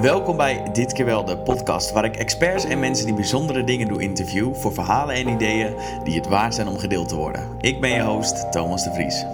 [0.00, 3.88] Welkom bij Dit keer wel de podcast, waar ik experts en mensen die bijzondere dingen
[3.88, 7.56] doen interview voor verhalen en ideeën die het waard zijn om gedeeld te worden.
[7.60, 9.24] Ik ben je host, Thomas de Vries.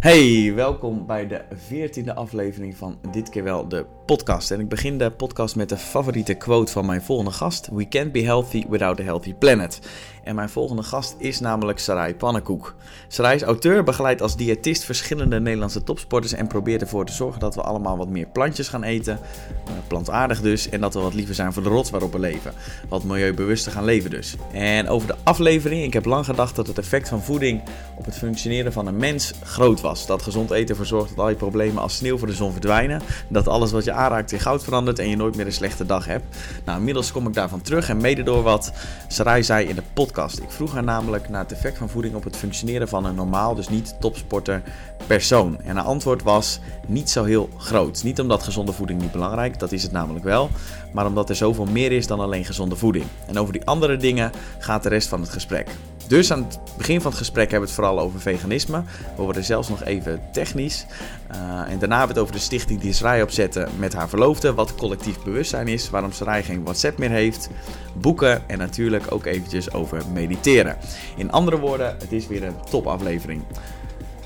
[0.00, 3.86] Hey, welkom bij de veertiende aflevering van Dit keer wel de
[4.16, 4.50] podcast.
[4.50, 8.12] En ik begin de podcast met de favoriete quote van mijn volgende gast: We can't
[8.12, 9.80] be healthy without a healthy planet.
[10.24, 12.74] En mijn volgende gast is namelijk Sarai Pannenkoek.
[13.08, 17.54] Sarai is auteur, begeleidt als diëtist verschillende Nederlandse topsporters en probeert ervoor te zorgen dat
[17.54, 19.18] we allemaal wat meer plantjes gaan eten,
[19.66, 22.52] eh, plantaardig dus, en dat we wat liever zijn voor de rots waarop we leven.
[22.88, 24.36] Wat milieubewuster gaan leven dus.
[24.52, 27.62] En over de aflevering, ik heb lang gedacht dat het effect van voeding
[27.96, 30.06] op het functioneren van een mens groot was.
[30.06, 33.02] Dat gezond eten ervoor zorgt dat al je problemen als sneeuw voor de zon verdwijnen.
[33.28, 36.36] Dat alles wat je aanraakt goud verandert en je nooit meer een slechte dag hebt.
[36.64, 38.72] Nou, inmiddels kom ik daarvan terug en mede door wat
[39.08, 42.24] Sarai zei in de podcast ik vroeg haar namelijk naar het effect van voeding op
[42.24, 44.62] het functioneren van een normaal, dus niet topsporter
[45.06, 45.60] persoon.
[45.60, 48.02] En haar antwoord was niet zo heel groot.
[48.02, 50.50] Niet omdat gezonde voeding niet belangrijk, dat is het namelijk wel,
[50.92, 53.04] maar omdat er zoveel meer is dan alleen gezonde voeding.
[53.26, 55.68] En over die andere dingen gaat de rest van het gesprek.
[56.06, 58.82] Dus aan het begin van het gesprek hebben we het vooral over veganisme.
[59.16, 60.86] We worden zelfs nog even technisch.
[61.34, 61.38] Uh,
[61.70, 64.54] en daarna hebben we het over de stichting die Sarai opzette met haar verloofde.
[64.54, 65.90] Wat collectief bewustzijn is.
[65.90, 67.48] Waarom Sarai geen WhatsApp meer heeft.
[67.94, 70.76] Boeken en natuurlijk ook eventjes over mediteren.
[71.16, 73.42] In andere woorden, het is weer een topaflevering.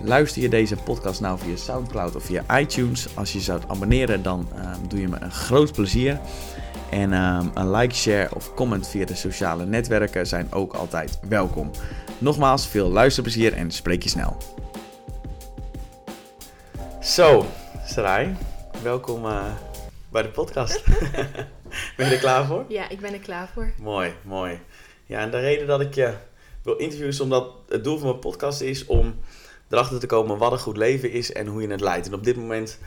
[0.03, 3.07] Luister je deze podcast nou via Soundcloud of via iTunes?
[3.15, 6.21] Als je zou abonneren, dan uh, doe je me een groot plezier.
[6.91, 11.71] En um, een like, share of comment via de sociale netwerken zijn ook altijd welkom.
[12.19, 14.37] Nogmaals, veel luisterplezier en spreek je snel.
[17.03, 17.47] Zo,
[17.87, 18.37] Sarai,
[18.83, 19.45] welkom uh,
[20.09, 20.85] bij de podcast.
[21.97, 22.65] ben je er klaar voor?
[22.69, 23.73] Ja, ik ben er klaar voor.
[23.79, 24.61] Mooi, mooi.
[25.07, 26.15] Ja, en de reden dat ik je
[26.63, 29.15] wil interviewen is omdat het doel van mijn podcast is om
[29.69, 32.07] erachter te komen wat een goed leven is en hoe je het leidt.
[32.07, 32.79] En op dit moment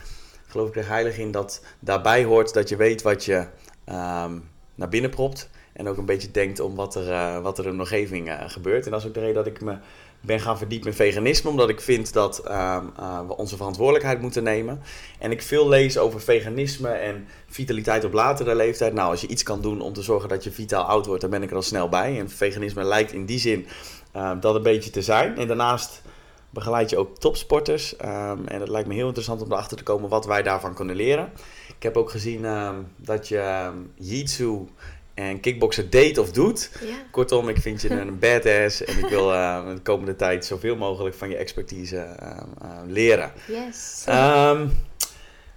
[0.48, 3.48] geloof ik er heilig in dat daarbij hoort dat je weet wat je
[3.90, 4.44] um,
[4.76, 5.50] naar binnen propt.
[5.74, 8.36] En ook een beetje denkt om wat er, uh, wat er in de omgeving uh,
[8.48, 8.86] gebeurt.
[8.86, 9.78] En dat is ook de reden dat ik me
[10.22, 11.50] ben gaan verdiepen in veganisme.
[11.50, 12.80] Omdat ik vind dat uh,
[13.28, 14.82] we onze verantwoordelijkheid moeten nemen.
[15.20, 18.94] En ik veel lees over veganisme en vitaliteit op latere leeftijd.
[18.94, 21.30] Nou, als je iets kan doen om te zorgen dat je vitaal oud wordt, dan
[21.30, 22.20] ben ik er al snel bij.
[22.20, 23.68] En veganisme lijkt in die zin
[24.12, 25.38] ehm, dat een beetje te zijn.
[25.38, 26.02] En daarnaast
[26.50, 27.96] begeleid je ook topsporters.
[27.96, 31.32] En het lijkt me heel interessant om erachter te komen wat wij daarvan kunnen leren.
[31.80, 34.68] Ik heb ook gezien um, dat je um, Jitsu
[35.14, 36.72] en kickboksen date of doet.
[36.82, 36.96] Ja.
[37.12, 41.16] Kortom, ik vind je een badass en ik wil uh, de komende tijd zoveel mogelijk
[41.16, 43.32] van je expertise uh, uh, leren.
[43.48, 44.06] Yes.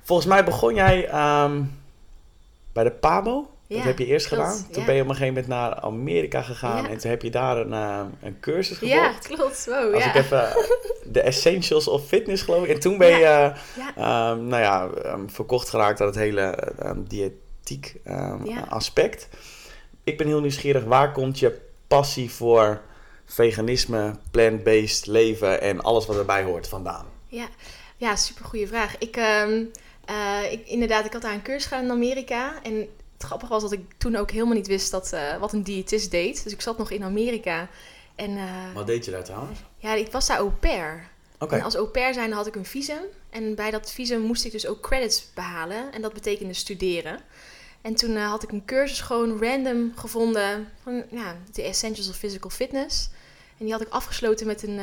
[0.02, 1.08] volgens mij begon jij
[2.72, 3.51] bij de PABO.
[3.72, 4.66] Ja, dat heb je eerst klopt, gedaan.
[4.70, 4.86] Toen ja.
[4.86, 6.88] ben je op een gegeven moment naar Amerika gegaan ja.
[6.88, 7.72] en toen heb je daar een,
[8.22, 9.28] een cursus gevolgd.
[9.28, 9.66] Ja, klopt.
[9.66, 10.52] Wow, Als ik even
[11.12, 12.70] de Essentials of Fitness geloof ik.
[12.70, 13.52] En toen ben je,
[13.98, 17.94] um, nou ja, um, verkocht geraakt aan het hele um, diëtiek
[18.68, 19.28] aspect.
[20.04, 22.80] Ik ben heel nieuwsgierig, waar komt je passie voor
[23.24, 27.06] veganisme, plant-based leven en alles wat erbij hoort vandaan?
[27.26, 27.48] Ja,
[27.96, 28.98] ja super goede vraag.
[28.98, 32.88] Ik, uh, ik, inderdaad, ik had daar een cursus gedaan in Amerika en
[33.22, 36.10] het grappige was dat ik toen ook helemaal niet wist dat, uh, wat een diëtist
[36.10, 36.42] deed.
[36.44, 37.68] Dus ik zat nog in Amerika.
[38.14, 39.58] En, uh, wat deed je daar trouwens?
[39.76, 41.10] Ja, ik was daar au pair.
[41.38, 41.58] Okay.
[41.58, 43.02] En als au pair zijn had ik een visum.
[43.30, 45.92] En bij dat visum moest ik dus ook credits behalen.
[45.92, 47.20] En dat betekende studeren.
[47.80, 52.16] En toen uh, had ik een cursus gewoon random gevonden van ja, de Essentials of
[52.16, 53.08] Physical Fitness.
[53.58, 54.80] En die had ik afgesloten met een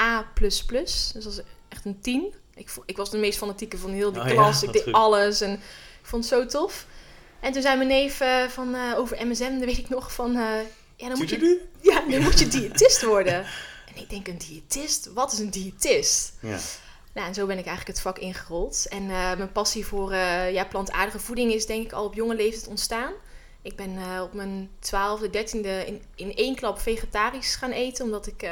[0.00, 0.24] A++.
[0.38, 2.34] Dus dat was echt een 10.
[2.54, 4.60] Ik, ik was de meest fanatieke van heel die oh, klas.
[4.60, 4.92] Ja, ik deed goed.
[4.92, 6.86] alles en ik vond het zo tof.
[7.44, 10.36] En toen zei mijn neef uh, van, uh, over MSM, dan weet ik nog van...
[10.36, 10.58] Uh,
[10.96, 13.34] ja, dan moet je, ja, dan moet je diëtist worden.
[13.94, 15.12] en ik denk, een diëtist?
[15.12, 16.32] Wat is een diëtist?
[16.40, 16.58] Ja.
[17.14, 18.86] Nou, en zo ben ik eigenlijk het vak ingerold.
[18.88, 20.14] En mijn passie voor
[20.52, 23.12] ja, plantaardige voeding is denk ik al op jonge leeftijd ontstaan.
[23.62, 28.04] Ik ben op mijn twaalfde, dertiende in, in één klap vegetarisch gaan eten.
[28.04, 28.42] Omdat ik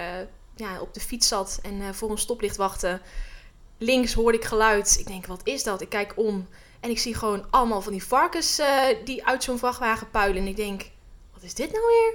[0.56, 3.00] ja, op de fiets zat en voor een stoplicht wachtte.
[3.78, 4.96] Links hoorde ik geluid.
[4.98, 5.80] Ik denk, wat is dat?
[5.80, 6.48] Ik kijk om.
[6.82, 10.42] En ik zie gewoon allemaal van die varkens uh, die uit zo'n vrachtwagen puilen.
[10.42, 10.90] En ik denk,
[11.32, 12.14] wat is dit nou weer?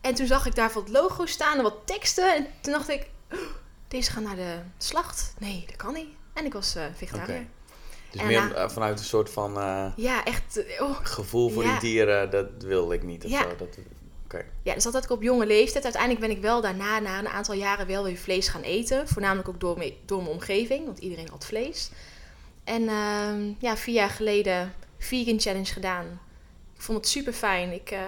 [0.00, 2.34] En toen zag ik daar wat logo staan en wat teksten.
[2.34, 3.38] En toen dacht ik, oh,
[3.88, 5.34] deze gaan naar de slacht.
[5.38, 6.08] Nee, dat kan niet.
[6.32, 7.36] En ik was uh, vegetariër.
[7.36, 7.48] Okay.
[8.10, 9.52] Dus en meer uh, vanuit een soort van
[9.96, 11.70] ja, echt, oh, gevoel voor ja.
[11.70, 13.24] die dieren, dat wilde ik niet.
[13.24, 13.42] Of ja.
[13.42, 13.56] zo.
[13.56, 13.78] Dat,
[14.24, 14.46] okay.
[14.62, 15.84] Ja, dus dat had ik op jonge leeftijd.
[15.84, 19.08] Uiteindelijk ben ik wel daarna, na een aantal jaren, wel weer vlees gaan eten.
[19.08, 21.90] Voornamelijk ook door, me, door mijn omgeving, want iedereen had vlees.
[22.64, 26.06] En uh, ja, vier jaar geleden vegan challenge gedaan.
[26.74, 27.72] Ik vond het super fijn.
[27.72, 27.98] Ik uh,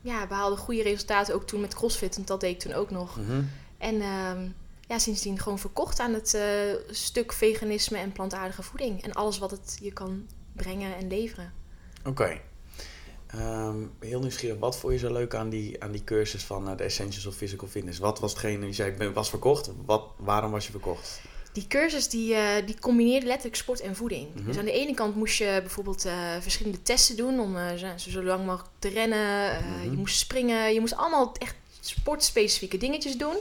[0.00, 3.16] ja, behaalde goede resultaten ook toen met CrossFit, want dat deed ik toen ook nog.
[3.16, 3.50] Mm -hmm.
[3.78, 4.32] En uh,
[4.88, 6.38] ja, sindsdien gewoon verkocht aan het
[6.90, 9.02] stuk veganisme en plantaardige voeding.
[9.02, 11.52] En alles wat het je kan brengen en leveren.
[12.04, 12.40] Oké.
[13.38, 16.76] Ehm, heel nieuwsgierig, wat vond je zo leuk aan die, aan die cursus van uh,
[16.76, 17.98] de Essentials of Physical Fitness?
[17.98, 21.20] Wat was hetgene, je zei ik was verkocht, wat, waarom was je verkocht?
[21.54, 24.28] Die cursus die, uh, die combineerde letterlijk sport en voeding.
[24.34, 24.46] Mhm.
[24.46, 27.56] Dus aan de ene kant moest je bijvoorbeeld uh, verschillende testen doen om
[27.96, 29.58] zo, zo, lang mogelijk te rennen.
[29.60, 29.90] Mhm.
[29.90, 33.36] Je moest springen, je moest allemaal echt sportspecifieke dingetjes doen.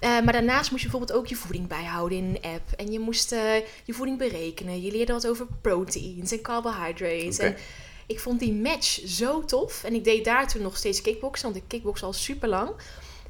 [0.00, 2.72] maar daarnaast moest je bijvoorbeeld ook je voeding bijhouden in een app.
[2.76, 3.30] En je moest
[3.84, 4.82] je voeding berekenen.
[4.82, 7.38] Je leerde wat over proteins en carbohydrates.
[7.38, 7.56] En
[8.06, 9.84] ik vond die match zo tof.
[9.84, 12.70] En ik deed daar toen nog steeds kickboksen, want ik kickbox al super lang.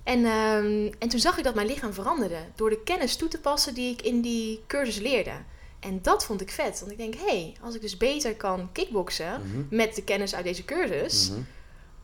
[0.05, 2.39] En, ehm, en toen zag ik dat mijn lichaam veranderde.
[2.55, 5.33] Door de kennis toe te passen die ik in die cursus leerde.
[5.81, 6.81] En dat vond ik vet.
[6.81, 9.77] Want ik denk, hé, hey, als ik dus beter kan kickboksen mhm.
[9.77, 11.31] met de kennis uit deze cursus.
[11.31, 11.41] Mhm.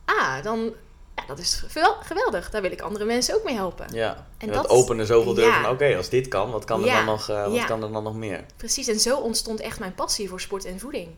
[0.05, 0.73] Ah, dan
[1.15, 1.63] ja, dat is
[2.01, 2.49] geweldig.
[2.49, 3.85] Daar wil ik andere mensen ook mee helpen.
[3.93, 5.71] Ja, en dat, opende zoveel deuren van...
[5.71, 8.15] oké, als dit kan, wat kan er, dan nog, uh, wat kan er dan nog
[8.15, 8.45] meer?
[8.57, 11.09] Precies, en zo ontstond echt mijn passie voor sport en voeding.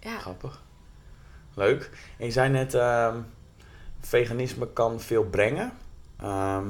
[0.00, 0.18] Ja.
[0.18, 0.62] Grappig.
[1.54, 1.90] Leuk.
[2.18, 3.14] En je zei net, uh,
[4.00, 5.72] veganisme kan veel brengen.
[6.20, 6.66] Ehm,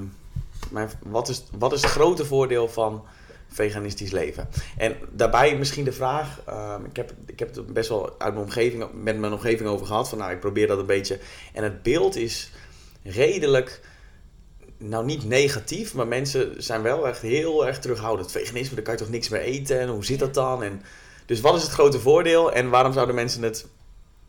[0.71, 3.05] maar wat is, wat is het grote voordeel van
[3.49, 4.49] veganistisch leven?
[4.77, 8.47] En daarbij misschien de vraag, ehm, ik, heb, ik heb het best wel uit mijn
[8.47, 10.09] omgeving, met mijn omgeving over gehad.
[10.09, 11.19] Van nou, ik probeer dat een beetje.
[11.53, 12.51] En het beeld is
[13.03, 13.81] redelijk
[14.79, 18.31] nou niet negatief, maar mensen zijn wel echt heel erg terughoudend.
[18.31, 20.63] Veganisme, daar kan je toch niks meer eten en hoe zit dat dan?
[20.63, 20.83] En,
[21.27, 23.67] dus wat is het grote voordeel en waarom zouden mensen het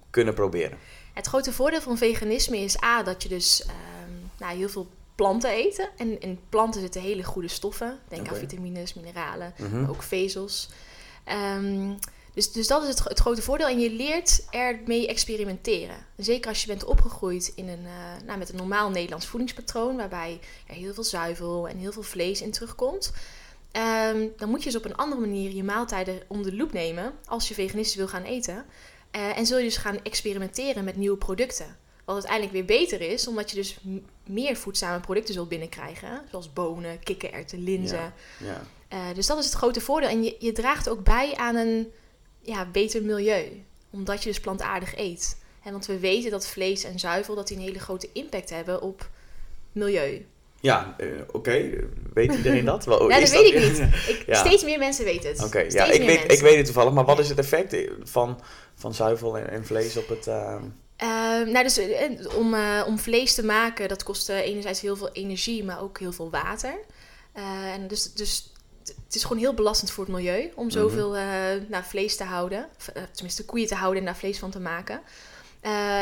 [0.10, 0.78] kunnen proberen?
[1.14, 4.88] Het grote voordeel van veganisme is A, dat je dus ehm, nou, heel veel
[5.18, 5.90] planten eten.
[5.98, 8.00] En in planten zitten hele goede stoffen.
[8.08, 9.82] Denk aan vitamines, mineralen, mhm.
[9.82, 10.70] maar ook vezels.
[11.24, 11.94] Ehm,
[12.34, 13.68] dus, dus dat is het, het, grote voordeel.
[13.68, 15.96] En je leert ermee experimenteren.
[16.18, 20.40] Zeker als je bent opgegroeid in een, uh, nou, met een normaal Nederlands voedingspatroon, waarbij
[20.68, 23.12] er heel veel zuivel en heel veel vlees in terugkomt.
[24.14, 27.14] Um, dan moet je dus op een andere manier je maaltijden om de loep nemen
[27.26, 28.66] als je veganistisch wil gaan eten.
[29.16, 31.78] Uh, en zul je dus gaan experimenteren met nieuwe producten.
[32.08, 33.78] Wat uiteindelijk weer beter is, omdat je dus
[34.26, 36.22] meer voedzame producten zult binnenkrijgen.
[36.30, 38.14] Zoals bonen, kikkererwten, linzen.
[38.40, 39.10] Ja, ja.
[39.10, 40.10] Uh, dus dat is het grote voordeel.
[40.10, 41.92] En je, je draagt ook bij aan een
[42.42, 43.64] ja, beter milieu.
[43.90, 45.38] Omdat je dus plantaardig eet.
[45.64, 48.82] En want we weten dat vlees en zuivel dat die een hele grote impact hebben
[48.82, 49.10] op
[49.72, 50.26] milieu.
[50.60, 51.70] Ja, uh, oké.
[52.14, 52.86] Weet iedereen dat?
[52.86, 53.80] Wel, oh, dat weet ik niet.
[54.28, 55.44] Ik, Steeds meer mensen weten het.
[55.44, 56.94] Oké, ja, ik weet, ik weet het toevallig.
[56.94, 58.42] Maar wat is het effect van,
[58.76, 60.28] van zuivel en, en vlees op het...
[60.28, 60.56] Uh...
[61.52, 61.80] nou, dus
[62.36, 66.12] om, uh, om vlees te maken, dat kost enerzijds heel veel energie, maar ook heel
[66.12, 66.74] veel water.
[67.74, 68.52] en dus, dus
[69.06, 70.74] het is gewoon heel belastend voor het milieu om mhm.
[70.74, 71.12] zoveel
[71.68, 72.68] nou, vlees te houden.
[73.12, 75.02] tenminste, koeien te houden en daar vlees van te maken.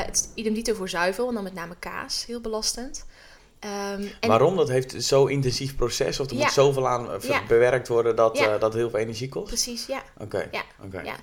[0.05, 3.05] het is idem dito voor zuivel en dan met name kaas, heel belastend.
[3.65, 4.55] Um, en Waarom?
[4.55, 7.09] Dat heeft zo'n intensief proces of er moet zoveel aan
[7.47, 8.57] bewerkt worden dat, ja.
[8.57, 9.47] dat heel veel energie kost?
[9.47, 10.03] Precies, ja.
[10.17, 10.47] Oké.
[10.51, 10.63] Ja.
[11.03, 11.15] ja.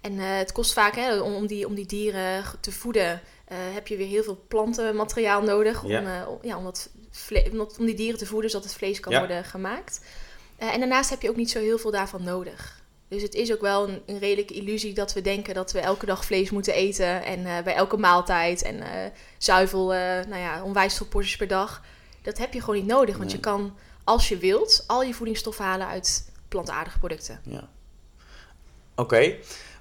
[0.00, 3.20] En uh, het kost vaak, hè, om, die, om die dieren te voeden,
[3.52, 5.82] uh, heb je weer heel veel plantenmateriaal nodig.
[5.82, 6.90] Om, uh, ja, om, dat
[7.78, 10.00] om, die dieren te voeden, zodat het vlees kan worden gemaakt.
[10.56, 12.82] en daarnaast heb je ook niet zo heel veel daarvan nodig.
[13.08, 16.06] Dus het is ook wel een, een, redelijke illusie dat we denken dat we elke
[16.06, 17.24] dag vlees moeten eten.
[17.24, 18.62] En bij elke maaltijd.
[18.62, 18.82] En
[19.38, 21.82] zuivel, nou ja, onwijs veel porties per dag.
[22.22, 23.16] Dat heb je gewoon niet nodig.
[23.16, 27.40] Want je kan, als je wilt, al je voedingsstoffen halen uit plantaardige producten.
[27.42, 27.68] Ja.
[28.94, 29.36] Oké.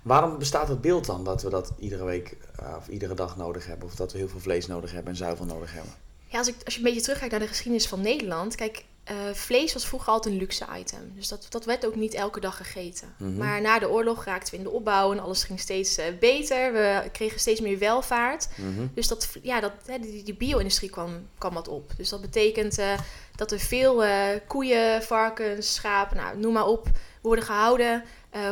[0.08, 3.66] Waarom bestaat het beeld dan dat we dat iedere week uh, of iedere dag nodig
[3.66, 3.88] hebben?
[3.88, 5.92] Of dat we heel veel vlees nodig hebben en zuivel nodig hebben?
[6.28, 8.56] Ja, als, ik, als je een beetje terugkijkt naar de geschiedenis van Nederland.
[8.56, 11.12] Kijk, uh, vlees was vroeger altijd een luxe item.
[11.16, 13.16] Dus dat, dat werd ook niet elke dag gegeten.
[13.18, 13.38] Mhm.
[13.38, 16.74] Maar na de oorlog raakten we in de opbouw en alles ging steeds uh, beter.
[16.74, 18.48] We kregen steeds meer welvaart.
[18.56, 18.88] Mhm.
[18.94, 21.92] Dus dat, ja, dat, die, die bio-industrie kwam, kwam wat op.
[21.98, 22.94] Dus dat betekent uh,
[23.36, 24.04] dat er veel
[24.48, 26.88] koeien, varkens, schapen, nou, noem maar op,
[27.22, 28.04] worden gehouden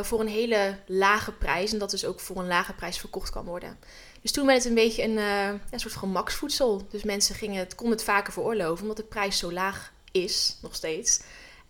[0.02, 1.72] voor een hele lage prijs.
[1.72, 3.78] En dat dus ook voor een lage prijs verkocht kan worden.
[4.22, 5.16] Dus toen werd het een beetje een,
[5.70, 6.86] een soort gemaksvoedsel.
[6.90, 10.74] Dus mensen gingen het, konden het vaker veroorloven, omdat de prijs zo laag is, nog
[10.74, 11.20] steeds.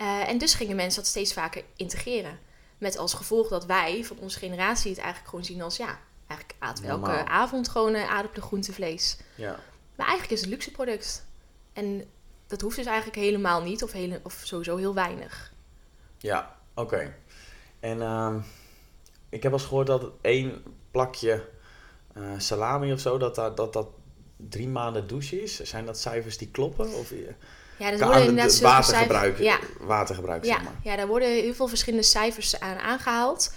[0.00, 2.38] Uh, en dus gingen mensen dat steeds vaker integreren.
[2.78, 6.61] Met als gevolg dat wij van onze generatie het eigenlijk gewoon zien als ja, eigenlijk
[6.61, 9.16] aten we elke avond gewoon uh, aardappelen, groente, vlees.
[9.35, 9.58] Ja.
[9.94, 11.26] Maar eigenlijk is het een luxe product.
[11.73, 12.04] En
[12.46, 15.52] dat hoeft dus eigenlijk helemaal niet, of, hele, of sowieso heel weinig.
[16.18, 17.14] Ja, oké.
[17.86, 18.34] En uh,
[19.28, 21.44] ik heb al gehoord dat één plakje
[22.16, 23.88] uh, salami of zo, dat dat, dat, dat
[24.36, 25.60] drie maanden douche is.
[25.60, 26.94] Zijn dat cijfers die kloppen?
[26.94, 27.12] Of,
[27.78, 29.58] ja, dat worden inderdaad watergebruik, ja.
[29.80, 30.54] watergebruik ja.
[30.54, 30.80] zeg maar.
[30.82, 33.54] Ja, daar worden heel veel verschillende cijfers aan aangehaald.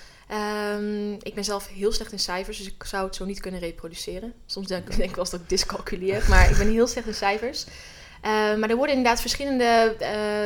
[0.76, 3.60] Um, ik ben zelf heel slecht in cijfers, dus ik zou het zo niet kunnen
[3.60, 4.34] reproduceren.
[4.46, 7.14] Soms denk, denk ik wel eens dat ik discalculeer, maar ik ben heel slecht in
[7.14, 7.66] cijfers.
[8.22, 9.96] Maar er worden inderdaad verschillende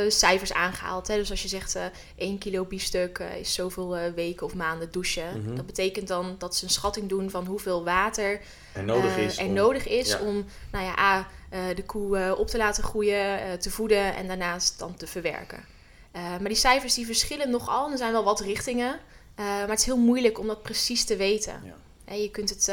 [0.10, 1.08] cijfers aangehaald.
[1.08, 1.16] Hè?
[1.16, 1.78] Dus als je zegt
[2.16, 5.42] 1 kilo biefstuk is zoveel weken of maanden douchen.
[5.42, 5.56] Mhm.
[5.56, 8.40] Dat betekent dan dat ze een schatting doen van hoeveel water
[8.74, 11.28] er nodig is, er om, nodig is om nou ja, A,
[11.74, 15.66] de koe op te laten groeien, te voeden en daarnaast dan te verwerken.
[16.12, 17.92] maar die cijfers die verschillen nogal.
[17.92, 19.00] Er zijn wel wat richtingen.
[19.36, 21.76] maar het is heel moeilijk om dat precies te weten.
[22.06, 22.14] Ja.
[22.14, 22.72] je kunt het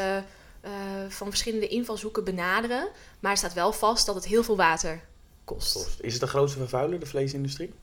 [0.65, 0.71] uh,
[1.09, 2.89] van verschillende invalshoeken benaderen.
[3.19, 5.01] Maar er staat wel vast dat het heel veel water
[5.43, 5.97] kost.
[5.99, 7.73] Is het de grootste vervuiler, de vleesindustrie?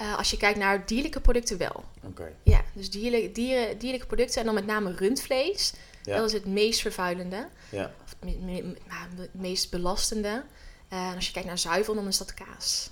[0.00, 1.84] Uh, als je kijkt naar dierlijke producten wel.
[2.02, 2.32] Oké.
[2.42, 5.72] Ja, dus dierlijke, dieren, dierlijke producten en dan met name rundvlees.
[6.02, 7.48] Dat is het meest vervuilende.
[7.70, 7.94] Ja.
[8.04, 8.16] Of
[9.16, 10.44] het meest belastende.
[10.92, 12.90] Uh, en als je kijkt naar zuivel, dan is dat kaas.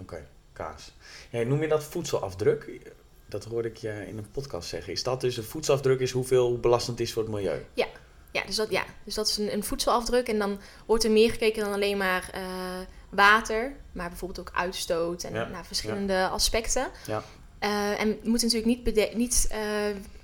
[0.00, 0.92] Oké, kaas.
[1.30, 2.80] Ja, noem je dat voedselafdruk?
[3.26, 4.92] Dat hoorde ik je in een podcast zeggen.
[4.92, 7.64] Is dat dus een voedselafdruk is hoeveel belastend is voor het milieu?
[7.74, 7.86] Ja,
[8.34, 10.28] ja, dus dat, ja, dus dat is een, een voedselafdruk.
[10.28, 12.40] En dan wordt er meer gekeken dan alleen maar uh,
[13.08, 16.86] water, maar bijvoorbeeld ook uitstoot en naar verschillende aspecten.
[17.06, 17.22] Ja.
[17.60, 19.48] Uh, en we moeten natuurlijk niet, niet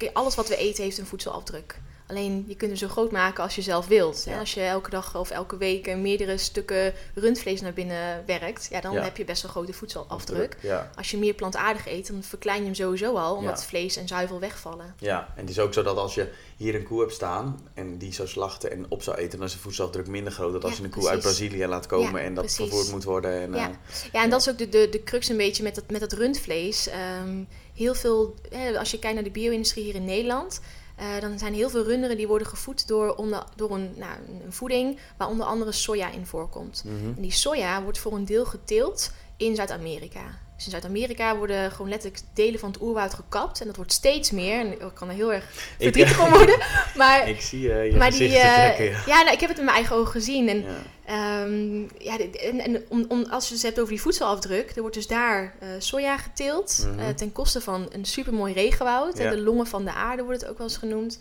[0.02, 1.81] uh, alles wat we eten heeft een voedselafdruk.
[2.11, 4.26] Alleen je kunt hem zo groot maken als je zelf wilt.
[4.38, 8.97] Als je elke dag of elke week meerdere stukken rundvlees naar binnen werkt, ja, dan
[8.97, 10.57] heb je best wel grote voedselafdruk.
[10.97, 14.40] Als je meer plantaardig eet, dan verklein je hem sowieso al, omdat vlees en zuivel
[14.40, 14.95] wegvallen.
[14.99, 17.99] Ja, en het is ook zo dat als je hier een koe hebt staan en
[17.99, 20.76] die zou slachten en op zou eten, dan is de voedselafdruk minder groot dan als
[20.76, 22.69] je een koe uit Brazilië laat komen en dat precies.
[22.69, 23.40] vervoerd moet worden.
[23.40, 23.69] En, ja.
[23.69, 23.75] Uh,
[24.12, 26.12] ja, en dat is ook de, de, de crux een beetje met dat, met dat
[26.12, 26.88] rundvlees.
[27.23, 28.35] Um, heel veel,
[28.79, 30.61] als je kijkt naar de bio-industrie hier in Nederland,
[31.00, 34.12] uh, dan zijn heel veel runderen die worden gevoed door, onder, door een, nou,
[34.45, 36.83] een voeding waar onder andere soja in voorkomt.
[36.87, 37.07] Mhm.
[37.16, 40.38] En die soja wordt voor een deel geteeld in Zuid-Amerika.
[40.57, 43.61] Dus in Zuid-Amerika worden gewoon letterlijk delen van het oerwoud gekapt.
[43.61, 44.61] En dat wordt steeds meer.
[44.61, 45.45] En ik kan er heel erg
[45.78, 46.59] verdrietig om worden.
[46.97, 49.02] Maar, ik zie uh, je maar die, uh, ja.
[49.07, 50.49] ja nou, ik heb het in mijn eigen ogen gezien.
[50.49, 50.69] En, ja.
[51.11, 54.71] Um, ja, en, en om, om, als je het hebt over die voedselafdruk.
[54.71, 56.87] Er wordt dus daar uh, soja geteeld.
[56.87, 59.19] Mm ten koste van een supermooi regenwoud.
[59.19, 59.31] Ja.
[59.31, 61.19] de longen van de aarde wordt het ook wel eens genoemd.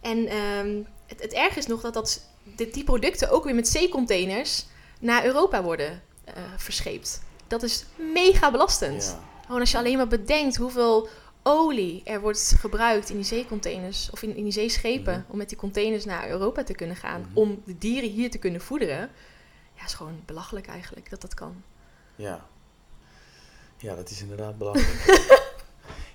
[0.00, 1.94] En um, het, het erg is nog dat,
[2.42, 4.66] dat die producten ook weer met zeecontainers
[4.98, 6.02] naar Europa worden
[6.56, 9.16] verscheept dat is mega belastend.
[9.44, 11.08] Gewoon als je alleen maar bedenkt hoeveel
[11.44, 15.30] olie er wordt gebruikt in die zeecontainers of in, in die zeeschepen mhm.
[15.30, 17.38] om met die containers naar Europa te kunnen gaan, mhm.
[17.38, 19.10] om de dieren hier te kunnen voederen.
[19.74, 21.62] Ja, is gewoon belachelijk eigenlijk dat dat kan.
[22.16, 22.46] Ja,
[23.78, 25.42] ja dat is inderdaad belachelijk.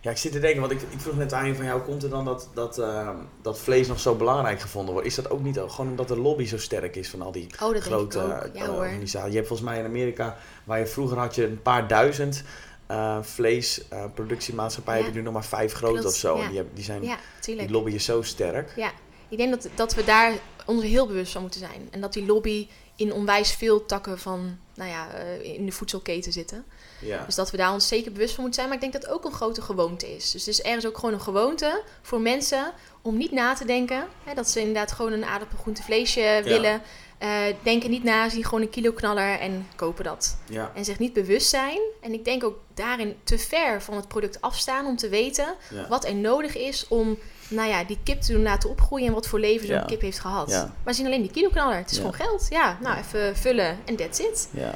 [0.01, 2.03] Ja, ik zit te denken, want ik, ik vroeg net aan je van jou, komt
[2.03, 3.09] er dan dat, dat, uh,
[3.41, 5.07] dat vlees nog zo belangrijk gevonden wordt?
[5.07, 7.75] Is dat ook niet gewoon omdat de lobby zo sterk is van al die oh,
[7.75, 9.29] grote uh, ja, organisaties?
[9.29, 12.43] Je hebt volgens mij in Amerika, waar je vroeger had je een paar duizend
[12.91, 15.11] uh, vleesproductiemaatschappijen, ja.
[15.11, 16.35] nu nog maar vijf groot of zo.
[16.35, 16.41] Ja.
[16.41, 18.73] En die, hebben, die, zijn, ja, die lobby is zo sterk.
[18.75, 18.91] Ja,
[19.29, 20.33] ik denk dat, dat we daar
[20.65, 21.87] ons heel bewust van moeten zijn.
[21.91, 26.65] En dat die lobby in onwijs veel takken van, nou ja, in de voedselketen zitten.
[27.01, 27.25] Ja.
[27.25, 28.73] Dus dat we daar ons zeker bewust van moeten zijn.
[28.73, 30.31] Maar ik denk dat het ook een grote gewoonte is.
[30.31, 34.07] Dus het is ergens ook gewoon een gewoonte voor mensen om niet na te denken.
[34.23, 36.81] Hè, dat ze inderdaad gewoon een aardappel, groente, vleesje willen.
[37.23, 40.37] Uh, denken niet na, zien gewoon een kilo knaller en kopen dat.
[40.49, 40.71] Ja.
[40.75, 41.79] En zich niet bewust zijn.
[42.01, 45.55] En ik denk ook daarin te ver van het product afstaan om te weten
[45.89, 47.17] wat er nodig is om
[47.49, 50.19] nou ja, die kip te doen laten opgroeien en wat voor leven zo'n kip heeft
[50.19, 50.67] gehad.
[50.83, 51.77] Maar zien alleen die kilo knaller.
[51.77, 52.47] Het is gewoon geld.
[52.49, 54.49] Ja, nou even vullen en that's it.
[54.51, 54.73] Ja.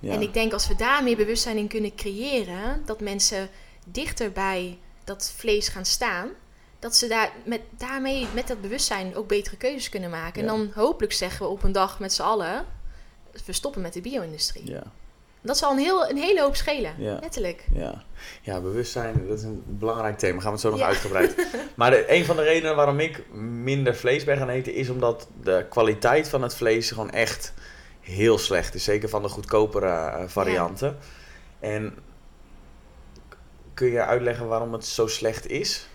[0.00, 3.48] En ik denk als we daar meer bewustzijn in kunnen creëren, dat mensen
[3.84, 6.28] dichter bij dat vlees gaan staan,
[6.82, 10.40] dat ze daar met, daarmee met dat bewustzijn ook betere keuzes kunnen maken.
[10.40, 12.64] En dan hopelijk zeggen we op een dag met z'n allen,
[13.44, 14.70] we stoppen met de bio-industrie.
[14.70, 14.82] Ja.
[15.40, 17.66] Dat zal een, heel, een hele hoop schelen, letterlijk.
[17.74, 18.04] Ja.
[18.42, 20.40] ja, bewustzijn, dat is een belangrijk thema.
[20.40, 21.46] Gaan we het zo nog uitgebreid.
[21.76, 25.28] maar de, een van de redenen waarom ik minder vlees ben gaan eten, is omdat
[25.42, 27.52] de kwaliteit van het vlees gewoon echt
[28.00, 28.84] heel slecht is.
[28.84, 30.98] Zeker van de goedkopere uh, varianten.
[31.60, 31.94] En
[33.74, 35.86] kun je uitleggen waarom het zo slecht is?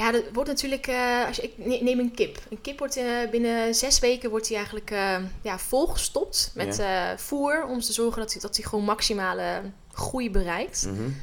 [0.00, 2.38] Ja, dat wordt natuurlijk, uh, als je, ik neem een kip.
[2.50, 6.82] Een kip wordt uh, binnen zes weken wordt die eigenlijk uh, ja, volgestopt met
[7.16, 7.64] voer.
[7.66, 10.86] Om te zorgen dat hij dat gewoon maximale groei bereikt.
[10.86, 11.14] Mm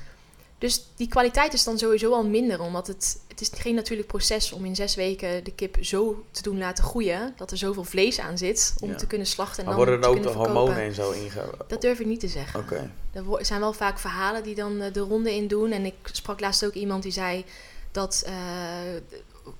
[0.58, 4.52] dus die kwaliteit is dan sowieso al minder, omdat het, het is geen natuurlijk proces
[4.52, 8.20] om in zes weken de kip zo te doen laten groeien, dat er zoveel vlees
[8.20, 9.60] aan zit om te kunnen slachten.
[9.60, 11.44] En maar dan worden er ook de hormonen en zo inge...
[11.68, 12.60] Dat durf ik niet te zeggen.
[12.60, 12.90] Okay.
[13.12, 15.72] Er zijn wel vaak verhalen die dan eh, de ronde in doen.
[15.72, 17.46] En ik sprak laatst ook iemand die zei
[17.92, 18.34] dat uh,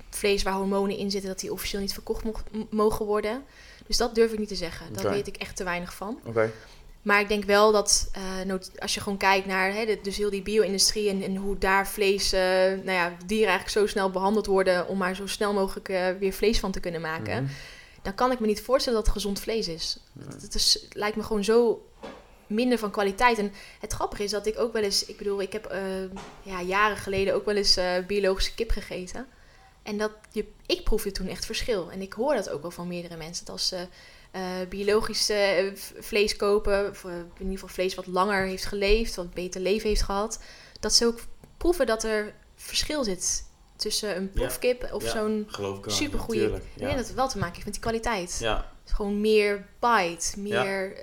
[0.10, 2.24] vlees waar hormonen in zitten, dat die officieel niet verkocht
[2.70, 3.44] mogen worden.
[3.88, 4.94] Dus dat durf ik niet te zeggen.
[4.94, 6.20] Daar weet ik echt te weinig van.
[7.08, 8.12] Maar ik denk wel dat
[8.48, 11.88] uh, als je gewoon kijkt naar hè, dus heel die bio-industrie en, en, hoe daar
[11.88, 15.90] vlees, uh, nou ja, dieren eigenlijk zo snel behandeld worden om maar zo snel mogelijk
[15.90, 17.44] uh, weer vlees van te kunnen maken.
[17.44, 17.54] Mhm.
[18.02, 19.98] dan kan ik me niet voorstellen dat het gezond vlees is.
[20.42, 21.86] Het, is, lijkt me gewoon zo
[22.48, 23.38] minder van kwaliteit.
[23.38, 25.82] En het grappige is dat ik ook wel eens, ik bedoel, ik heb eh,
[26.42, 29.28] ja, jaren geleden ook wel eens uh, biologische kip gegeten.
[29.84, 31.92] En dat je, ik proefde toen echt verschil.
[31.92, 33.46] En ik hoor dat ook wel van meerdere mensen.
[33.46, 33.88] Dat als ze
[34.36, 35.32] uh, biologisch
[36.00, 40.02] vlees kopen, of in ieder geval vlees wat langer heeft geleefd, wat beter leven heeft
[40.02, 40.40] gehad,
[40.80, 41.20] dat ze ook
[41.58, 45.48] proeven dat er verschil zit tussen een proefkip of zo'n
[45.86, 46.50] supergoeie.
[46.50, 46.56] Ja.
[46.56, 48.38] Ik denk dat het wel te maken heeft met die kwaliteit.
[48.40, 48.72] Ja.
[48.86, 50.98] Gewoon meer bite, meer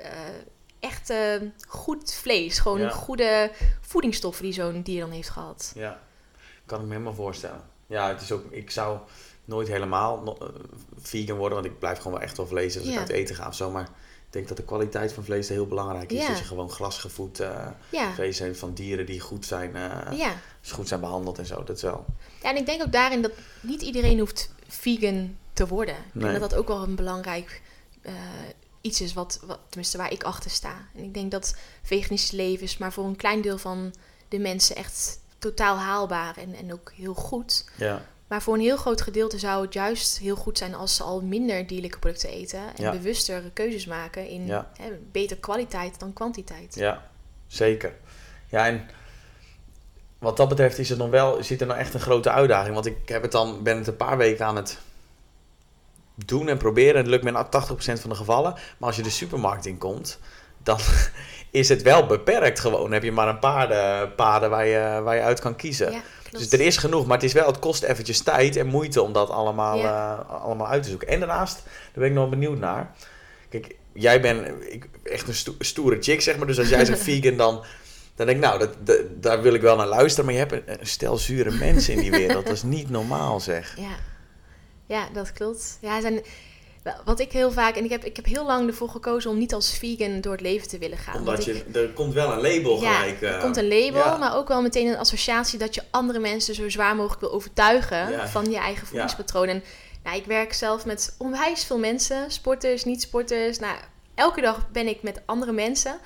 [0.84, 2.58] echt uh, goed vlees.
[2.58, 2.90] Gewoon ja.
[2.90, 3.50] goede
[3.80, 5.72] voedingsstoffen die zo'n dier dan heeft gehad.
[5.74, 6.00] Ja,
[6.66, 7.62] kan ik me helemaal voorstellen.
[7.86, 8.98] Ja, het is ook, ik zou
[9.44, 10.48] nooit helemaal uh,
[10.98, 13.48] vegan worden, want ik blijf gewoon wel echt wel vlees als ik uit eten ga
[13.48, 13.70] of zo.
[13.70, 13.88] Maar
[14.26, 16.26] ik denk dat de kwaliteit van vlees heel belangrijk is.
[16.26, 17.68] Dat je gewoon glasgevoed uh,
[18.14, 20.30] vlees heeft van dieren die goed zijn, uh,
[20.70, 21.64] goed zijn behandeld en zo.
[21.64, 22.04] Dat is wel.
[22.42, 25.96] Ja, en ik denk ook daarin dat niet iedereen hoeft vegan te worden.
[25.96, 27.62] Ik denk dat dat ook wel een belangrijk
[28.84, 30.86] iets is wat, wat, tenminste waar ik achter sta.
[30.94, 33.94] En ik denk dat veganisch leven is maar voor een klein deel van
[34.28, 37.64] de mensen echt totaal haalbaar en, en ook heel goed.
[37.76, 38.02] Ja.
[38.26, 41.20] Maar voor een heel groot gedeelte zou het juist heel goed zijn als ze al
[41.22, 46.74] minder dierlijke producten eten en bewuster keuzes maken in hè, beter kwaliteit dan kwantiteit.
[46.74, 47.10] Ja,
[47.46, 47.92] zeker.
[48.48, 48.88] Ja, en
[50.18, 52.74] wat dat betreft is het nog wel, zit er nou echt een grote uitdaging.
[52.74, 54.78] Want ik heb het dan, ben het een paar weken aan het
[56.14, 56.96] doen en proberen.
[56.96, 57.46] Het lukt me in
[57.96, 58.52] 80% van de gevallen.
[58.52, 60.18] Maar als je de supermarkt in komt,
[60.62, 60.78] dan
[61.50, 62.82] is het wel beperkt gewoon.
[62.82, 66.02] Dan heb je maar een paar eh, paden waar je, waar je uit kan kiezen.
[66.30, 69.12] dus er is genoeg, maar het is wel, het kost eventjes tijd en moeite om
[69.12, 71.08] dat allemaal, uh, allemaal uit te zoeken.
[71.08, 72.90] En daarnaast, daar ben ik nog benieuwd naar.
[73.48, 74.48] Kijk, jij bent
[75.02, 76.46] echt een stoere chick, zeg maar.
[76.46, 77.64] Dus als jij zegt vegan, dan,
[78.14, 80.24] dan denk ik, nou, dat, daar wil ik wel naar luisteren.
[80.24, 82.46] Maar je hebt een, een stel zure mensen in die wereld.
[82.46, 83.76] Dat is niet normaal, zeg.
[83.76, 83.96] Ja.
[84.86, 85.78] Ja, dat klopt.
[85.80, 86.22] Ja, zijn,
[87.04, 89.54] wat ik heel vaak, en ik heb, ik heb heel lang ervoor gekozen om niet
[89.54, 91.18] als vegan door het leven te willen gaan.
[91.18, 93.22] Omdat je, er komt wel een label ja, gelijk.
[93.22, 96.68] er komt een label, maar ook wel meteen een associatie dat je andere mensen zo
[96.68, 99.48] zwaar mogelijk wil overtuigen van je eigen voedingspatroon.
[99.48, 99.62] En
[100.04, 103.58] nou, ik werk zelf met onwijs veel mensen, sporters, niet-sporters.
[103.58, 103.76] Nou,
[104.14, 105.96] elke dag ben ik met andere mensen.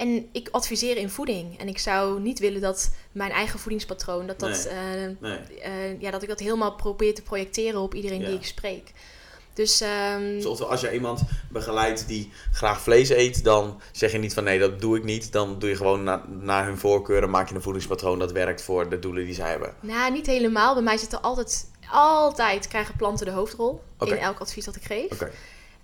[0.00, 1.58] En ik adviseer in voeding.
[1.58, 6.22] En ik zou niet willen dat mijn eigen voedingspatroon, dat, dat, eh, eh, ja, dat
[6.22, 8.92] ik dat helemaal probeer te projecteren op iedereen die ik spreek.
[9.54, 14.34] Dus, um, dus als je iemand begeleidt die graag vlees eet, dan zeg je niet
[14.34, 15.32] van nee, dat doe ik niet.
[15.32, 18.88] Dan doe je gewoon na, naar hun voorkeuren, maak je een voedingspatroon dat werkt voor
[18.88, 19.74] de doelen die zij hebben.
[19.80, 20.74] Nou, niet helemaal.
[20.74, 24.84] Bij mij zit er altijd, altijd krijgen planten de hoofdrol in elk advies dat ik
[24.84, 25.12] geef.
[25.12, 25.30] Okay.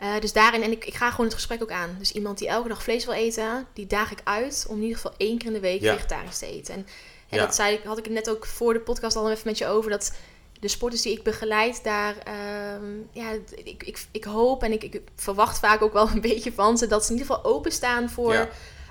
[0.02, 1.96] Uh, dus daarin, en ik, ik ga gewoon het gesprek ook aan.
[1.98, 4.96] Dus iemand die elke dag vlees wil eten, die daag ik uit om in ieder
[4.96, 6.74] geval één keer in de week vegetarisch te eten.
[6.74, 6.86] En,
[7.28, 9.66] en dat zei, had ik het net ook voor de podcast al even met je
[9.66, 10.12] over, dat
[10.60, 13.30] de sporters die ik begeleid, daar, uh, ja,
[13.64, 16.86] ik, ik, ik hoop en ik, ik verwacht vaak ook wel een beetje van ze,
[16.86, 18.48] dat ze in ieder geval openstaan voor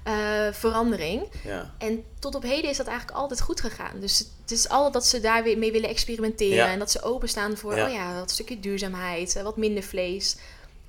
[0.07, 1.27] uh, verandering.
[1.43, 1.73] Ja.
[1.77, 3.99] En tot op heden is dat eigenlijk altijd goed gegaan.
[3.99, 7.57] Dus het is altijd dat ze daar weer mee willen experimenteren en dat ze openstaan
[7.57, 10.37] voor, oh ja, wat stukje duurzaamheid, wat minder vlees.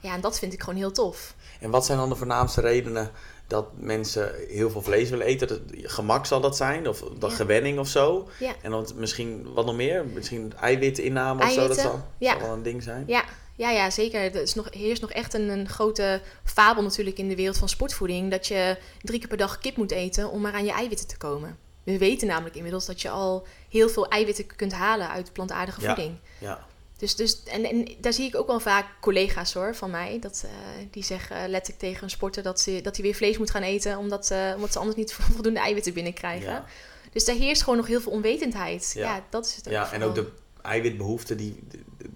[0.07, 1.35] Ja, en dat vind ik gewoon heel tof.
[1.61, 3.11] En wat zijn dan de voornaamste redenen
[3.47, 5.49] dat mensen heel veel vlees willen eten?
[5.49, 8.29] Dat, gemak zal dat zijn, of dat gewenning of zo.
[8.39, 8.55] Ja.
[8.63, 10.07] En dan misschien wat nog meer?
[10.07, 12.39] Misschien eiwitinname of zo, dat zal, ja.
[12.39, 13.05] wel een ding zijn.
[13.07, 14.21] Ja, ja, ja zeker.
[14.21, 17.69] Er is nog, heerst nog echt een, een, grote fabel natuurlijk in de wereld van
[17.69, 18.31] sportvoeding.
[18.31, 21.17] Dat je drie keer per dag kip moet eten om maar aan je eiwitten te
[21.17, 21.59] komen.
[21.83, 26.17] We weten namelijk inmiddels dat je al heel veel eiwitten kunt halen uit plantaardige voeding.
[26.39, 26.67] Ja.
[26.97, 30.19] Dus, dus en, en daar zie ik ook wel vaak collega's hoor, van mij.
[30.21, 30.51] Dat, uh,
[30.91, 33.99] die zeggen letterlijk tegen een sporter dat, ze, dat hij weer vlees moet gaan eten.
[33.99, 36.51] Omdat, uh, omdat ze anders niet voldoende eiwitten binnenkrijgen.
[36.51, 36.65] Ja.
[37.13, 38.93] Dus daar heerst gewoon nog heel veel onwetendheid.
[38.95, 39.73] Ja, dat is het ook.
[39.73, 40.31] Ja, en ook de
[40.63, 41.63] eiwitbehoeften, die,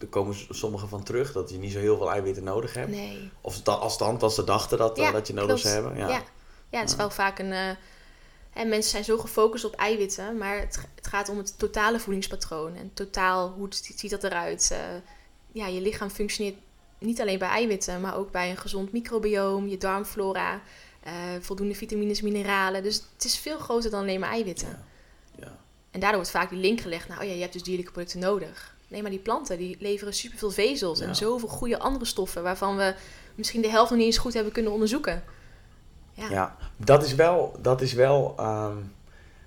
[0.01, 1.33] er komen sommigen van terug.
[1.33, 2.91] Dat je niet zo heel veel eiwitten nodig hebt.
[2.91, 3.31] Nee.
[3.41, 5.97] Of als, stand, als ze dachten dat, uh, dat je nodig zou hebben.
[5.97, 6.23] Ja, ja.
[6.69, 7.77] ja het is wel vaak een
[8.53, 12.77] en mensen zijn zo gefocust op eiwitten, maar het, het, gaat om het totale voedingspatroon.
[12.77, 14.71] En totaal, hoe ziet dat eruit?
[14.73, 14.79] Uh,
[15.53, 16.57] ja, je lichaam functioneert
[16.99, 20.63] niet alleen bij eiwitten, maar ook bij een gezond microbioom, je darmflora,
[21.07, 22.83] uh, voldoende vitamines, mineralen.
[22.83, 24.69] Dus het is veel groter dan alleen maar eiwitten.
[24.69, 25.45] Ja.
[25.45, 25.59] ja.
[25.91, 28.21] En daardoor wordt vaak die link gelegd, nou oh ja, je hebt dus dierlijke producten
[28.21, 28.75] nodig.
[28.89, 32.95] Nee, maar die planten die leveren superveel vezels en zoveel goede andere stoffen waarvan we
[33.35, 35.25] misschien de helft nog niet eens goed hebben kunnen onderzoeken.
[36.31, 38.77] Ja, dat is wel, dat is wel ehm,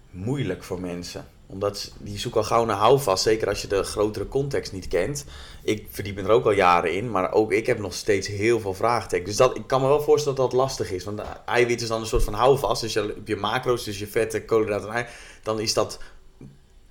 [0.09, 1.25] moeilijk voor mensen.
[1.45, 5.25] Omdat die zoeken al gauw naar houvast, zeker als je de grotere context niet kent.
[5.63, 8.59] Ik verdiep me er ook al jaren in, maar ook ik heb nog steeds heel
[8.59, 9.29] veel vraagtekens.
[9.29, 11.03] Dus dat, ik kan me wel voorstellen dat dat lastig is.
[11.03, 12.81] Want eiwit is dan een soort van houvast.
[12.81, 15.05] Dus je, je macro's, dus je vetten, koolhydraten en ei,
[15.43, 15.99] dan is dat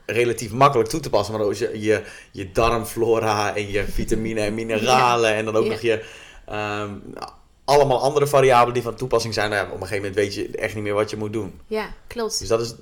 [0.06, 1.34] relatief makkelijk toe te passen.
[1.34, 5.80] Maar als je, je, je darmflora en je vitamine en mineralen en dan ook nog
[5.80, 6.04] je...
[6.46, 6.90] Ehm,
[7.64, 9.50] allemaal andere variabelen die van toepassing zijn.
[9.50, 11.60] Nou ja, op een gegeven moment weet je echt niet meer wat je moet doen.
[11.66, 12.38] Ja, klopt.
[12.38, 12.74] Dus dat is,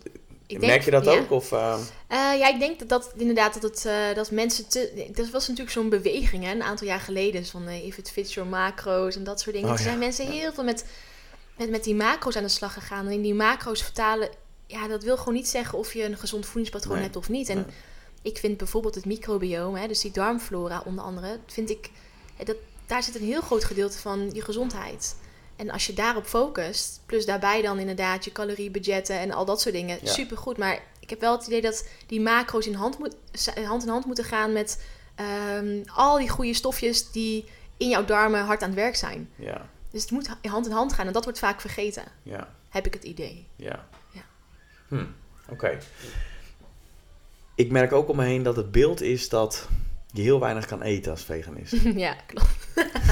[0.58, 1.30] Merk je dat ook?
[1.30, 1.78] Of, uh...
[2.08, 5.10] ja, ik denk dat, dat inderdaad dat, het, uh, dat mensen te...
[5.12, 7.46] Dat was natuurlijk zo'n beweging hè, een aantal jaar geleden.
[7.46, 9.70] Van if it fits your macro's en dat soort dingen.
[9.70, 10.84] Oh, er zijn mensen heel veel met,
[11.56, 13.06] met, met die macro's aan de slag gegaan.
[13.06, 14.28] En in die macro's vertalen...
[14.66, 17.48] Ja, dat wil gewoon niet zeggen of je een gezond voedingspatroon hebt of niet.
[17.48, 17.66] En
[18.22, 21.38] ik vind bijvoorbeeld het microbiome, hè, dus die darmflora onder andere...
[21.46, 21.90] vind ik...
[22.44, 22.56] Dat,
[22.90, 25.16] daar zit een heel groot gedeelte van je gezondheid.
[25.56, 29.74] En als je daarop focust, plus daarbij dan inderdaad je caloriebudgetten en al dat soort
[29.74, 30.12] dingen, ja.
[30.12, 30.56] supergoed.
[30.56, 33.16] Maar ik heb wel het idee dat die macro's in hand, moet,
[33.64, 37.44] hand in hand moeten gaan met ehm, al die goede stofjes die
[37.76, 39.30] in jouw darmen hard aan het werk zijn.
[39.36, 39.68] Ja.
[39.90, 42.04] Dus het moet hand in hand gaan en dat wordt vaak vergeten.
[42.22, 42.54] Ja.
[42.68, 43.46] Heb ik het idee.
[43.56, 43.88] Ja.
[44.10, 44.22] ja.
[44.88, 45.04] Hm.
[45.48, 45.78] Oké.
[47.54, 49.68] Ik merk ook om me heen dat het beeld is dat
[50.12, 51.74] je heel weinig kan eten als veganist.
[52.06, 52.50] ja, klopt.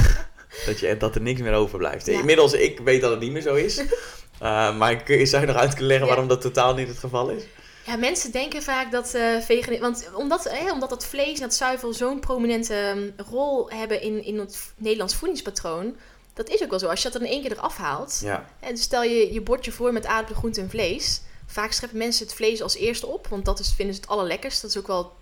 [0.67, 2.09] dat, je, dat er niks meer overblijft.
[2.09, 3.79] Inmiddels, ik weet dat het niet meer zo is.
[3.79, 6.99] Uh, maar kun je, zou je nog uit kunnen leggen waarom dat totaal niet het
[6.99, 7.43] geval is?
[7.87, 9.79] Ja, mensen denken vaak dat uh, vegan...
[9.79, 14.25] Want omdat, eh, omdat dat vlees en dat zuivel zo'n prominente ehm, rol hebben in,
[14.25, 15.97] in het Nederlands voedingspatroon...
[16.35, 16.87] Dat is ook wel zo.
[16.89, 18.21] Als je dat dan in één keer eraf haalt...
[18.25, 18.45] Ja.
[18.61, 21.21] En dus stel je je bordje voor met aardappelen, groente en vlees...
[21.51, 23.27] Vaak scheppen mensen het vlees als eerste op.
[23.27, 24.63] Want dat is, vinden ze het allerlekkerst.
[24.63, 25.13] Dat is ook wel...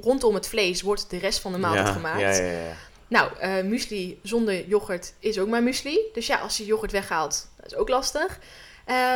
[0.00, 2.20] rondom het vlees wordt de rest van de maaltijd gemaakt.
[2.20, 2.76] Ja, ja, ja.
[3.08, 5.98] Nou, uh, muesli zonder yoghurt is ook maar muesli.
[6.12, 8.38] Dus ja, als je yoghurt weghaalt, dat is ook lastig.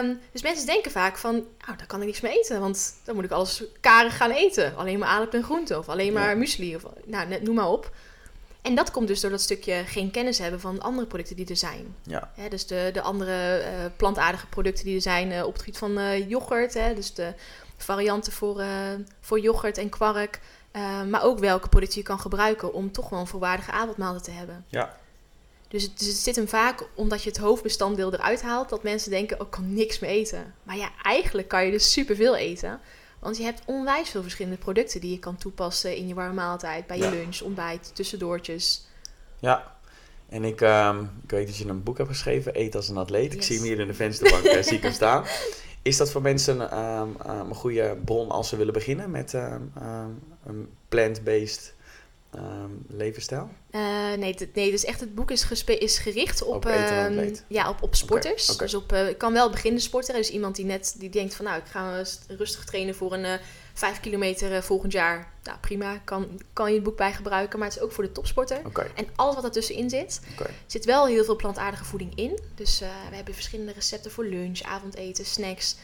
[0.03, 2.61] Um, dus mensen denken vaak van, nou, daar kan ik niks mee eten.
[2.61, 4.77] Want dan moet ik alles karig gaan eten.
[4.77, 5.79] Alleen maar aardappelen en groenten.
[5.79, 6.77] Of alleen maar muesli.
[6.77, 7.91] Of, nou, net, noem maar op.
[8.63, 11.57] En dat komt dus door dat stukje geen kennis hebben van andere producten die er
[11.57, 11.95] zijn.
[12.03, 12.31] Ja.
[12.49, 15.99] dus de, de andere uh, plantaardige producten die er zijn uh, op het gebied van
[15.99, 16.75] uh, yoghurt.
[16.75, 17.33] Hè, dus de
[17.85, 18.65] varianten voor,
[19.21, 20.41] voor yoghurt en kwark.
[20.73, 24.31] Uh, maar ook welke producten je kan gebruiken om toch wel een volwaardige avondmaaltijd te
[24.31, 24.65] hebben.
[24.69, 24.97] Ja.
[25.69, 29.11] Dus het, dus het, zit hem vaak omdat je het hoofdbestanddeel eruit haalt, dat mensen
[29.11, 30.55] denken: oh, ik kan niks meer eten.
[30.63, 32.81] Maar ja, eigenlijk kan je dus superveel eten.
[33.19, 36.87] Want je hebt onwijs veel verschillende producten die je kan toepassen in je warme maaltijd,
[36.87, 38.87] bij je lunch, ontbijt, tussendoortjes.
[39.39, 39.77] Ja,
[40.29, 43.33] en ik, um, ik weet dat je een boek hebt geschreven, Eet als een atleet.
[43.33, 45.25] Ik zie hem hier in de vensterbank, eh, zie ik hem staan.
[45.89, 50.69] Is dat voor mensen um, um, een goede bron als ze willen beginnen met een
[50.89, 51.75] plant-based
[52.89, 53.49] levensstijl?
[53.71, 56.71] Uh, nee, nee, dus echt het boek is, is gericht op, op,
[57.49, 58.57] ja, op, op sporters.
[58.57, 60.15] Dus op, uh, ik kan wel beginnen sporter.
[60.15, 63.41] Dus iemand die net die denkt van nou, ik ga rustig trainen voor een
[63.83, 65.33] eh, 5 kilometer volgend jaar.
[65.43, 67.59] Nou, prima, kan, kan je het boek bij gebruiken.
[67.59, 68.61] Maar het is ook voor de topsporter.
[68.67, 68.91] Okay.
[68.95, 70.55] En alles wat ertussenin zit, okay.
[70.67, 72.39] zit wel heel veel plantaardige voeding in.
[72.55, 75.77] Dus we hebben verschillende recepten voor lunch, avondeten, snacks.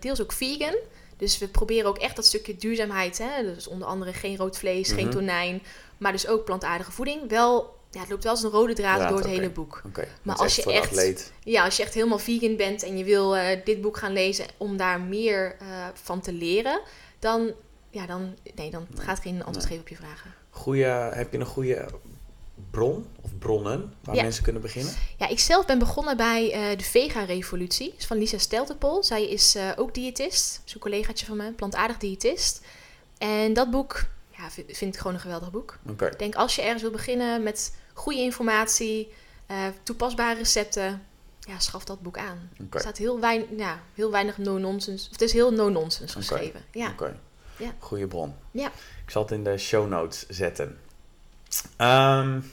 [0.00, 0.74] deels ook vegan.
[1.22, 3.18] Dus we proberen ook echt dat stukje duurzaamheid.
[3.18, 3.42] Hè?
[3.54, 5.14] Dus onder andere geen rood vlees, geen mhm.
[5.14, 5.62] tonijn.
[5.98, 7.28] Maar dus ook plantaardige voeding.
[7.28, 9.82] Wel, ja, het loopt wel als een rode draad door het hele boek.
[10.22, 13.44] Maar als je, echt, ja, als je echt helemaal vegan bent en je wil uh,
[13.64, 16.80] dit boek gaan lezen om daar meer uh, van te leren,
[17.22, 17.52] dan,
[17.90, 19.66] ja, dan, nee, dan gaat geen antwoord nee.
[19.66, 20.34] geven op je vragen.
[20.50, 21.88] Goeie, heb je een goede
[22.70, 24.94] bron of bronnen waar mensen kunnen beginnen?
[25.18, 29.04] Ja, ik zelf ben begonnen bij uh, de Vega-revolutie van Lisa Steltepol.
[29.04, 32.60] Zij is uh, ook diëtist, zo'n collegaatje van me, plantaardig diëtist.
[33.18, 34.04] En dat boek
[34.36, 35.78] ja, vind, vind ik gewoon een geweldig boek.
[35.88, 36.08] Okay.
[36.10, 39.12] Ik denk als je ergens wil beginnen met goede informatie,
[39.50, 41.06] uh, toepasbare recepten,
[41.48, 42.50] ja, schaf dat boek aan.
[42.52, 42.66] Okay.
[42.70, 46.64] Er staat heel, weinig, ja, heel weinig no-nonsense, het is heel no-nonsense geschreven.
[46.72, 46.90] Ja.
[46.90, 47.14] Okay.
[47.56, 47.74] ja.
[47.78, 48.34] Goeie bron.
[48.50, 48.66] Ja.
[49.04, 50.78] Ik zal het in de show notes zetten.
[51.78, 52.52] Um,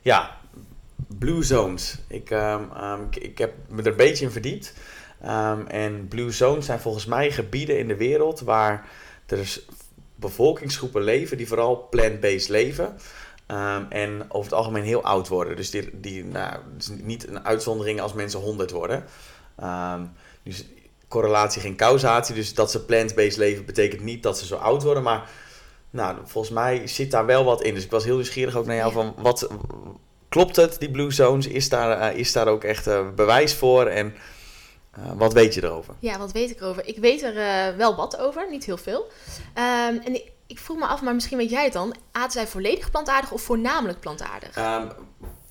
[0.00, 0.38] ja,
[1.18, 1.98] Blue Zones.
[2.06, 4.74] Ik, um, um, ik, ik, heb me er een beetje in verdiept.
[5.68, 8.88] en Blue Zones zijn volgens mij gebieden in de wereld waar
[9.26, 9.60] er
[10.14, 12.96] bevolkingsgroepen leven die vooral plant-based leven.
[13.88, 15.56] En over het algemeen heel oud worden.
[15.56, 16.58] Dus die, die nou,
[17.02, 19.04] niet een uitzondering als mensen 100 worden.
[20.42, 20.64] dus
[21.08, 22.34] correlatie, geen causatie.
[22.34, 25.02] Dus dat ze plant-based leven betekent niet dat ze zo oud worden.
[25.02, 25.30] Maar
[25.90, 27.74] nou, volgens mij zit daar wel wat in.
[27.74, 29.48] Dus ik was heel nieuwsgierig ook naar jou van wat
[30.28, 31.46] klopt het, die Blue Zones?
[31.46, 33.86] Is daar, uh, is daar ook echt uh, bewijs voor?
[33.86, 34.14] En
[34.98, 35.94] uh, wat weet je erover?
[35.98, 36.86] Ja, wat weet ik erover?
[36.86, 37.34] Ik weet er
[37.76, 39.06] wel wat over, niet heel veel.
[39.54, 41.94] Um, en ik, ik vroeg me af, maar misschien weet jij het dan.
[42.12, 44.56] Aten zij volledig plantaardig of voornamelijk plantaardig?
[44.56, 44.90] Um,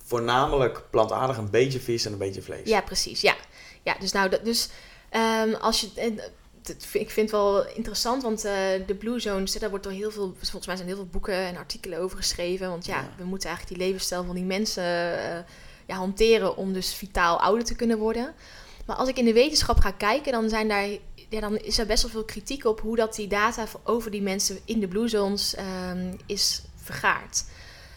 [0.04, 2.68] voornamelijk plantaardig, een beetje vis en een beetje vlees.
[2.68, 3.20] Ja, precies.
[3.20, 3.34] Ja,
[3.82, 4.68] ja dus nou, dus
[5.44, 5.88] um, als je
[6.92, 8.52] ik vind het wel interessant, want uh,
[8.86, 11.56] de Blue Zones, daar wordt door heel veel, volgens mij zijn heel veel boeken en
[11.56, 12.68] artikelen over geschreven.
[12.68, 15.38] Want ja, we moeten eigenlijk die levensstijl van die mensen uh,
[15.86, 18.34] ja, hanteren om dus vitaal ouder te kunnen worden.
[18.86, 20.88] Maar als ik in de wetenschap ga kijken, dan, zijn daar,
[21.28, 24.22] ja, dan is er best wel veel kritiek op hoe dat die data over die
[24.22, 27.44] mensen in de blue zones ehm, is vergaard.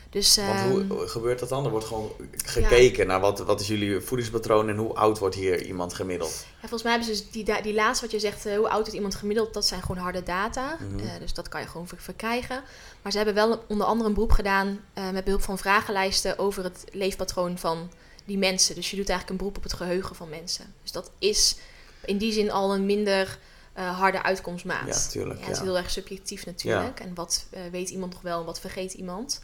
[0.10, 1.66] Dus, Want hoe ehm, gebeurt dat dan?
[1.66, 2.12] Er wordt gewoon
[2.46, 6.46] gekeken naar wat, wat is jullie voedingspatroon en hoe oud wordt hier iemand gemiddeld?
[6.46, 8.88] Ja, volgens mij hebben ze dus die, die laatste wat je zegt, eh, hoe oud
[8.88, 10.78] is iemand gemiddeld, dat zijn gewoon harde data.
[10.80, 11.00] Mhm.
[11.00, 12.64] Eh, dus dat kan je gewoon verkrijgen.
[13.02, 16.64] Maar ze hebben wel onder andere een beroep gedaan uh, met behulp van vragenlijsten over
[16.64, 17.92] het leefpatroon van
[18.26, 18.76] die mensen.
[18.76, 20.74] Dus je doet eigenlijk een beroep op het geheugen van mensen.
[20.82, 21.56] Dus dat is
[22.06, 23.40] in die zin al een minder
[23.74, 24.88] harde uitkomstmaat.
[24.88, 25.40] Ja, natuurlijk.
[25.40, 27.00] Ja, het is heel erg subjectief natuurlijk.
[27.00, 29.42] En wat weet iemand nog wel en wat vergeet iemand.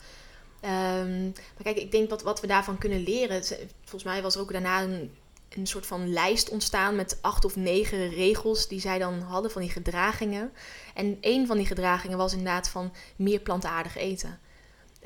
[0.61, 3.43] Um, maar kijk, ik denk wat, wat we daarvan kunnen leren.
[3.79, 5.11] Volgens mij was er ook daarna een,
[5.49, 9.61] een soort van lijst ontstaan met acht of negen regels die zij dan hadden van
[9.61, 10.51] die gedragingen.
[10.93, 14.39] En een van die gedragingen was inderdaad van meer plantaardig eten.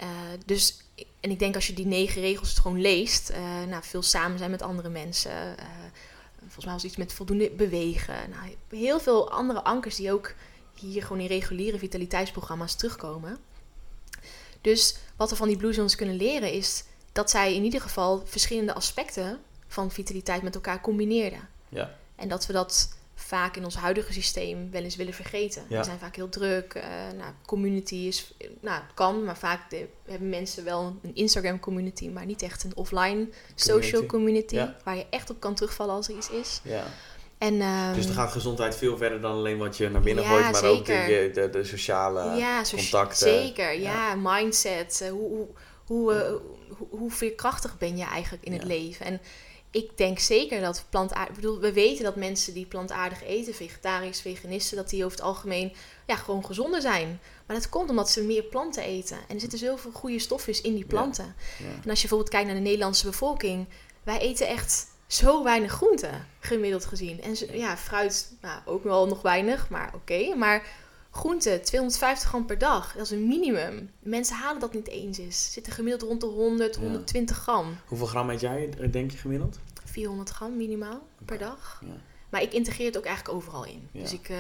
[0.02, 0.08] Uh,
[0.46, 0.78] dus,
[1.20, 4.52] en ik denk als je die negen regels gewoon leest, uh, nou, veel samen zijn
[4.52, 5.32] met andere mensen.
[5.32, 5.66] Uh,
[6.50, 8.30] volgens mij was iets met voldoende bewegen.
[8.30, 10.34] Nou, heel veel andere ankers die ook
[10.74, 13.38] hier gewoon in reguliere vitaliteitsprogramma's terugkomen.
[14.62, 18.26] Dus wat we van die Blue Zones kunnen leren is dat zij in ieder geval
[18.26, 21.50] verschillende aspecten van vitaliteit met elkaar combineerden.
[21.70, 21.96] Ja.
[22.16, 22.98] En dat we dat
[23.30, 25.64] vaak in ons huidige systeem wel eens willen vergeten.
[25.70, 26.74] We zijn vaak heel druk.
[26.76, 26.84] Uh,
[27.18, 29.62] nou, community is, nou, kan, maar vaak
[30.06, 35.06] hebben mensen wel een Instagram community, maar niet echt een offline social community, waar je
[35.10, 36.62] echt op kan terugvallen als er iets is.
[36.64, 36.84] Ja.
[37.38, 40.30] En, um, dus dan gaat gezondheid veel verder dan alleen wat je naar binnen ja,
[40.30, 43.18] gooit, maar ook de, de, de, sociale ja, contacten.
[43.18, 45.02] Zeker, ja, mindset.
[45.04, 45.48] Uh, hoe, hoe,
[45.86, 49.06] hoe, uh, hoe, hoe veerkrachtig ben je eigenlijk in het leven?
[49.06, 49.22] En
[49.72, 51.36] ik denk zeker dat plantaardig...
[51.36, 54.78] bedoel, we weten dat mensen die plantaardig eten, vegetarisch, veganisten...
[54.78, 55.74] dat die over het algemeen
[56.08, 57.20] ja, gewoon gezonder zijn.
[57.46, 59.18] Maar dat komt omdat ze meer planten eten.
[59.28, 61.36] En er zitten zoveel goede stofjes in die planten.
[61.58, 63.68] En als je bijvoorbeeld kijkt naar de Nederlandse bevolking...
[64.04, 67.22] wij eten echt zo weinig groenten, gemiddeld gezien.
[67.22, 70.36] En ja, fruit nou, ook wel nog weinig, maar oké.
[70.36, 70.68] Maar
[71.12, 73.90] groente, 250 gram per dag, dat is een minimum.
[74.00, 75.54] Mensen halen dat niet eens eens.
[75.54, 77.78] Zitten gemiddeld rond de 100, 120 gram.
[77.86, 79.60] Hoeveel gram eet jij, denk je gemiddeld?
[79.86, 81.82] 400 gram minimaal per dag.
[81.86, 81.94] Ja.
[82.30, 83.90] Maar ik integreer het ook eigenlijk overal in.
[83.92, 84.38] Dus ik, uh,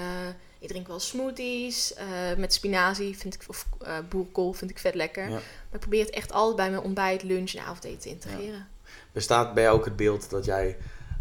[0.59, 4.95] ik drink wel smoothies uh, met spinazie vind ik, of uh, boerenkool vind ik vet
[4.95, 5.29] lekker.
[5.29, 8.67] Maar ik probeer het echt altijd bij mijn ontbijt, lunch en avondeten te integreren.
[9.11, 10.77] Bestaat bij jou ook het beeld dat jij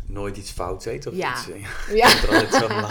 [0.08, 1.06] nooit iets fout eet?
[1.06, 1.32] Of ja.
[1.32, 2.08] Iets, ja.
[2.08, 2.88] Ja.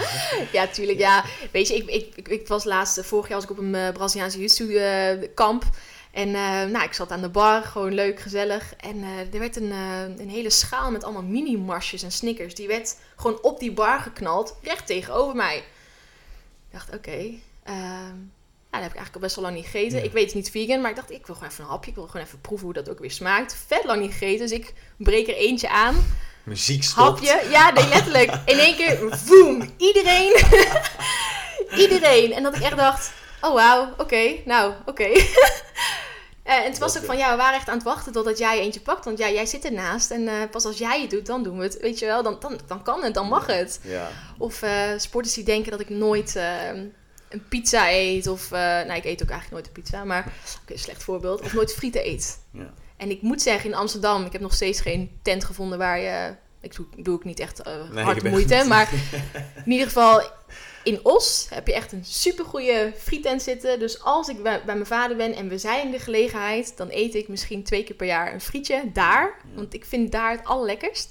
[0.58, 0.98] ja, tuurlijk.
[0.98, 1.24] Ja.
[1.52, 4.38] Weet je, ik, ik, ik, was laatst, vorig jaar was ik op een uh, Braziliaanse
[4.38, 5.64] jiu kamp.
[6.10, 8.74] En uh, nou, ik zat aan de bar, gewoon leuk, gezellig.
[8.76, 9.02] En
[9.32, 9.70] er werd een,
[10.18, 12.54] een hele schaal met allemaal mini-marsjes en snickers.
[12.54, 15.56] Die werd gewoon op die bar geknald, recht tegenover mij.
[15.56, 15.64] Ik
[16.72, 16.96] dacht, oké.
[16.96, 18.16] Okay, ehm,
[18.70, 20.04] dat heb ik eigenlijk al best wel lang niet gegeten.
[20.04, 21.90] Ik weet het niet vegan, maar ik dacht, ik wil gewoon even een hapje.
[21.90, 23.56] Ik wil gewoon even proeven hoe dat ook weer smaakt.
[23.66, 25.96] Vet lang niet gegeten, dus ik breek er eentje aan.
[26.48, 27.28] Muziek stopt.
[27.28, 28.30] Hapje, ja, nee, letterlijk.
[28.44, 30.44] In één keer, voem, iedereen.
[31.84, 32.32] iedereen.
[32.32, 35.08] En dat ik echt dacht, oh wauw, oké, nou, oké.
[35.08, 35.22] Uh,
[36.64, 38.80] en het was ook van, ja, we waren echt aan het wachten totdat jij eentje
[38.80, 39.04] pakt.
[39.04, 40.10] Want ja, jij zit ernaast.
[40.10, 41.80] En uh, pas als jij het doet, dan doen we het.
[41.80, 43.80] Weet je wel, dan, dan, dan kan het, dan mag het.
[43.82, 44.08] Ja.
[44.38, 46.34] Of uh, sporters die denken dat ik nooit
[47.28, 48.26] een pizza eet.
[48.26, 50.32] Of, uh, nou, ik eet ook eigenlijk nooit een pizza, maar
[50.62, 51.40] oké, slecht voorbeeld.
[51.40, 52.38] Of nooit frieten eet.
[52.52, 52.72] Ja.
[52.98, 56.34] En ik moet zeggen, in Amsterdam, ik heb nog steeds geen tent gevonden waar je.
[56.60, 58.92] Ik doe, doe ik niet echt uh, nee, hard moeite, maar
[59.64, 60.22] in ieder geval
[60.82, 63.78] in Os heb je echt een supergoeie frietent zitten.
[63.78, 66.88] Dus als ik bij, bij, mijn vader ben en we zijn in de gelegenheid, dan
[66.90, 69.34] eet ik misschien twee keer per jaar een frietje daar.
[69.54, 71.10] Want ik vind daar het allerlekkerst.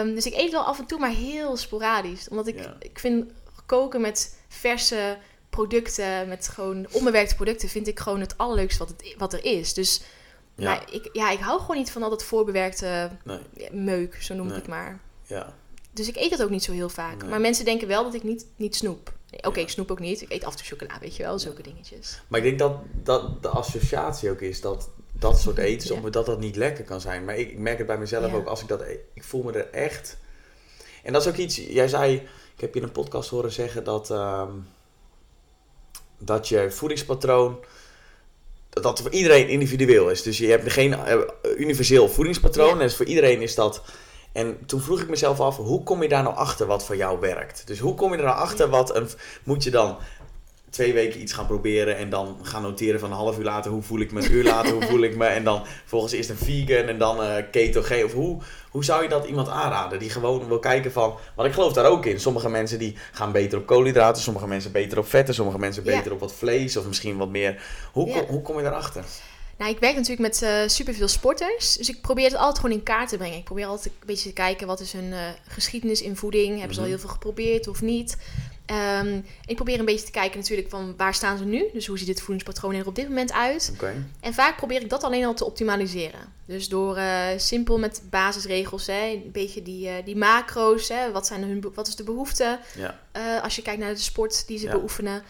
[0.00, 2.28] Um, dus ik eet wel af en toe, maar heel sporadisch.
[2.28, 3.32] Omdat ik, ik vind
[3.66, 5.18] koken met verse
[5.50, 9.74] producten, met gewoon onbewerkte producten, vind ik gewoon het allerleukste wat, het, wat er is.
[9.74, 10.02] Dus
[10.60, 10.86] ja.
[10.90, 13.10] ik, ja, ik hou gewoon niet van al dat voorbewerkte
[13.70, 15.00] meuk, zo noem ik het maar.
[15.26, 15.54] Ja.
[15.92, 17.26] Dus ik eet dat ook niet zo heel vaak.
[17.26, 19.12] Maar mensen denken wel dat ik niet, niet snoep.
[19.40, 20.20] Oké, ik snoep ook niet.
[20.20, 22.22] Ik eet af en toe chocola, weet je wel, zulke dingetjes.
[22.28, 26.26] Maar ik denk dat, dat de associatie ook is dat dat soort eten, omdat dat
[26.26, 27.24] dat niet lekker kan zijn.
[27.24, 29.00] Maar ik, ik merk het bij mezelf ook als ik dat eet.
[29.14, 30.18] Ik voel me er echt...
[31.02, 32.28] En dat is ook iets, jij zei
[32.60, 34.52] ik heb je in een podcast horen zeggen dat, ehm,
[36.18, 37.58] dat je voedingspatroon.
[38.70, 40.22] Dat dat voor iedereen individueel is.
[40.22, 41.14] Dus je hebt geen uh,
[41.56, 42.76] universeel voedingspatroon.
[42.76, 42.82] Ja.
[42.82, 43.82] Dus voor iedereen is dat.
[44.32, 47.20] En toen vroeg ik mezelf af, hoe kom je daar nou achter wat voor jou
[47.20, 47.66] werkt?
[47.66, 49.08] Dus hoe kom je er nou achter wat een.
[49.42, 49.96] Moet je dan
[50.70, 53.82] twee weken iets gaan proberen en dan gaan noteren van een half uur later hoe
[53.82, 56.36] voel ik me, een uur later hoe voel ik me en dan volgens eerst een
[56.36, 58.04] vegan en dan uh, ketogeen.
[58.04, 61.54] Of hoe, hoe zou je dat iemand aanraden die gewoon wil kijken van, want ik
[61.54, 62.20] geloof daar ook in.
[62.20, 66.12] Sommige mensen die gaan beter op koolhydraten, sommige mensen beter op vetten, sommige mensen beter
[66.12, 67.62] op wat vlees of misschien wat meer.
[67.92, 69.04] Hoe, hoe kom je daarachter?
[69.60, 71.76] Nou, ik werk natuurlijk met uh, superveel sporters.
[71.76, 73.38] Dus ik probeer het altijd gewoon in kaart te brengen.
[73.38, 76.56] Ik probeer altijd een beetje te kijken wat is hun uh, geschiedenis in voeding.
[76.58, 76.94] Hebben ze al mhm.
[76.94, 78.16] heel veel geprobeerd of niet?
[78.70, 81.64] Um, ik probeer een beetje te kijken natuurlijk van waar staan ze nu?
[81.72, 83.72] Dus hoe ziet het voedingspatroon er op dit moment uit?
[84.20, 86.20] En vaak probeer ik dat alleen al te optimaliseren.
[86.46, 91.26] Dus door uh, simpel met basisregels, hè, een beetje die, uh, die macro's, hè, wat,
[91.26, 92.58] zijn hun, wat is de behoefte?
[92.76, 93.00] Ja.
[93.16, 95.22] Uh, als je kijkt naar de sport die ze beoefenen,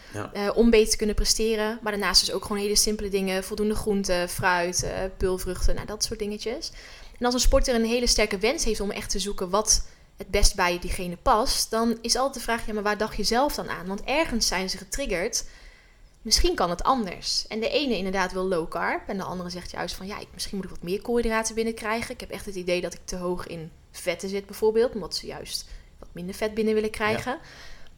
[0.55, 1.79] om beter te kunnen presteren.
[1.81, 4.85] Maar daarnaast dus ook gewoon hele simpele dingen, voldoende groenten, fruit,
[5.17, 6.71] pulvruchten, nou, dat soort dingetjes.
[7.19, 9.85] En als een sporter een hele sterke wens heeft om echt te zoeken wat
[10.21, 13.23] het best bij diegene past, dan is altijd de vraag: ja, maar waar dacht je
[13.23, 13.87] zelf dan aan?
[13.87, 15.45] Want ergens zijn ze getriggerd.
[16.21, 17.47] Misschien kan het anders.
[17.47, 19.09] En de ene inderdaad wil low carb.
[19.09, 22.13] En de andere zegt juist van ja, misschien moet ik wat meer koolhydraten binnenkrijgen.
[22.13, 24.93] Ik heb echt het idee dat ik te hoog in vetten zit, bijvoorbeeld.
[24.93, 25.65] Omdat ze juist
[25.99, 27.39] wat minder vet binnen willen krijgen.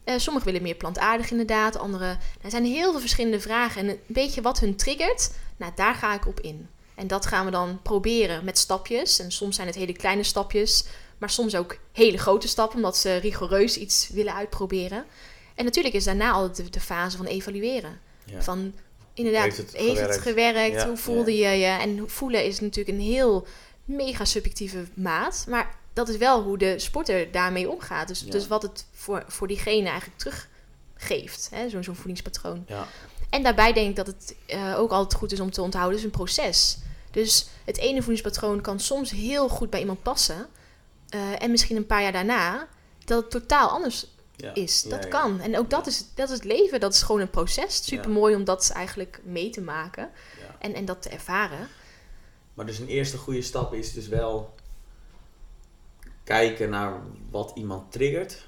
[0.04, 0.12] Ja.
[0.14, 1.76] Uh, sommigen willen meer plantaardig inderdaad.
[1.76, 2.18] Anderen.
[2.42, 3.80] Er zijn heel veel verschillende vragen.
[3.80, 6.68] En een beetje wat hun triggert, nou, daar ga ik op in.
[6.94, 9.18] En dat gaan we dan proberen met stapjes.
[9.18, 10.84] En soms zijn het hele kleine stapjes.
[11.24, 15.04] Maar soms ook hele grote stappen, omdat ze rigoureus iets willen uitproberen.
[15.54, 18.00] En natuurlijk is daarna altijd de, fase van evalueren.
[18.38, 18.74] Van
[19.14, 20.14] inderdaad, heeft het gewerkt?
[20.14, 20.82] Het gewerkt?
[20.82, 21.66] Hoe voelde je je?
[21.66, 23.46] En voelen is natuurlijk een heel
[23.84, 25.44] mega subjectieve maat.
[25.48, 28.08] Maar dat is wel hoe de sporter daarmee omgaat.
[28.08, 31.50] Dus, dus wat het voor, voor diegene eigenlijk teruggeeft.
[31.68, 32.64] Zo'n zo'n voedingspatroon.
[32.68, 32.86] Ja.
[33.30, 36.04] En daarbij denk ik dat het uh, ook altijd goed is om te onthouden, is
[36.04, 36.78] een proces.
[37.10, 40.48] Dus het ene voedingspatroon kan soms heel goed bij iemand passen.
[41.14, 42.68] Eh, en misschien een paar jaar daarna,
[43.04, 44.06] dat het totaal anders
[44.54, 44.82] is.
[44.82, 45.40] Dat kan.
[45.40, 46.80] En ook dat, is, dat is het leven.
[46.80, 47.84] Dat is gewoon een proces.
[47.84, 50.10] Super mooi om dat eigenlijk mee te maken
[50.58, 51.68] en, en dat te ervaren.
[52.54, 54.54] Maar dus een eerste goede stap is dus wel
[56.24, 57.00] kijken naar
[57.30, 58.46] wat iemand triggert,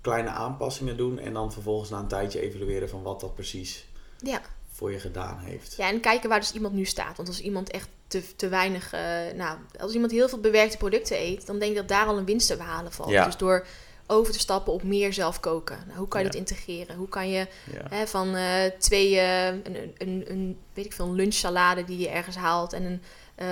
[0.00, 4.40] kleine aanpassingen doen en dan vervolgens na een tijdje evalueren van wat dat precies ja.
[4.68, 5.76] voor je gedaan heeft.
[5.76, 7.16] Ja, en kijken waar dus iemand nu staat.
[7.16, 8.94] Want als iemand echt te, te weinig.
[8.94, 9.00] Uh,
[9.34, 12.24] nou, als iemand heel veel bewerkte producten eet, dan denk ik dat daar al een
[12.24, 13.10] winst te behalen valt.
[13.10, 13.24] Ja.
[13.24, 13.66] Dus door
[14.06, 15.78] over te stappen op meer zelf koken.
[15.86, 16.96] Nou, hoe kan je dat integreren?
[16.96, 17.46] Hoe kan je
[17.90, 22.08] hè, van uh, twee, uh, een, een, een, weet ik veel, een lunchsalade die je
[22.08, 23.02] ergens haalt en een,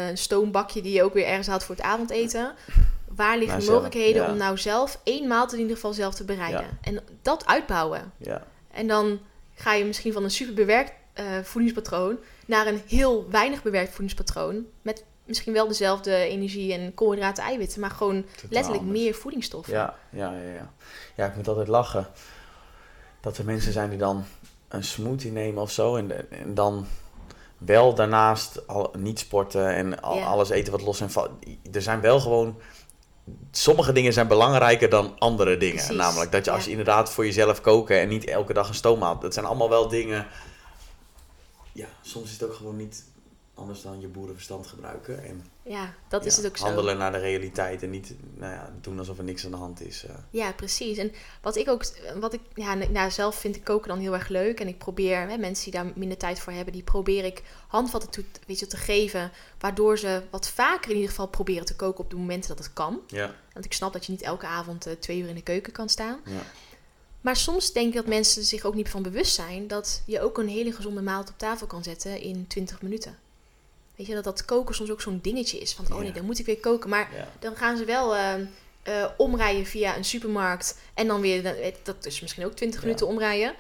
[0.09, 2.55] een stoombakje die je ook weer ergens haalt voor het avondeten.
[3.09, 6.79] Waar liggen de mogelijkheden om nou zelf één maaltijd in ieder geval zelf te bereiden?
[6.81, 8.13] En dat uitbouwen.
[8.71, 9.21] En dan
[9.55, 10.93] ga je misschien van een super bewerkt
[11.43, 14.67] voedingspatroon naar een heel weinig bewerkt voedingspatroon.
[14.83, 19.73] Met misschien wel dezelfde energie en koolhydraten, eiwitten, maar gewoon letterlijk meer voedingsstoffen.
[19.73, 20.73] Ja, ja, ja, ja.
[21.15, 22.07] Ja, ik moet altijd lachen.
[23.21, 24.25] Dat er mensen zijn die dan
[24.69, 25.97] een smoothie nemen of zo.
[25.97, 26.87] En, en dan
[27.59, 31.31] wel daarnaast al, niet sporten en al, alles eten wat los en valt.
[31.73, 32.61] Er zijn wel gewoon.
[33.51, 35.97] Sommige dingen zijn belangrijker dan andere dingen.
[35.97, 39.21] Namelijk dat je als je inderdaad voor jezelf koken en niet elke dag een stoommaat.
[39.21, 40.27] Dat zijn allemaal wel dingen
[41.77, 43.05] ja, soms is het ook gewoon niet
[43.55, 45.25] anders dan je boerenverstand gebruiken.
[45.25, 46.65] En, ja, dat is het ook zo.
[46.65, 49.81] Handelen naar de realiteit en niet nou ja, doen alsof er niks aan de hand
[49.81, 50.05] is.
[50.05, 50.11] Uh.
[50.31, 50.99] Ja, precies.
[50.99, 51.13] En
[51.43, 51.85] wat ik ook,
[52.21, 54.61] wat ik, ja, nou, zelf vind ik koken dan heel erg leuk.
[54.61, 58.11] En ik probeer, hè, mensen die daar minder tijd voor hebben, die probeer ik handvatten
[58.11, 59.31] toe, weet je, te geven.
[59.59, 62.73] Waardoor ze wat vaker in ieder geval proberen te koken op de momenten dat het
[62.73, 63.01] kan.
[63.07, 63.35] Ja.
[63.53, 65.89] Want ik snap dat je niet elke avond uh, twee uur in de keuken kan
[65.89, 66.21] staan.
[66.25, 66.43] Ja.
[67.27, 70.39] Maar soms denk ik dat mensen zich ook niet van bewust zijn dat je ook
[70.39, 73.19] een hele gezonde maaltijd op tafel kan zetten in 20 minuten.
[73.97, 75.75] Weet je, dat dat koken soms ook zo'n dingetje is.
[75.75, 76.91] Van, oh nee, dan moet ik weer koken.
[76.91, 78.35] Maar dan gaan ze wel uh,
[78.89, 80.79] uh, omrijden via een supermarkt.
[80.95, 83.55] En dan weer, dat is misschien ook 20 minuten omrijden.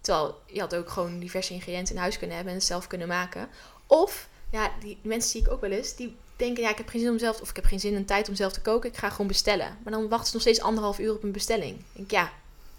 [0.00, 3.08] Terwijl je had ook gewoon diverse ingrediënten in huis kunnen hebben en het zelf kunnen
[3.08, 3.48] maken.
[3.86, 7.00] Of, ja, die mensen zie ik ook wel eens, die denken, ja, ik heb geen
[7.00, 8.90] zin om zelf, of ik heb geen zin en tijd om zelf te koken.
[8.90, 9.78] Ik ga gewoon bestellen.
[9.82, 11.76] Maar dan wachten ze nog steeds anderhalf uur op een bestelling.
[11.76, 12.32] Ik denk, ja,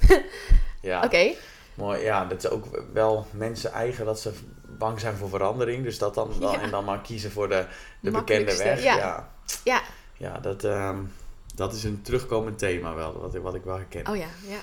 [0.82, 1.04] ja.
[1.04, 1.34] Oké.
[1.74, 4.32] Mooi, ja, dat is ook wel mensen eigen dat ze
[4.78, 5.84] bang zijn voor verandering.
[5.84, 7.66] Dus dat dan, dan en dan maar kiezen voor de,
[8.00, 8.84] de bekende weg.
[8.84, 8.96] Ja.
[8.96, 9.32] ja.
[9.64, 9.82] Ja,
[10.18, 11.12] ja dat, um,
[11.56, 14.08] dat is een terugkomend thema wel, wat ik, wat ik wel herken.
[14.08, 14.60] Oh ja, ja.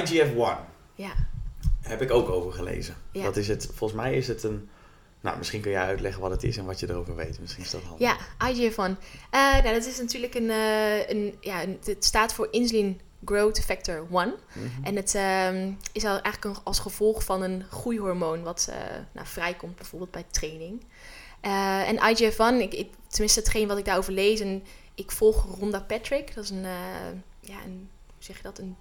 [0.00, 0.64] IGF-1.
[0.94, 1.12] Ja.
[1.80, 2.96] Heb ik ook over gelezen.
[3.12, 3.22] Ja.
[3.22, 4.68] Dat is het, volgens mij is het een...
[5.20, 7.40] Nou, misschien kun jij uitleggen wat het is en wat je erover weet.
[7.40, 8.08] Misschien is dat handig.
[8.08, 8.16] Ja,
[8.50, 8.76] IGF-1.
[8.76, 10.48] Uh, nou, dat is natuurlijk een...
[10.48, 14.06] Uh, een ja, het staat voor insulin growth factor 1.
[14.10, 14.32] Mhm.
[14.82, 18.76] En het um, is eigenlijk als gevolg van een groeihormoon wat uh,
[19.12, 20.84] nou, vrijkomt bijvoorbeeld bij training.
[21.42, 25.80] Uh, en IGF-1, ik, ik, tenminste hetgeen wat ik daarover lees, en ik volg Rhonda
[25.80, 28.76] Patrick, dat is een, uh, ja, een, hoe zeg je dat, een,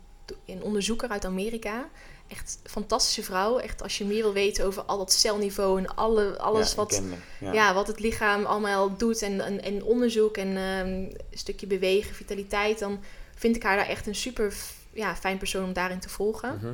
[0.46, 1.90] een onderzoeker uit Amerika.
[2.28, 3.58] Echt fantastische vrouw.
[3.58, 7.02] Echt als je meer wil weten over al dat celniveau en alle, alles wat,
[7.40, 7.52] ja.
[7.52, 7.74] ja.
[7.74, 12.80] wat het lichaam allemaal doet en, en, en onderzoek en um, een stukje bewegen, vitaliteit,
[12.80, 13.00] dan
[13.42, 14.54] vind ik haar daar echt een super
[14.94, 16.58] ja, fijn persoon om daarin te volgen.
[16.58, 16.74] Mhm.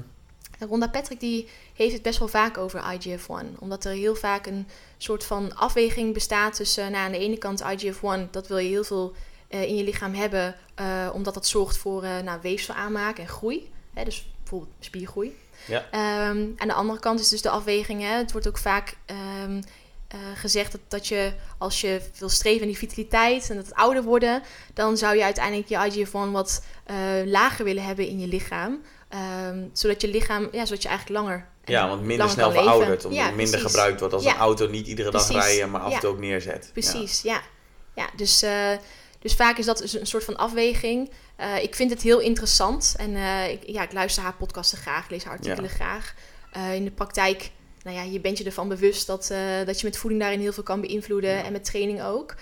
[0.60, 3.60] En Ronda Patrick die heeft het best wel vaak over IGF-1.
[3.60, 7.62] Omdat er heel vaak een soort van afweging bestaat tussen nou, aan de ene kant
[7.62, 9.14] IGF-1, dat wil je heel veel
[9.50, 13.30] uh, in je lichaam hebben, uh, omdat dat zorgt voor uh, nou, weefsel aanmaken en
[13.30, 13.72] groei.
[13.94, 15.36] Hè, dus bijvoorbeeld spiergroei.
[15.66, 15.86] Ja.
[16.30, 18.02] Um, aan de andere kant is dus de afweging.
[18.02, 18.98] Hè, het wordt ook vaak
[19.46, 19.62] um,
[20.36, 24.04] gezegd dat, dat je als je wil streven in die vitaliteit en dat het ouder
[24.04, 24.44] worden,
[24.74, 26.64] dan zou je uiteindelijk je IGF-1 wat
[27.26, 28.82] lager willen hebben in je lichaam.
[29.50, 31.48] Um, zodat je lichaam, ja, zodat je eigenlijk langer.
[31.66, 35.12] Ja, want minder snel verouderd, omdat ja, minder gebruikt wordt als een auto niet iedere
[35.12, 36.70] dag rijden, maar af en toe ook neerzet.
[36.74, 37.42] Precies, ja.
[37.96, 38.72] Ja, dus, uh,
[39.20, 41.12] dus vaak is dat dus een soort van afweging.
[41.40, 45.10] Uh, ik vind het heel interessant en uh, ik, ja, ik luister haar podcasten graag,
[45.10, 46.14] lees haar artikelen graag.
[46.74, 47.52] in de praktijk,
[47.88, 49.34] nou ja, je bent je ervan bewust dat,
[49.66, 52.36] dat je met voeding daarin heel veel kan beïnvloeden en met training ook.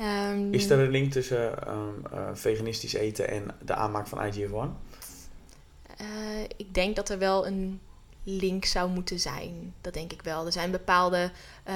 [0.00, 4.92] Um, is er een link tussen um, veganistisch eten en de aanmaak van IGF-1?
[6.00, 7.80] Uh, ik denk dat er wel een
[8.22, 9.74] link zou moeten zijn.
[9.80, 10.46] Dat denk ik wel.
[10.46, 11.30] Er zijn bepaalde.
[11.68, 11.74] Uh,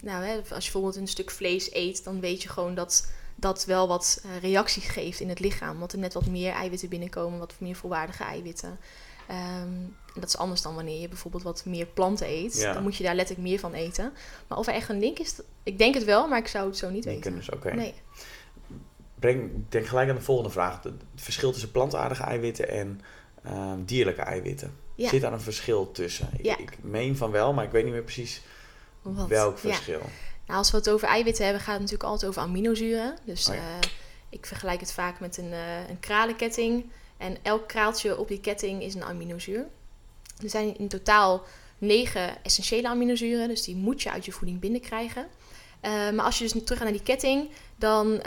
[0.00, 3.64] nou, hè, als je bijvoorbeeld een stuk vlees eet, dan weet je gewoon dat dat
[3.64, 5.74] wel wat uh, reacties geeft in het lichaam.
[5.74, 8.78] omdat er net wat meer eiwitten binnenkomen, wat meer volwaardige eiwitten.
[9.62, 12.56] Um, dat is anders dan wanneer je bijvoorbeeld wat meer planten eet.
[12.58, 12.72] Ja.
[12.72, 14.12] Dan moet je daar letterlijk meer van eten.
[14.46, 16.76] Maar of er echt een link is, ik denk het wel, maar ik zou het
[16.76, 17.34] zo niet weten.
[17.34, 17.74] Dus, oké.
[17.74, 17.94] Nee.
[19.18, 20.82] Breng, denk gelijk aan de volgende vraag.
[20.82, 23.00] Het verschil tussen plantaardige eiwitten en
[23.46, 24.76] Ehm, dierlijke eiwitten.
[24.96, 26.28] Zit daar een verschil tussen?
[26.36, 28.42] Ik, ik, meen van wel, maar ik weet niet meer precies
[29.28, 30.00] welk verschil.
[30.46, 33.16] Nou, als we het over eiwitten hebben, gaat het natuurlijk altijd over aminozuren.
[33.24, 33.62] Dus oh eh,
[34.28, 36.90] ik vergelijk het vaak met een, uh, een kralenketting.
[37.16, 39.66] En elk kraaltje op die ketting is een aminozuur.
[40.42, 41.42] Er zijn in totaal
[41.78, 45.26] negen essentiële aminozuren, dus die moet je uit je voeding binnenkrijgen.
[45.82, 48.20] Uh, maar als je dus terug gaat naar die ketting, dan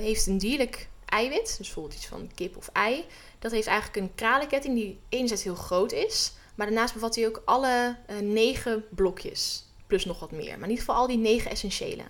[0.00, 3.04] heeft een dierlijk eiwit, dus bijvoorbeeld iets van kip of ei,
[3.38, 7.42] dat heeft eigenlijk een kralenketting die enerzijds heel groot is, maar daarnaast bevat hij ook
[7.44, 10.44] alle uh, negen blokjes, plus nog wat meer.
[10.44, 12.04] Maar in ieder geval al die negen essentiële.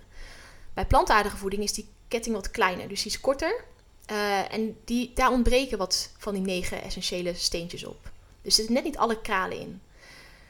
[0.73, 3.63] Bij plantaardige voeding is die ketting wat kleiner, dus die is korter.
[4.49, 8.11] En die, daar ontbreken wat van die negen essentiële steentjes op.
[8.43, 9.81] Dus er zitten net niet alle kralen in.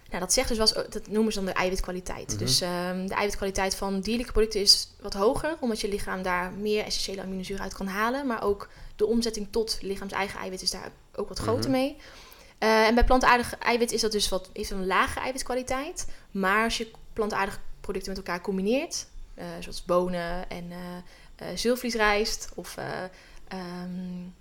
[0.09, 2.27] Nou, dat zegt dus was, dat noemen ze dan de eiwitkwaliteit.
[2.27, 2.37] Mhm.
[2.37, 6.83] Dus um, de eiwitkwaliteit van dierlijke producten is wat hoger, omdat je lichaam daar meer
[6.83, 8.27] essentiële aminozuren uit kan halen.
[8.27, 11.79] Maar ook de omzetting tot lichaams-eigen eiwit is daar ook wat groter mhm.
[11.79, 11.97] mee.
[12.59, 16.07] Uh, en bij plantaardige eiwit is dat dus wat, heeft een lage eiwitkwaliteit.
[16.31, 22.77] Maar als je plantaardige producten met elkaar combineert, uh, zoals bonen en uh, zilvliesrijst of
[23.53, 24.33] um,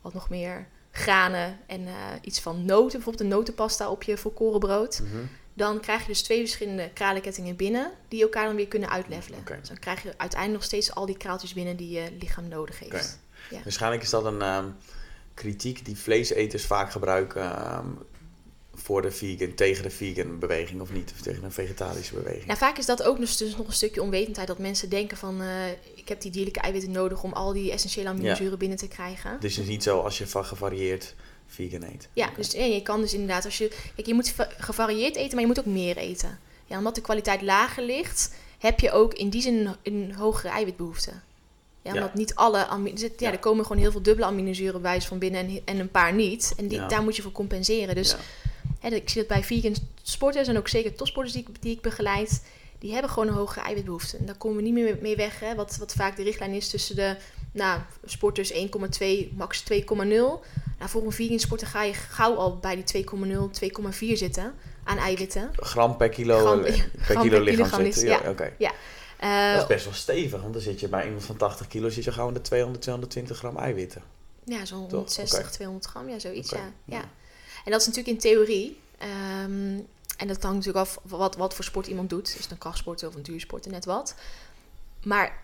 [0.00, 1.88] wat nog meer, granen en
[2.22, 5.00] iets van noten, bijvoorbeeld een notenpasta op je volkoren brood.
[5.02, 5.24] Mhm.
[5.54, 9.38] Dan krijg je dus twee verschillende kralenkettingen binnen die elkaar dan weer kunnen uitlevelen.
[9.38, 9.58] Okay.
[9.58, 12.78] Dus dan krijg je uiteindelijk nog steeds al die kraaltjes binnen die je lichaam nodig
[12.78, 13.18] heeft.
[13.50, 13.60] Ja.
[13.62, 14.68] Waarschijnlijk is dat een ehm,
[15.34, 17.98] kritiek die vleeseters vaak gebruiken um,
[18.90, 22.46] voor de vegan, tegen de vegan beweging of niet, of tegen een vegetarische beweging.
[22.46, 25.42] Ja, vaak is dat ook dus, dus nog een stukje onwetendheid dat mensen denken van
[25.42, 25.48] uh,
[25.94, 29.36] ik heb die dierlijke eiwitten nodig om al die essentiële aminozuren binnen te krijgen.
[29.40, 31.14] Dus het is niet zo als je van gevarieerd
[31.46, 32.08] vegan eet.
[32.12, 35.40] Ja, dus ja, je kan dus inderdaad als je kijk, je moet gevarieerd eten, maar
[35.40, 36.38] je moet ook meer eten.
[36.66, 41.12] Ja, omdat de kwaliteit lager ligt, heb je ook in die zin een hogere eiwitbehoefte.
[41.82, 43.14] Ja, omdat niet alle aminozuren...
[43.16, 46.14] Ja, er komen gewoon heel veel dubbele aminozuren bij van binnen en, en een paar
[46.14, 46.54] niet.
[46.56, 47.94] En die, daar moet je voor compenseren.
[47.94, 48.16] Dus
[48.80, 52.42] hè, ik zie dat bij vegan sporters en ook zeker topsporters die, die ik begeleid...
[52.78, 54.16] die hebben gewoon een hogere eiwitbehoefte.
[54.16, 55.40] En daar komen we niet meer mee weg.
[55.40, 57.16] Hè, wat, wat vaak de richtlijn is tussen de
[57.52, 58.58] nou, sporters 1,2,
[59.36, 59.78] max 2,0.
[60.06, 60.40] Nou,
[60.78, 63.10] voor een vegan sporter ga je gauw al bij die 2,0,
[64.00, 64.54] 2,4 zitten
[64.84, 65.50] aan eiwitten.
[65.56, 68.04] Gram per kilo, gram, per, gram kilo lichaam zitten.
[68.04, 68.52] Ja, oké.
[68.58, 68.72] Ja.
[69.22, 71.88] Uh, dat is best wel stevig, want dan zit je bij iemand van 80 kilo
[71.88, 74.02] zit je gewoon de 200, 220 gram eiwitten.
[74.44, 76.72] Ja, zo'n 160, 200 gram, ja, zoiets, ja.
[76.84, 77.10] ja.
[77.64, 78.78] En dat is natuurlijk in theorie.
[79.44, 79.86] Um,
[80.16, 82.28] en dat hangt natuurlijk af wat, wat voor sport iemand doet.
[82.28, 84.14] Is het een krachtsport of een duursport, net wat.
[85.02, 85.42] Maar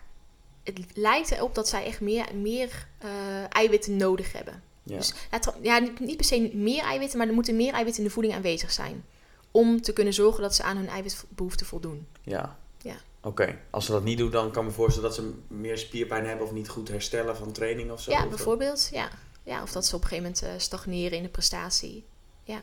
[0.63, 3.09] het lijkt erop dat zij echt meer, meer uh,
[3.49, 4.63] eiwitten nodig hebben.
[4.83, 4.97] Ja.
[4.97, 5.13] Dus
[5.61, 8.71] ja, niet per se meer eiwitten, maar er moeten meer eiwitten in de voeding aanwezig
[8.71, 9.05] zijn.
[9.51, 12.07] Om te kunnen zorgen dat ze aan hun eiwitbehoefte voldoen.
[12.21, 12.57] Ja.
[12.81, 12.95] ja.
[13.21, 16.25] Oké, als ze dat niet doen, dan kan ik me voorstellen dat ze meer spierpijn
[16.25, 18.11] hebben of niet goed herstellen van training of zo.
[18.11, 18.89] Ja, bijvoorbeeld.
[18.91, 19.09] Ja.
[19.47, 22.05] Ja, of dat ze op een gegeven moment uh, stagneren in de prestatie.
[22.43, 22.61] Ja.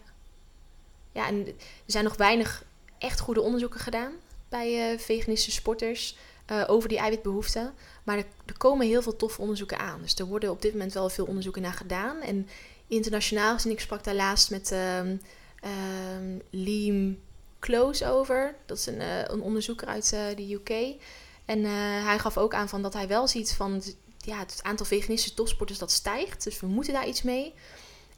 [1.12, 1.54] Ja, en er
[1.86, 2.64] zijn nog weinig
[2.98, 4.12] echt goede onderzoeken gedaan
[4.48, 6.16] bij uh, veganistische sporters
[6.50, 7.74] uh, over die eiwitbehoeften.
[8.02, 10.00] Maar er, komen heel veel toffe onderzoeken aan.
[10.00, 12.20] Dus er worden op dit moment wel veel onderzoeken naar gedaan.
[12.20, 12.48] En
[12.86, 15.20] internationaal gezien, ik sprak daar laatst met um,
[15.64, 17.18] um, Liam
[17.60, 18.54] Close over.
[18.66, 19.00] Dat is een,
[19.32, 21.02] een onderzoeker uit de UK.
[21.44, 21.64] En
[22.04, 23.82] hij gaf ook aan van dat hij wel ziet van
[24.24, 26.44] ja, het aantal veganistische topsporters dat stijgt.
[26.44, 27.54] Dus we moeten daar iets mee.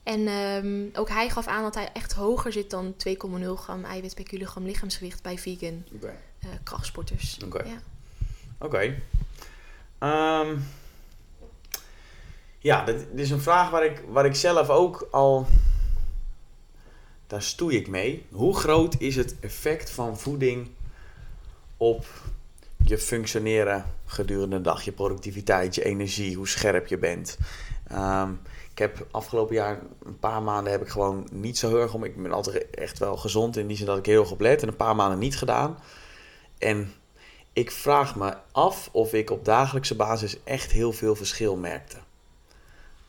[0.02, 3.12] En ehm, ook hij gaf aan dat hij echt hoger zit dan 2,0
[3.54, 6.18] gram eiwit per kilogram lichaamsgewicht bij vegan okay.
[6.44, 7.38] uh, krachtsporters.
[7.44, 7.62] Oké.
[7.62, 7.80] Ja.
[8.58, 9.02] Oké.
[9.98, 10.56] Ehm,
[12.58, 15.46] ja, dit, is een vraag waar ik, waar ik zelf ook al.
[17.26, 18.26] Daar stoei ik mee.
[18.30, 20.70] Hoe groot is het effect van voeding
[21.76, 22.06] op
[22.76, 27.38] je functioneren gedurende de dag, je productiviteit, je energie, hoe scherp je bent?
[27.92, 28.40] Um,
[28.76, 32.04] ik heb afgelopen jaar een paar maanden heb ik gewoon niet zo heel erg om.
[32.04, 34.62] Ik ben altijd echt wel gezond in die zin dat ik heel erg op let.
[34.62, 35.78] En een paar maanden niet gedaan.
[36.58, 36.92] En
[37.52, 41.96] ik vraag me af of ik op dagelijkse basis echt heel veel verschil merkte.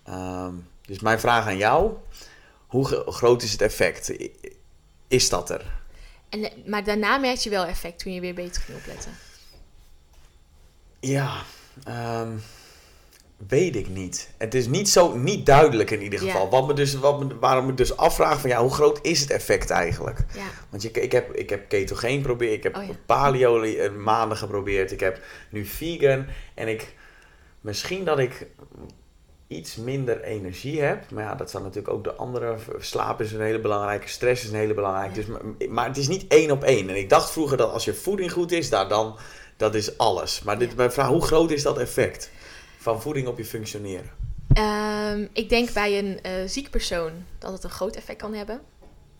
[0.03, 1.91] Ehm, dus mijn vraag aan jou:
[2.67, 4.13] hoe groot is het effect?
[5.07, 5.81] Is dat er?
[6.29, 9.11] En, maar daarna merk je wel effect toen je weer beter ging opletten.
[10.99, 11.43] Ja,
[12.21, 12.41] um,
[13.47, 14.29] Weet ik niet.
[14.37, 16.49] Het is niet zo niet duidelijk in ieder geval.
[16.49, 19.29] Wat me dus, wat me, waarom ik dus afvraag van ja, hoe groot is het
[19.29, 20.25] effect eigenlijk?
[20.33, 20.45] Ja.
[20.69, 24.91] Want je, ik, heb, ik heb ketogeen geprobeerd, ik heb oh, paleo eh, maanden geprobeerd,
[24.91, 25.19] ik heb
[25.49, 26.95] nu vegan en ik
[27.61, 28.47] misschien dat ik
[29.47, 31.11] iets minder energie heb.
[31.11, 32.55] Maar ja, dat zijn natuurlijk ook de andere.
[32.77, 35.13] Slaap is een hele belangrijke, stress is een hele belangrijke.
[35.13, 35.25] Dus,
[35.69, 36.89] maar het is niet één op één.
[36.89, 39.17] En ik dacht vroeger dat als je voeding goed is, daar dan
[39.57, 40.41] dat is alles.
[40.41, 42.29] Maar dit, mijn vraag, hoe groot is dat effect?
[42.87, 44.09] van voeding op je functioneren?
[44.57, 48.61] Um, ik denk bij een uh, ziek persoon dat het een groot effect kan hebben.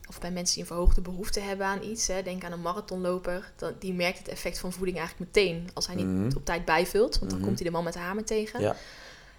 [0.08, 2.06] Of bij mensen die een verhoogde behoefte hebben aan iets.
[2.06, 2.22] Hè.
[2.22, 3.52] Denk aan een marathonloper.
[3.56, 5.70] Dan, die merkt het effect van voeding eigenlijk meteen.
[5.74, 6.36] Als hij niet mhm.
[6.36, 7.18] op tijd bijvult.
[7.18, 7.48] Want dan mhm.
[7.48, 8.60] komt hij de man met de hamer tegen.
[8.60, 8.76] Ja.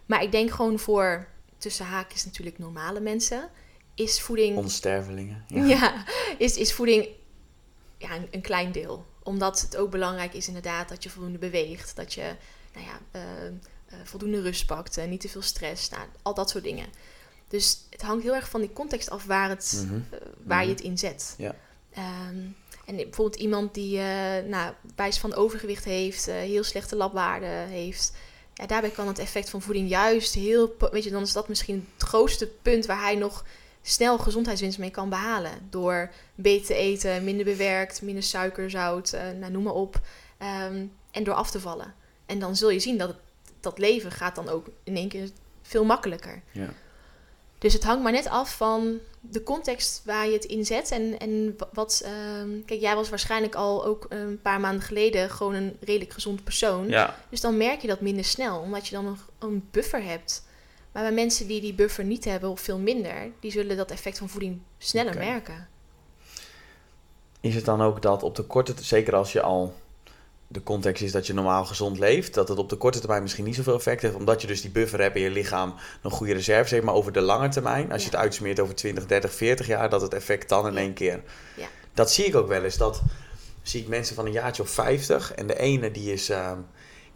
[0.06, 1.28] Maar ik denk gewoon voor,
[1.58, 3.50] tussen haakjes natuurlijk normale mensen.
[3.96, 4.58] Is voeding...
[4.58, 5.44] Onstervelingen.
[5.48, 6.04] Ja, ja
[6.38, 7.08] is, is voeding
[7.98, 9.06] ja, een, een, klein deel.
[9.30, 11.96] Omdat het ook belangrijk is inderdaad dat je voldoende beweegt.
[11.96, 12.36] Dat je
[12.74, 16.50] nou ja, uh, uh, voldoende rust pakt, en niet te veel stress, nou, al dat
[16.50, 16.86] soort dingen.
[17.48, 20.00] Dus het hangt heel erg van die context af waar, het, mhm.
[20.10, 20.76] eh, waar je mhm.
[20.76, 21.36] het in zet.
[21.38, 21.56] Ja.
[21.94, 22.38] Ehm,
[22.86, 24.04] en bijvoorbeeld iemand die uh,
[24.48, 28.14] nou, wijs van overgewicht heeft, heel slechte labwaarden heeft.
[28.54, 30.76] Ja, daarbij kan het effect van voeding juist heel...
[30.92, 33.46] Weet je, dan is dat misschien het grootste punt waar hij nog
[33.82, 35.52] snel gezondheidswinst mee kan behalen.
[35.70, 40.00] Door beter te eten, minder bewerkt, minder suiker, zout, nou, noem maar op.
[40.38, 41.94] Ehm, en door af te vallen.
[42.26, 43.18] En dan zul je zien dat het
[43.60, 45.30] dat leven gaat dan ook in één keer
[45.62, 46.42] veel makkelijker.
[46.52, 46.70] Ja.
[47.58, 50.92] Dus het hangt maar net af van de context waar je het in zet.
[50.92, 52.02] En, en wat.
[52.06, 56.44] Uh, kijk, jij was waarschijnlijk al ook een paar maanden geleden gewoon een redelijk gezond
[56.44, 56.88] persoon.
[56.88, 57.16] Ja.
[57.30, 60.48] Dus dan merk je dat minder snel, omdat je dan nog een buffer hebt.
[60.92, 64.18] Maar bij mensen die die buffer niet hebben, of veel minder, die zullen dat effect
[64.18, 65.68] van voeding sneller merken.
[67.42, 69.74] Is het dan ook dat op de korte, zeker als je al
[70.48, 73.46] de context is dat je normaal gezond leeft, dat het op de korte termijn misschien
[73.46, 76.34] niet zoveel effect heeft, omdat je dus die buffer hebt in je lichaam, een goede
[76.34, 79.68] reserve heeft, maar over de lange termijn, als je het uitsmeert over 20, 30, 40
[79.68, 81.24] jaar, dat het effect dan in één keer.
[81.56, 81.68] Ja.
[81.94, 82.78] Dat zie ik ook wel eens.
[82.78, 83.02] Dat
[83.62, 86.30] zie ik mensen van een jaartje of 50 en de ene die is.
[86.30, 86.52] Uh,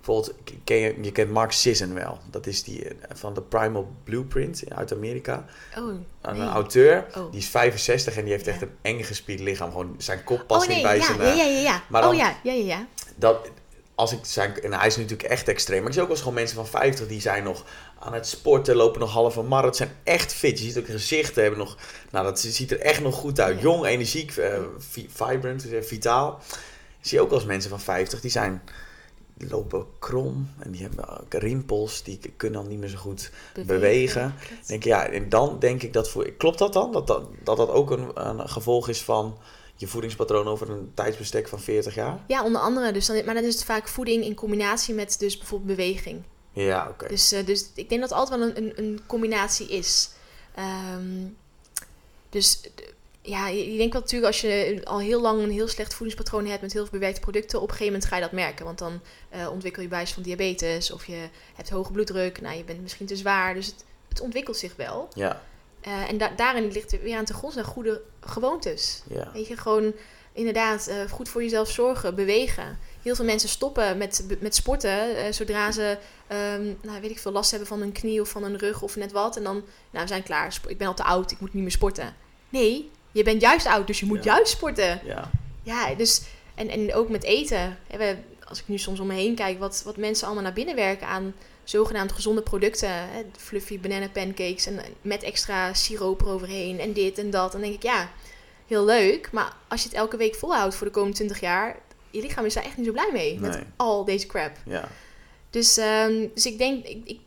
[0.05, 2.17] bijvoorbeeld, ken je, je kent Mark Sisson wel.
[2.29, 5.45] Dat is die eh, van de Primal Blueprint uit Amerika.
[5.77, 7.31] Oh, Een auteur, oh.
[7.31, 9.71] die is 65 en die heeft echt een eng gespierd lichaam.
[9.71, 11.21] Gewoon zijn kop past oh, nee, niet bij ja, zijn...
[11.21, 11.59] Ja, ja, ja.
[11.59, 11.83] ja.
[11.89, 13.49] Maar oh ja, ja, ja, ja dat,
[13.95, 16.25] als ik zijn, en hij is natuurlijk echt extreem, maar ik zie ook wel eens
[16.25, 17.63] gewoon mensen van 50 die zijn nog
[17.99, 20.59] aan het sporten, lopen nog halve marathon, zijn echt fit.
[20.59, 21.77] Je ziet ook gezichten, hebben nog,
[22.11, 23.61] nou dat ziet er echt nog goed uit.
[23.61, 24.59] Jong, energiek, uh,
[25.09, 26.41] vibrant, vitaal.
[27.01, 28.61] zie je ook wel eens mensen van 50 die zijn,
[29.49, 33.31] lopen krom en die hebben rimpels, die kunnen dan niet meer zo goed
[33.65, 34.35] bewegen.
[34.67, 36.91] Denk, ja, en dan denk ik dat voor, klopt dat dan?
[36.91, 39.37] Dat dat, dat, dat ook een, een gevolg is van
[39.75, 42.23] je voedingspatroon over een tijdsbestek van 40 jaar?
[42.27, 42.91] Ja, onder andere.
[42.91, 46.23] Dus dan, maar dan is het vaak voeding in combinatie met dus bijvoorbeeld beweging.
[46.51, 47.07] Ja, oké.
[47.07, 50.09] Dus, uh, dus ik denk dat het altijd wel een, een, een combinatie is.
[50.95, 51.37] Um,
[52.29, 52.61] dus
[53.25, 56.61] ja, je denkt wel natuurlijk als je al heel lang een heel slecht voedingspatroon hebt
[56.61, 58.65] met heel veel bewerkte producten, op een gegeven moment ga je dat merken.
[58.65, 59.01] Want dan
[59.35, 63.05] uh, ontwikkel je bijs van diabetes of je hebt hoge bloeddruk, nou je bent misschien
[63.05, 63.53] te zwaar.
[63.53, 65.09] Dus het, het ontwikkelt zich wel.
[65.13, 65.41] Ja.
[65.87, 69.01] Uh, en da daarin ligt er weer aan te grond goede gewoontes.
[69.09, 69.31] Ja.
[69.33, 69.93] Weet je, gewoon
[70.33, 72.79] inderdaad uh, goed voor jezelf zorgen, bewegen.
[73.01, 75.97] Heel veel mensen stoppen met, met sporten zodra ze,
[76.31, 78.95] um, nou, weet ik veel, last hebben van een knie of van een rug of
[78.95, 79.37] net wat.
[79.37, 80.59] En dan, nou, we zijn klaar.
[80.67, 82.15] Ik ben al te oud, ik moet niet meer sporten.
[82.49, 85.01] Nee, je bent juist oud, dus je moet juist sporten.
[85.03, 85.29] Ja.
[85.63, 86.21] Ja, dus,
[86.55, 87.77] en, en ook met eten.
[87.97, 88.15] We,
[88.47, 91.07] als ik nu soms om me heen kijk, wat, wat mensen allemaal naar binnen werken
[91.07, 91.33] aan
[91.63, 92.89] zogenaamd gezonde producten.
[92.89, 97.51] Hè, fluffy banana pancakes en met extra siroop eroverheen en dit en dat.
[97.51, 98.09] Dan denk ik, ja,
[98.67, 99.31] heel leuk.
[99.31, 101.77] Maar als je het elke week volhoudt voor de komende 20 jaar,
[102.09, 104.51] je lichaam is daar echt niet zo blij mee met al deze crap.
[104.65, 104.89] Ja.
[105.49, 107.19] Dus, um, dus ik denk, ik, ik,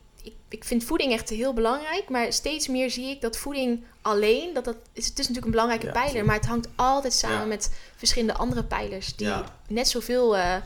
[0.49, 4.64] ik, vind voeding echt heel belangrijk, maar steeds meer zie ik dat voeding alleen, dat
[4.64, 8.34] dat is, het is natuurlijk een belangrijke pijler, maar het hangt altijd samen met verschillende
[8.34, 9.32] andere pijlers die
[9.68, 10.57] net zoveel uh,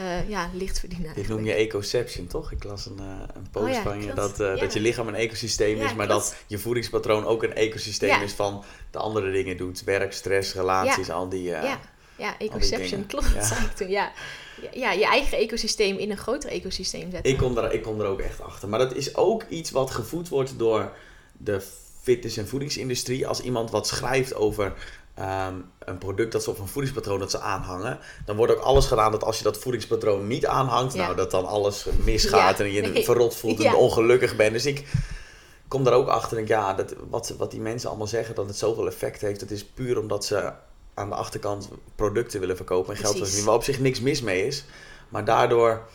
[0.00, 1.14] uh, ja, licht verdienen.
[1.14, 2.52] Dit noem je ecoception, toch?
[2.52, 5.80] Ik las een, uh, een post oh van je dat, dat je lichaam een ecosysteem
[5.80, 9.84] is, maar dat je voedingspatroon ook een ecosysteem is van de andere dingen doet.
[9.84, 11.42] Werk, stress, relaties, al die.
[11.42, 11.80] ja.
[12.16, 13.88] ja, ecoception, klopt, dat zei ik toen.
[13.88, 14.12] Ja
[14.72, 17.32] ja, je eigen ecosysteem in een groter ecosysteem zetten.
[17.32, 18.68] Ik kom, er, ik kom er ook echt achter.
[18.68, 20.92] Maar dat is ook iets wat gevoed wordt door
[21.36, 21.62] de
[22.02, 23.26] fitness- en voedingsindustrie.
[23.26, 24.74] Als iemand wat schrijft over
[25.14, 28.86] ehm, een product dat ze op een voedingspatroon dat ze aanhangen, dan wordt ook alles
[28.86, 32.80] gedaan dat als je dat voedingspatroon niet aanhangt, nou dat dan alles misgaat en je
[32.80, 33.04] nee.
[33.04, 34.52] verrot voelt en ongelukkig bent.
[34.52, 34.86] Dus ik
[35.68, 38.56] kom daar ook achter en ja, dat, wat, wat die mensen allemaal zeggen dat het
[38.56, 40.52] zoveel effect heeft, dat is puur omdat ze
[40.98, 43.44] aan de achterkant producten willen verkopen en geld verdienen.
[43.44, 44.64] Waar op zich niks mis mee is.
[45.08, 45.88] Maar daardoor,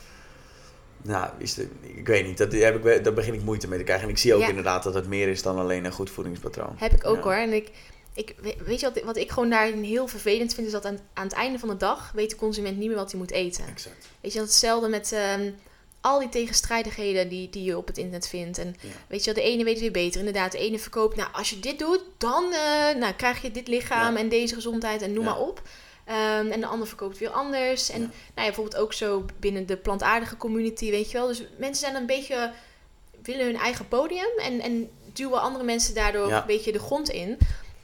[1.01, 3.83] nou, is het, ik weet niet, dat heb ik, daar begin ik moeite mee te
[3.83, 4.05] krijgen.
[4.05, 6.75] En ik zie ook inderdaad dat het meer is dan alleen een goed voedingspatroon.
[6.75, 7.33] Heb ik ook hoor.
[7.33, 7.71] En ik,
[8.13, 8.35] ik,
[8.65, 11.33] weet je wat, wat ik gewoon daarin heel vervelend vind, is dat aan, aan het
[11.33, 13.67] einde van de dag weet de consument niet meer wat hij moet eten.
[13.67, 14.07] Exact.
[14.21, 15.11] Weet je, dat hetzelfde met...
[15.11, 15.51] Ehm,
[16.03, 18.57] al die tegenstrijdigheden die, die je op het internet vindt.
[18.57, 18.75] En
[19.07, 20.19] weet je wel, de ene weet weer beter.
[20.19, 23.67] Inderdaad, de ene verkoopt, nou, als je dit doet, dan uh, nou, krijg je dit
[23.67, 25.61] lichaam en deze gezondheid en noem maar op.
[26.07, 27.89] Um, en de ander verkoopt weer anders.
[27.89, 31.27] En nou ja, bijvoorbeeld ook zo binnen de plantaardige community, weet je wel.
[31.27, 32.51] Dus mensen zijn een beetje,
[33.21, 37.37] willen hun eigen podium en, en duwen andere mensen daardoor een beetje de grond in.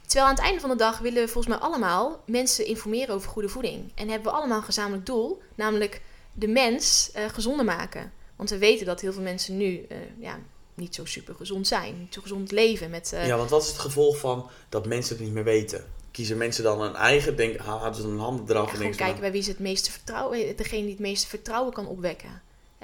[0.05, 3.30] Terwijl aan het einde van de dag willen we volgens mij allemaal mensen informeren over
[3.30, 3.91] goede voeding.
[3.95, 6.01] En hebben we allemaal een gezamenlijk doel, namelijk
[6.39, 8.11] de mens uh, gezonder maken.
[8.35, 10.39] Want we weten dat heel veel mensen nu uh, ja,
[10.73, 12.89] niet zo super gezond zijn, niet zo gezond leven.
[12.89, 13.27] Met, uh...
[13.27, 15.85] Ja, want wat is het gevolg van dat mensen het niet meer weten?
[16.11, 18.77] Kiezen mensen dan een eigen, denk, halen ze een handen eraf?
[18.77, 21.87] Ja, en kijken bij wie ze het meeste vertrouwen, degene die het meeste vertrouwen kan
[21.87, 22.41] opwekken.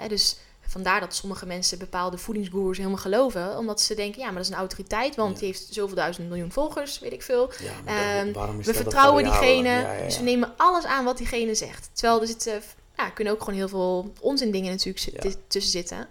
[0.07, 0.37] dus
[0.67, 3.57] vandaar dat sommige mensen bepaalde voedingsgoers helemaal geloven.
[3.57, 6.51] Omdat ze denken, ja, maar dat is een autoriteit, want die heeft zoveel duizend miljoen
[6.51, 7.51] volgers, weet ik veel.
[7.85, 11.89] Ja, um, we vertrouwen diegene, dus we nemen alles aan wat diegene zegt.
[11.93, 12.61] Terwijl er zitten
[12.97, 16.07] ja, kunnen ook gewoon heel veel onzin dingen natuurlijk tussen zitten.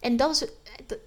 [0.00, 0.48] En dat is,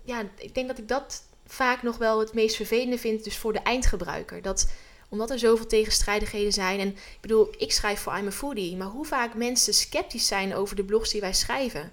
[0.03, 3.53] ja, ik denk dat ik dat vaak nog wel het meest vervelende vind, dus voor
[3.53, 4.41] de eindgebruiker.
[4.41, 4.67] Dat
[5.09, 6.79] omdat er zoveel tegenstrijdigheden zijn.
[6.79, 10.55] En ik bedoel, ik schrijf voor I'm a Foodie, maar hoe vaak mensen sceptisch zijn
[10.55, 11.91] over de blogs die wij schrijven.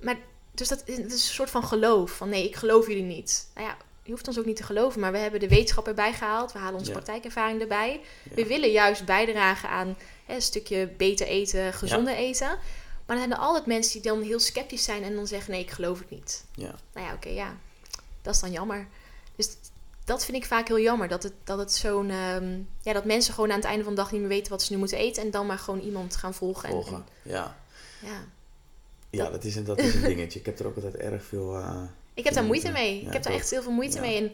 [0.00, 0.16] Maar
[0.54, 2.10] dus dat, is een soort van geloof.
[2.10, 3.48] Van nee, ik geloof jullie niet.
[3.54, 6.12] Nou ja, je hoeft ons ook niet te geloven, maar we hebben de wetenschap erbij
[6.12, 6.52] gehaald.
[6.52, 8.00] We halen onze praktijkervaring erbij.
[8.34, 9.96] We willen juist bijdragen aan
[10.34, 12.48] een stukje beter eten, gezonder eten.
[13.06, 15.60] Maar dan zijn er altijd mensen die dan heel sceptisch zijn en dan zeggen: nee,
[15.60, 16.44] ik geloof het niet.
[16.54, 16.74] Ja.
[16.94, 17.56] Nou ja, oké, ja.
[18.22, 18.88] Dat is dan jammer.
[19.36, 19.56] Dus
[20.04, 21.08] dat vind ik vaak heel jammer.
[21.08, 22.10] Dat het, dat het zo'n.
[22.10, 24.62] Ehm, ja, dat mensen gewoon aan het einde van de dag niet meer weten wat
[24.62, 25.22] ze nu moeten eten.
[25.22, 26.70] En dan maar gewoon iemand gaan volgen.
[26.70, 27.58] Volgen, en, ja.
[28.02, 28.24] Ja.
[29.10, 30.38] Ja, dat is, een, dat is een dingetje.
[30.38, 31.58] Ik heb er ook altijd erg veel.
[31.58, 31.82] Uh,
[32.14, 33.00] ik heb daar moeite mee.
[33.00, 34.16] ik heb daar echt heel veel moeite mee.
[34.16, 34.32] En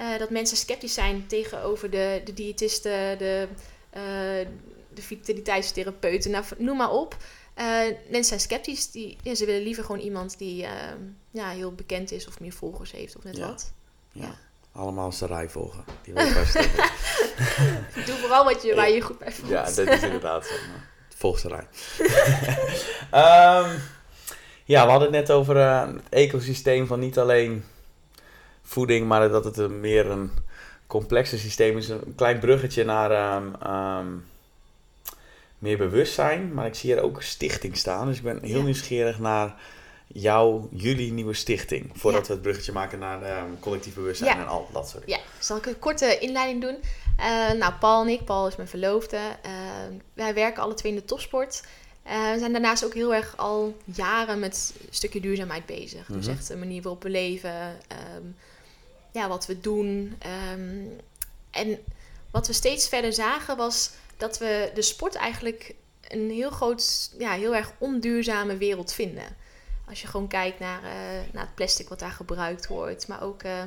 [0.00, 3.48] uh, dat mensen sceptisch zijn tegenover de, de diëtisten, de,
[3.96, 4.48] uh,
[4.96, 7.16] de vitaliteitstherapeuten, nou, noem maar op.
[7.58, 7.64] Uh,
[8.08, 8.90] mensen zijn sceptisch.
[8.90, 10.98] Die, ja, ze willen liever gewoon iemand die ehm,
[11.30, 13.72] ja, heel bekend is of meer volgers heeft of net wat.
[14.12, 14.34] Ja.
[14.72, 15.84] Allemaal rij volgen.
[16.02, 16.14] Die
[18.06, 19.50] Doe vooral wat je, waar je goed bij voelt.
[19.50, 20.54] Ja, dat is inderdaad zo.
[21.08, 21.66] Volg rij.
[23.64, 23.70] um,
[24.74, 27.64] ja, we hadden het net over uh, het ecosysteem van niet alleen
[28.62, 30.30] voeding, maar dat het een, meer een
[30.86, 31.88] complexer systeem is.
[31.88, 33.38] Een klein bruggetje naar
[33.98, 34.24] um,
[35.58, 36.54] meer bewustzijn.
[36.54, 38.06] Maar ik zie hier ook stichting staan.
[38.06, 39.54] Dus ik ben heel nieuwsgierig naar
[40.06, 41.90] jouw, jullie nieuwe stichting.
[41.94, 45.20] Voordat we het bruggetje maken naar um, collectief bewustzijn en al dat soort dingen.
[45.20, 46.76] Ja, zal ik een korte inleiding doen?
[47.20, 49.16] Uh, nou, Paul en ik, Paul is mijn verloofde.
[49.16, 49.52] Uh,
[50.14, 51.62] wij werken alle twee in de topsport.
[52.06, 56.06] Uh, we zijn daarnaast ook heel erg al jaren met een stukje duurzaamheid bezig.
[56.06, 56.36] Dus mhm.
[56.36, 57.78] echt de manier waarop we leven,
[58.16, 58.36] um,
[59.12, 60.18] ja, wat we doen.
[60.52, 60.96] Um,
[61.50, 61.78] en
[62.30, 65.74] wat we steeds verder zagen was dat we de sport eigenlijk
[66.08, 69.36] een heel groot, ja, heel erg onduurzame wereld vinden.
[69.88, 70.90] Als je gewoon kijkt naar, uh,
[71.32, 73.62] naar het plastic wat daar gebruikt wordt, maar ook uh,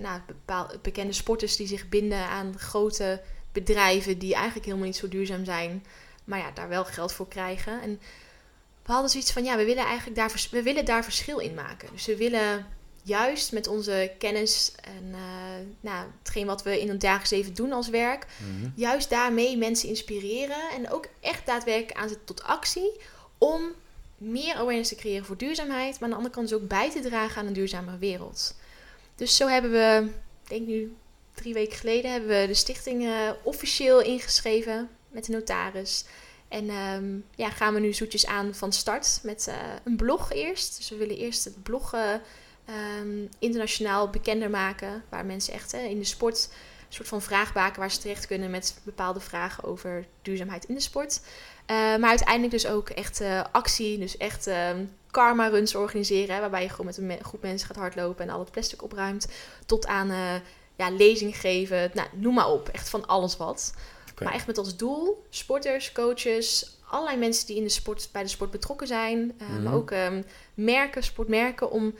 [0.00, 5.08] naar bepaalde bekende sporters die zich binden aan grote bedrijven die eigenlijk helemaal niet zo
[5.08, 5.84] duurzaam zijn,
[6.24, 7.82] maar ja, daar wel geld voor krijgen.
[7.82, 8.00] En
[8.84, 11.88] we hadden zoiets van, ja, we willen eigenlijk daar, we willen daar verschil in maken.
[11.92, 12.66] Dus we willen
[13.04, 15.18] juist met onze kennis en uh,
[15.80, 18.70] nou, hetgeen wat we in het dagelijks leven doen als werk, mhm.
[18.74, 22.92] juist daarmee mensen inspireren en ook echt daadwerkelijk aanzetten tot actie
[23.38, 23.72] om
[24.16, 27.00] meer awareness te creëren voor duurzaamheid, maar aan de andere kant dus ook bij te
[27.00, 28.54] dragen aan een duurzamere wereld.
[29.14, 30.10] Dus zo hebben we,
[30.42, 30.96] ik denk nu
[31.34, 36.04] drie weken geleden, hebben we de stichting uh, officieel ingeschreven met de notaris.
[36.48, 40.76] En um, ja, gaan we nu zoetjes aan van start met uh, een blog eerst.
[40.76, 41.94] Dus we willen eerst het blog
[42.64, 45.04] ehm, internationaal bekender maken.
[45.08, 46.48] Waar mensen echt hè, in de sport
[46.86, 50.80] een soort van vraagbaken waar ze terecht kunnen met bepaalde vragen over duurzaamheid in de
[50.80, 51.20] sport.
[51.66, 56.40] Eh, maar uiteindelijk dus ook echt actie, dus echt ehm, karma runs organiseren.
[56.40, 59.28] waarbij je gewoon met een groep mensen gaat hardlopen en al het plastic opruimt.
[59.66, 60.40] Tot aan
[60.76, 62.68] ja, lezing geven, nou, noem maar op.
[62.68, 63.74] Echt van alles wat.
[64.22, 68.28] Maar echt met als doel sporters, coaches, allerlei mensen die in de sport, bij de
[68.28, 69.18] sport betrokken zijn.
[69.18, 69.74] Uh, Maar mhm.
[69.74, 71.94] ook um, merken, sportmerken, om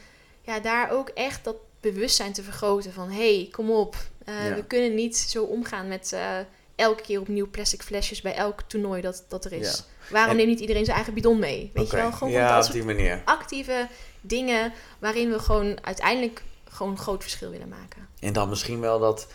[0.45, 2.93] ja, daar ook echt dat bewustzijn te vergroten.
[2.93, 3.97] Van hey, kom op,
[4.29, 6.39] uh, we kunnen niet zo omgaan met uh,
[6.75, 9.85] elke keer opnieuw plastic flesjes bij elk toernooi dat, dat er is.
[10.11, 11.71] Waarom neemt niet iedereen zijn eigen bidon mee?
[11.75, 13.23] Weet je wel, gewoon ja, op die manier.
[13.25, 13.89] actieve
[14.21, 18.09] dingen waarin we gewoon uiteindelijk gewoon een groot verschil willen maken.
[18.21, 19.27] En dan misschien wel dat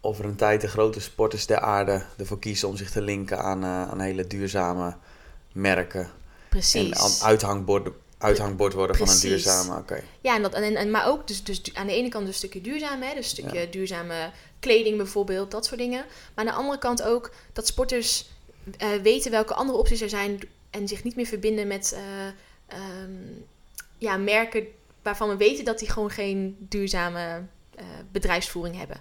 [0.00, 3.64] over een tijd de grote sporters der aarde ervoor kiezen om zich te linken aan,
[3.64, 4.96] uh, aan hele duurzame
[5.52, 6.10] merken.
[6.48, 7.20] Precies.
[7.20, 7.88] En uithangbord,
[8.20, 9.78] uithangbord worden van een duurzame.
[9.78, 10.02] Oké.
[10.20, 12.60] Ja, en dat, en, en, maar ook dus, dus aan de ene kant een stukje
[12.60, 16.04] duurzaam, hè, dus een stukje duurzame kleding bijvoorbeeld, dat soort dingen.
[16.34, 18.30] Maar aan de andere kant ook dat sporters
[18.82, 20.40] uh, weten welke andere opties er zijn
[20.70, 23.44] en zich niet meer verbinden met uh, um,
[23.98, 24.66] ja, merken
[25.02, 27.42] waarvan we weten dat die gewoon geen duurzame
[27.78, 29.00] uh, bedrijfsvoering hebben.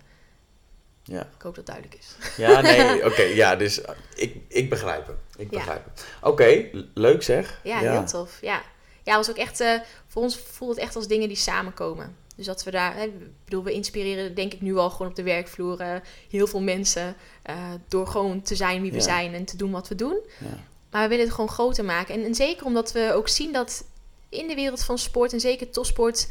[1.04, 1.22] Ja.
[1.22, 2.16] Ik hoop dat duidelijk is.
[2.38, 3.22] Ja, nee, oké.
[3.22, 3.82] ja, dus
[4.16, 5.18] ik, ik begrijp hem.
[5.38, 5.94] Ik begrijp hem.
[6.32, 7.60] Oké, leuk zeg.
[7.64, 8.38] Ja, heel tof.
[8.42, 8.62] Ja,
[9.10, 12.16] ja was ook echt, uh, voor ons voelt het echt als dingen die samenkomen.
[12.36, 13.10] Dus dat we daar, hè,
[13.45, 15.95] bedoel, we inspireren denk ik nu al gewoon op de werkvloer uh,
[16.30, 17.16] heel veel mensen.
[17.49, 17.55] Uh,
[17.88, 20.20] door gewoon te zijn wie we zijn en te doen wat we doen.
[20.38, 20.57] Ja.
[20.91, 22.14] Maar we willen het gewoon groter maken.
[22.16, 23.84] En, en zeker omdat we ook zien dat
[24.30, 26.28] in de wereld van sport en zeker topsport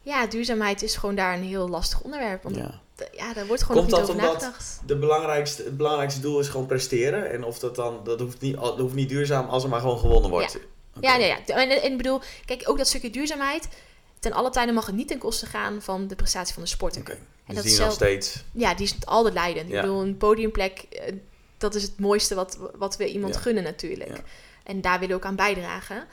[0.00, 2.44] ja, duurzaamheid is gewoon daar een heel lastig onderwerp.
[2.48, 2.80] ja.
[3.12, 4.80] ja, daar wordt gewoon Komt niet over nagedacht.
[4.86, 7.30] De belangrijkste, het belangrijkste doel is gewoon presteren.
[7.30, 9.98] En of dat dan, dat hoeft niet, dat hoeft niet duurzaam als er maar gewoon
[9.98, 10.58] gewonnen wordt.
[11.00, 11.54] Ja, ja, nee, ja.
[11.54, 13.68] En, en bedoel, kijk, ook dat stukje duurzaamheid.
[14.18, 17.00] Ten alle tijden mag het niet ten koste gaan van de prestatie van de sporter.
[17.00, 17.14] Okay.
[17.14, 18.44] En dus dat die zelf, nog steeds.
[18.52, 19.72] Ja, die is altijd leidend.
[19.72, 21.14] Ik bedoel, een podiumplek, eh,
[21.58, 24.22] dat is het mooiste wat, wat we iemand gunnen natuurlijk.
[24.62, 26.06] En daar willen we ook aan bijdragen.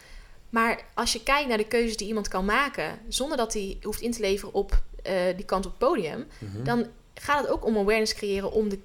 [0.50, 4.02] Maar als je kijkt naar de keuzes die iemand kan maken, zonder dat hij hoeft
[4.02, 6.64] in te leveren op uh, die kant op het podium, mhm.
[6.64, 8.80] dan gaat het ook om awareness creëren om de.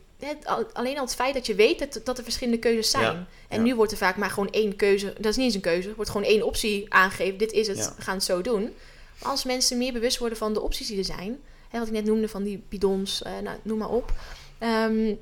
[0.72, 3.26] Alleen al het feit dat je weet dat, dat er verschillende keuzes zijn.
[3.48, 5.14] en nu wordt er vaak maar gewoon één keuze.
[5.18, 5.88] Dat is niet eens een keuze.
[5.88, 7.38] Er wordt gewoon één optie aangegeven.
[7.38, 7.94] Dit is het.
[7.96, 8.74] We gaan het zo doen.
[9.22, 11.38] Maar als mensen meer bewust worden van de opties die er zijn.
[11.68, 13.22] Hè, wat ik net noemde van die bidons.
[13.26, 14.12] Uh, nou, noem maar op.
[14.60, 15.18] Um,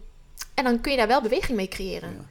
[0.54, 2.28] en dan kun je daar wel beweging mee creëren.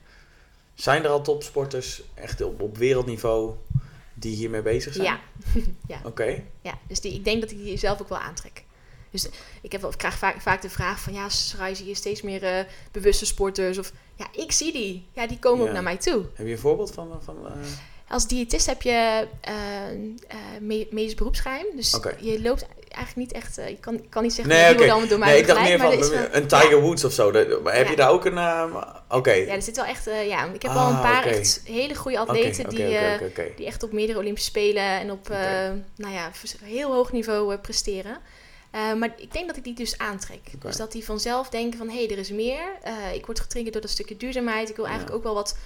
[0.74, 3.54] Zijn er al topsporters echt op, op wereldniveau
[4.14, 5.06] die hiermee bezig zijn?
[5.06, 5.20] Ja.
[5.96, 6.02] ja.
[6.04, 6.44] Oké.
[6.62, 8.64] Ja, dus die, ik denk dat ik die zelf ook wel aantrek.
[9.14, 9.28] Dus
[9.62, 11.14] ik, heb, ik krijg vaak, vaak de vraag van...
[11.14, 12.60] Ja, Sarai, zie je steeds meer uh,
[12.92, 13.78] bewuste sporters?
[13.78, 15.06] Of ja, ik zie die.
[15.14, 16.24] Ja, die komen ook naar mij toe.
[16.34, 17.20] Heb je een voorbeeld van...
[17.24, 17.52] van uh...
[18.08, 21.66] Als diëtist heb je uh, medisch beroepsgeheim.
[21.76, 23.56] Dus je loopt eigenlijk niet echt.
[23.56, 24.90] Je kan, kan niet zeggen nee, okay.
[24.90, 25.92] allemaal door mij Nee, ik dacht meer van
[26.32, 27.32] een Tiger Woods of zo.
[27.64, 28.38] maar heb je daar ook een.
[29.10, 29.32] Oké.
[29.32, 30.06] Ja, er zit wel echt.
[30.06, 32.98] Ja, ik heb ah, wel een paar echt hele goede atleten die,
[33.56, 35.28] die echt op meerdere Olympische Spelen en op
[35.96, 36.32] nou ja,
[36.64, 38.18] heel hoog niveau presteren.
[38.74, 40.62] Maar ik denk dat ik die dus aantrek.
[40.62, 42.64] Dus dat die vanzelf denken van hé, hey, er is meer.
[43.14, 44.70] ik word getriggerd door dat stukje duurzaamheid.
[44.70, 45.58] Ik wil eigenlijk ook wel wat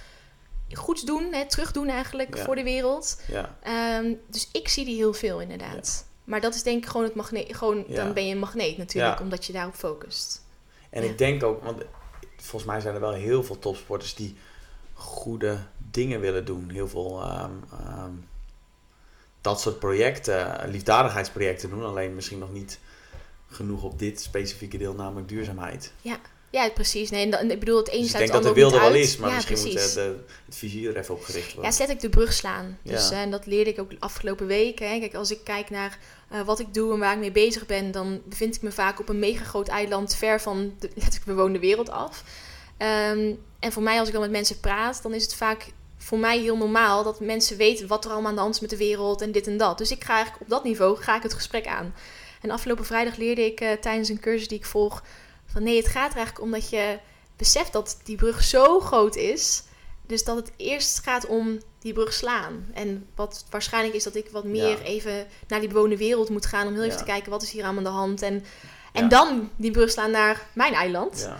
[0.72, 3.20] goeds doen, hè, terug doen eigenlijk voor de wereld.
[3.26, 3.58] Ja.
[3.98, 6.06] Um, dus ik zie die heel veel inderdaad.
[6.24, 7.56] Maar dat is denk ik gewoon het magneet.
[7.56, 10.44] Gewoon, Dan ben je een magneet natuurlijk, omdat je daarop focust.
[10.90, 11.82] En ik denk ook, want
[12.36, 14.36] volgens mij zijn er wel heel veel topsporters die
[14.92, 15.58] goede
[15.90, 16.70] dingen willen doen.
[16.70, 17.64] Heel veel um,
[17.98, 18.28] um,
[19.40, 21.84] dat soort projecten, liefdadigheidsprojecten doen.
[21.84, 22.78] Alleen misschien nog niet
[23.48, 25.92] genoeg op dit specifieke deel, namelijk duurzaamheid.
[26.00, 26.20] Ja.
[26.50, 27.10] Ja, precies.
[27.10, 29.34] Nee, en ik bedoel, het een dus ik denk dat de wilde wel is, maar
[29.34, 31.70] misschien moet het, het vizier er even op gericht worden.
[31.70, 32.78] Ja, zet ik de brug slaan.
[32.82, 34.90] Dus, en dat leerde ik ook de afgelopen weken.
[34.90, 34.98] Hè.
[34.98, 35.98] Kijk, als ik kijk naar
[36.32, 39.00] uh, wat ik doe en waar ik mee bezig ben, dan bevind ik me vaak
[39.00, 42.24] op een mega groot eiland, ver van de letterlijk bewoonde wereld af.
[42.78, 46.18] Um, en voor mij, als ik dan met mensen praat, dan is het vaak voor
[46.18, 48.76] mij heel normaal dat mensen weten wat er allemaal aan de hand is met de
[48.76, 49.78] wereld en dit en dat.
[49.78, 51.94] Dus ik ga eigenlijk op dat niveau ga ik het gesprek aan.
[52.40, 55.02] En afgelopen vrijdag leerde ik uh, tijdens een cursus die ik volg
[55.46, 56.98] van nee, het gaat er eigenlijk om dat je
[57.36, 59.62] beseft dat die brug zo groot is.
[60.06, 62.66] Dus dat het eerst gaat om die brug slaan.
[62.74, 66.66] En wat waarschijnlijk is dat ik wat meer even naar die bewoonde wereld moet gaan.
[66.66, 68.22] Om heel even te kijken wat is hier aan de hand.
[68.22, 68.44] En,
[68.92, 71.30] en dan die brug slaan naar mijn eiland.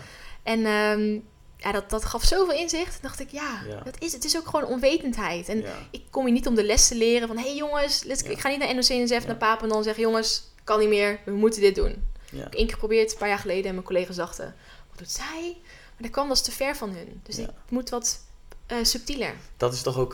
[0.43, 1.27] En um,
[1.57, 3.01] ja, dat, dat gaf zoveel inzicht.
[3.01, 5.49] dacht ik, ja, Dat is, het is ook gewoon onwetendheid.
[5.49, 7.37] En ik kom hier niet om de les te leren van...
[7.37, 10.03] hé hey jongens, let's, ik ga niet naar NOC-NSF, naar Papen en dan zeggen...
[10.03, 12.03] jongens, kan niet meer, we moeten dit doen.
[12.31, 12.45] Ja.
[12.45, 13.65] Ik één keer geprobeerd, een paar jaar geleden.
[13.65, 14.55] En mijn collega's dachten,
[14.89, 15.57] wat doet zij?
[15.63, 17.19] Maar dat kwam dus te ver van hun.
[17.23, 18.21] Dus ik moet wat
[18.81, 19.33] subtieler.
[19.57, 20.13] Dat is toch ook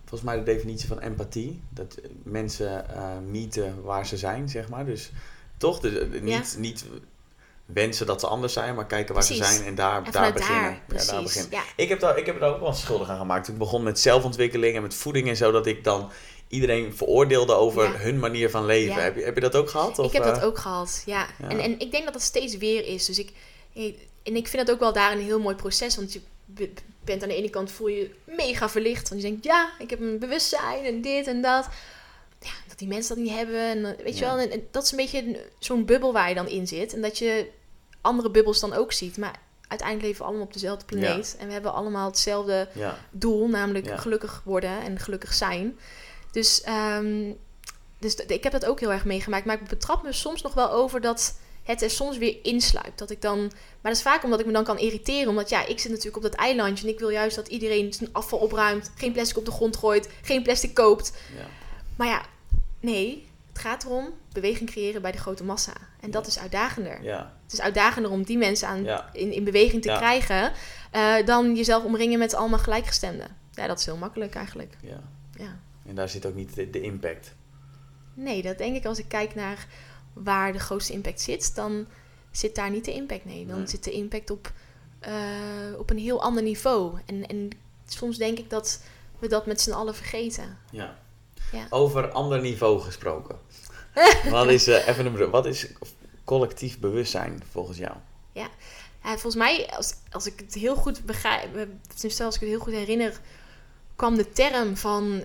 [0.00, 1.62] volgens mij de definitie van empathie.
[1.68, 2.86] Dat mensen
[3.30, 4.84] meten waar ze zijn, zeg maar.
[4.84, 5.10] Dus
[5.56, 5.80] toch?
[5.80, 6.84] Dus, niet, niet
[7.72, 10.78] wensen dat ze anders zijn, maar kijken waar ze zijn en daar, daar beginnen.
[10.88, 11.50] ja, daar beginnen.
[11.50, 11.62] Ja.
[11.76, 13.48] Ik, heb daar, ik heb er ook wel schuldig aan gemaakt.
[13.48, 16.10] Ik begon met zelfontwikkeling en met voeding en zo, dat ik dan
[16.50, 19.02] iedereen veroordeelde over hun manier van leven.
[19.02, 19.98] Heb, je, heb je dat ook gehad?
[19.98, 20.44] Of, ik heb dat eh?
[20.44, 21.26] ook gehad, ja.
[21.48, 23.04] En, en ik denk dat dat steeds weer is.
[23.04, 23.32] Dus ik,
[24.22, 26.20] en ik vind dat ook wel daar een heel mooi proces, want je
[27.04, 30.00] bent aan de ene kant voel je mega verlicht, want je denkt ja, ik heb
[30.00, 31.68] een bewustzijn en dit en dat
[32.40, 33.60] ja, dat die mensen dat niet hebben.
[33.60, 36.66] En, weet je wel, en, dat is een beetje zo'n bubbel waar je dan in
[36.66, 36.94] zit.
[36.94, 37.50] En dat je
[38.00, 39.18] andere bubbels dan ook ziet.
[39.18, 39.38] Maar
[39.68, 41.36] uiteindelijk leven we allemaal op dezelfde planeet.
[41.38, 42.68] En we hebben allemaal hetzelfde
[43.10, 45.78] doel, namelijk gelukkig worden en gelukkig zijn.
[46.32, 46.62] Dus,
[46.96, 47.36] um,
[47.98, 49.44] dus ik heb dat ook heel erg meegemaakt.
[49.44, 52.98] Maar ik betrap me soms nog wel over dat het er soms weer insluipt.
[52.98, 53.38] Dat ik dan.
[53.38, 55.28] Maar dat is vaak omdat ik me dan kan irriteren.
[55.28, 56.86] Omdat ja, ik zit natuurlijk op dat eilandje.
[56.86, 58.90] En ik wil juist dat iedereen zijn afval opruimt.
[58.94, 60.08] Geen plastic op de grond gooit.
[60.22, 61.12] Geen plastic koopt.
[61.36, 61.46] Ja.
[61.96, 62.22] Maar ja,
[62.80, 63.28] nee.
[63.48, 65.72] Het gaat erom beweging creëren bij de grote massa.
[66.00, 67.02] En dat is uitdagender.
[67.02, 67.32] Ja.
[67.42, 70.52] Het is uitdagender om die mensen aan, in, in beweging te krijgen...
[70.96, 73.36] Uh, dan jezelf omringen met allemaal gelijkgestemden.
[73.52, 74.76] Ja, dat is heel makkelijk eigenlijk.
[74.82, 75.58] Ja.
[75.90, 77.34] En daar zit ook niet de, impact.
[78.14, 79.66] Nee, dat denk ik als ik kijk naar
[80.12, 81.54] waar de grootste impact zit...
[81.54, 81.86] dan
[82.30, 83.24] zit daar niet de impact.
[83.24, 84.52] Nee, dan zit de impact op,
[85.08, 86.98] uh, op een heel ander niveau.
[87.06, 87.50] En, en
[87.86, 88.82] soms denk ik dat
[89.18, 90.58] we dat met z'n allen vergeten.
[90.70, 90.98] Ja.
[91.52, 91.66] ja.
[91.70, 93.38] Over ander niveau gesproken.
[94.30, 95.66] wat is, uh, even een, wat is
[96.24, 97.96] collectief bewustzijn volgens jou?
[98.32, 98.48] Ja,
[99.02, 102.60] volgens mij, als, als ik het heel goed begrijp, eh, tenminste als ik het heel
[102.60, 103.20] goed herinner,
[103.96, 105.22] kwam de term van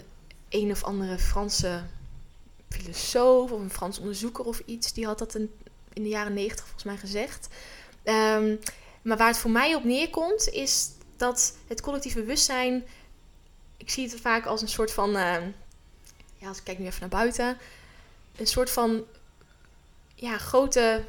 [0.49, 1.83] een of andere Franse
[2.69, 4.93] filosoof of een Frans onderzoeker of iets.
[4.93, 5.51] Die had dat in,
[5.93, 7.47] de jaren negentig volgens mij gezegd.
[8.03, 8.59] Um,
[9.01, 12.85] maar waar het voor mij op neerkomt, is dat het collectief bewustzijn.
[13.77, 15.09] Ik zie het vaak als een soort van.
[15.09, 15.37] Uh,
[16.37, 17.57] ja, als ik kijk nu even naar buiten
[18.37, 19.03] een soort van
[20.15, 21.03] ja, grote,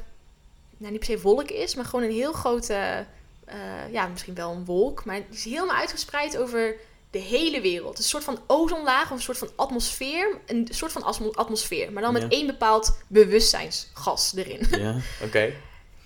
[0.77, 3.05] nou niet per se wolk is, maar gewoon een heel grote,
[3.49, 6.75] uh, ja, misschien wel een wolk, maar die is helemaal uitgespreid over
[7.17, 7.97] de hele wereld.
[7.97, 10.37] Een soort van ozonlaag of een soort van atmosfeer.
[10.45, 11.03] Een soort van
[11.33, 14.67] atmosfeer, maar dan met één bepaald bewustzijnsgas erin.
[14.69, 14.95] Ja,
[15.25, 15.53] oké.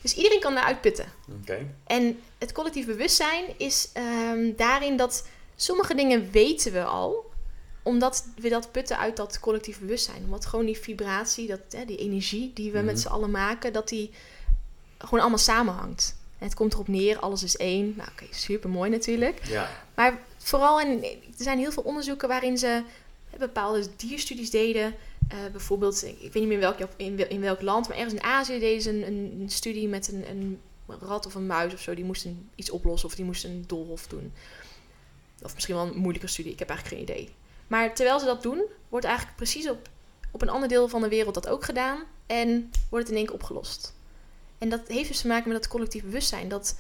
[0.02, 1.06] Dus iedereen kan daaruit putten.
[1.42, 1.68] Oké.
[1.86, 3.90] En het collectief bewustzijn is
[4.34, 7.30] um, daarin dat sommige dingen weten we al
[7.84, 10.24] omdat we dat putten uit dat collectief bewustzijn.
[10.24, 13.04] Omdat gewoon die vibratie, dat, hè, die energie die we met mhm.
[13.04, 14.12] z'n allen maken, dat die
[14.98, 16.20] gewoon allemaal samenhangt.
[16.42, 17.94] En het komt erop neer, alles is één.
[17.98, 19.46] Nou oké, super mooi natuurlijk.
[19.46, 19.70] Ja.
[19.96, 22.84] Maar vooral, er zijn heel veel onderzoeken waarin ze
[23.38, 24.96] bepaalde dierstudies deden.
[25.34, 28.24] Uh, bijvoorbeeld, ik weet niet meer in welk, in, in welk land, maar ergens in
[28.24, 30.60] Azië deden ze een, een, studie met een, een,
[31.00, 31.94] rat of een muis of zo.
[31.94, 34.34] Die moesten iets oplossen of die moesten een doolhof doen.
[35.42, 37.34] Of misschien wel een moeilijke studie, ik heb eigenlijk geen idee.
[37.68, 39.90] Maar terwijl ze dat doen, wordt eigenlijk precies op,
[40.32, 42.04] op een ander deel van de wereld dat ook gedaan.
[42.26, 43.94] En wordt het in één keer opgelost.
[44.62, 46.50] En dat heeft dus te maken met dat collectief bewustzijn.
[46.50, 46.76] Dat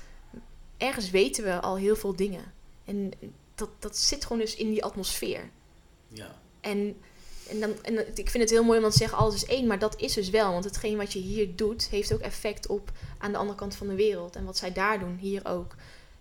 [0.77, 2.53] ergens weten we al heel veel dingen.
[2.85, 3.11] En
[3.55, 5.49] dat, dat zit gewoon dus in die atmosfeer.
[6.07, 6.35] Ja.
[6.59, 6.97] En,
[7.49, 9.79] en, dan, en ik vind het heel mooi om te zeggen alles is één, maar
[9.79, 10.51] dat is dus wel.
[10.51, 13.87] Want hetgeen wat je hier doet, heeft ook effect op aan de andere kant van
[13.87, 14.35] de wereld.
[14.35, 15.75] En wat zij daar doen, hier ook.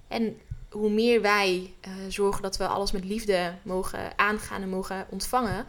[0.09, 0.41] En
[0.71, 5.67] hoe meer wij uh, zorgen dat we alles met liefde mogen aangaan en mogen ontvangen,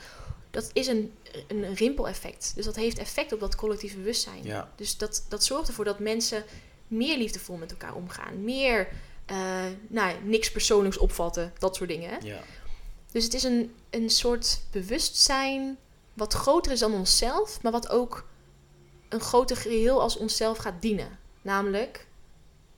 [0.51, 1.13] dat is een,
[1.47, 2.51] een rimpeleffect.
[2.55, 4.43] Dus dat heeft effect op dat collectieve bewustzijn.
[4.43, 4.71] Ja.
[4.75, 6.43] Dus dat, dat zorgt ervoor dat mensen
[6.87, 8.43] meer liefdevol met elkaar omgaan.
[8.43, 8.87] Meer
[9.31, 9.37] uh,
[9.87, 12.25] nou, niks persoonlijks opvatten, dat soort dingen.
[12.25, 12.39] Ja.
[13.11, 15.77] Dus het is een, een soort bewustzijn
[16.13, 18.27] wat groter is dan onszelf, maar wat ook
[19.09, 21.19] een groter geheel als onszelf gaat dienen.
[21.41, 22.07] Namelijk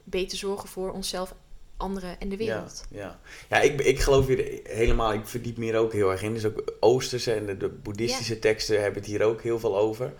[0.04, 1.36] beter zorgen voor onszelf
[1.84, 2.84] anderen en de wereld.
[2.90, 3.20] Ja, ja.
[3.50, 6.34] ja ik, ik geloof hier helemaal, ik verdiep me hier ook heel erg in.
[6.34, 10.14] Dus ook Oosterse en de, de boeddhistische teksten hebben het hier ook heel veel over.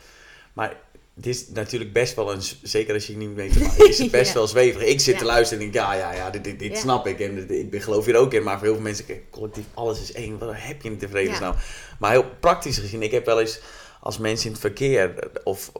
[0.54, 0.78] Maar
[1.16, 4.48] het is natuurlijk best wel een, zeker als je niet weet, is het best wel
[4.48, 4.88] zweverig.
[4.88, 7.20] Ik zit te luisteren en denk, ja, ja, ja, dit, dit, snap ik.
[7.20, 10.38] En ik geloof hier ook in, maar voor heel veel mensen, collectief, alles is één.
[10.38, 11.56] Wat heb je in tevreden nou?
[12.00, 13.62] Maar heel praktisch gezien, ik heb wel eens
[14.00, 15.72] als mensen in het verkeer of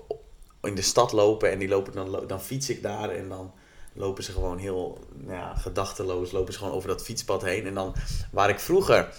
[0.62, 3.54] in de stad lopen en die lopen, dan, dan fiets ik daar en dan
[3.94, 7.66] lopen ze gewoon heel nou ja, gedachteloos, lopen ze gewoon over dat fietspad heen.
[7.66, 7.96] En dan,
[8.32, 9.10] waar ik vroeger,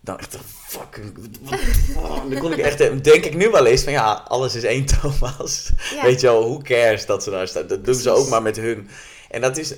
[0.00, 0.32] dan echt,
[2.28, 5.70] dan kon ik echt, denk ik nu wel eens van ja, alles is één Thomas.
[6.02, 7.66] Weet je wel, hoe cares dat ze daar staan.
[7.66, 8.88] Dat doen ze ook maar met hun.
[9.30, 9.74] En dat is,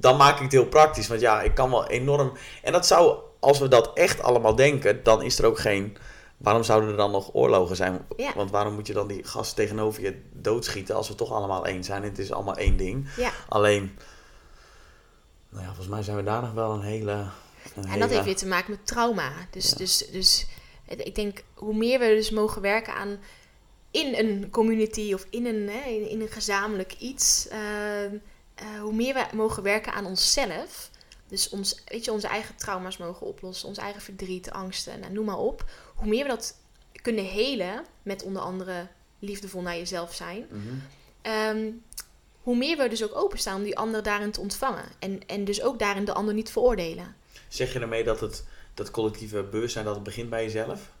[0.00, 2.32] dan maak ik het heel praktisch, want ja, ik kan wel enorm,
[2.62, 5.96] en dat zou, als we dat echt allemaal denken, dan is er ook geen
[6.36, 8.06] waarom zouden er dan nog oorlogen zijn?
[8.34, 11.84] Want waarom moet je dan die gast tegenover je doodschieten als we toch allemaal één
[11.84, 12.02] zijn?
[12.02, 13.08] Het is allemaal één ding.
[13.16, 13.30] Ja.
[13.48, 13.98] Alleen,
[15.48, 17.26] nou ja, volgens mij zijn we daar nog wel een hele
[17.74, 19.32] En dat heeft weer te maken met trauma.
[19.50, 20.46] Dus, dus, dus
[20.86, 23.18] ik denk, hoe meer we dus mogen werken aan
[23.90, 29.14] in een community of in een, hè, in, een gezamenlijk iets, uh, uh, hoe meer
[29.14, 30.90] we mogen werken aan onszelf.
[31.28, 35.24] Dus ons, weet je, onze eigen trauma's mogen oplossen, ons eigen verdriet, angsten, nou, noem
[35.24, 35.64] maar op.
[35.94, 36.56] Hoe meer we dat
[37.02, 38.86] kunnen helen, met onder andere
[39.18, 40.82] liefdevol naar jezelf zijn, mm
[42.44, 44.84] hoe meer we dus ook openstaan om die ander daarin te ontvangen.
[44.98, 47.16] En, en dus ook daarin de ander niet veroordelen.
[47.48, 50.92] Zeg je daarmee dat het dat collectieve bewustzijn dat het begint bij jezelf?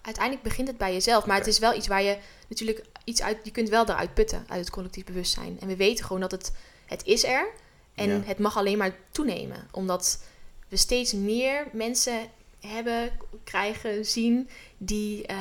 [0.00, 2.18] Uiteindelijk begint het bij jezelf, maar het is wel iets waar je
[2.48, 5.60] natuurlijk iets uit, je kunt wel eruit putten uit het collectief bewustzijn.
[5.60, 6.52] En we weten gewoon dat het,
[6.86, 7.48] het is er
[7.94, 10.22] en het mag alleen maar toenemen, omdat
[10.68, 12.30] we steeds meer mensen
[12.66, 13.10] hebben,
[13.44, 14.48] krijgen, zien
[14.78, 15.36] die uh,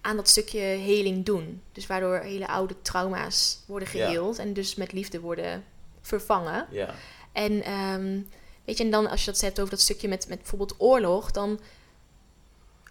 [0.00, 1.62] aan dat stukje heling doen.
[1.72, 5.64] Dus waardoor hele oude trauma's worden geheeld en dus met liefde worden
[6.00, 6.66] vervangen.
[6.70, 6.94] Ja.
[7.32, 8.28] En um,
[8.64, 11.30] weet je, en dan als je dat hebt over dat stukje met, met bijvoorbeeld oorlog,
[11.30, 11.60] dan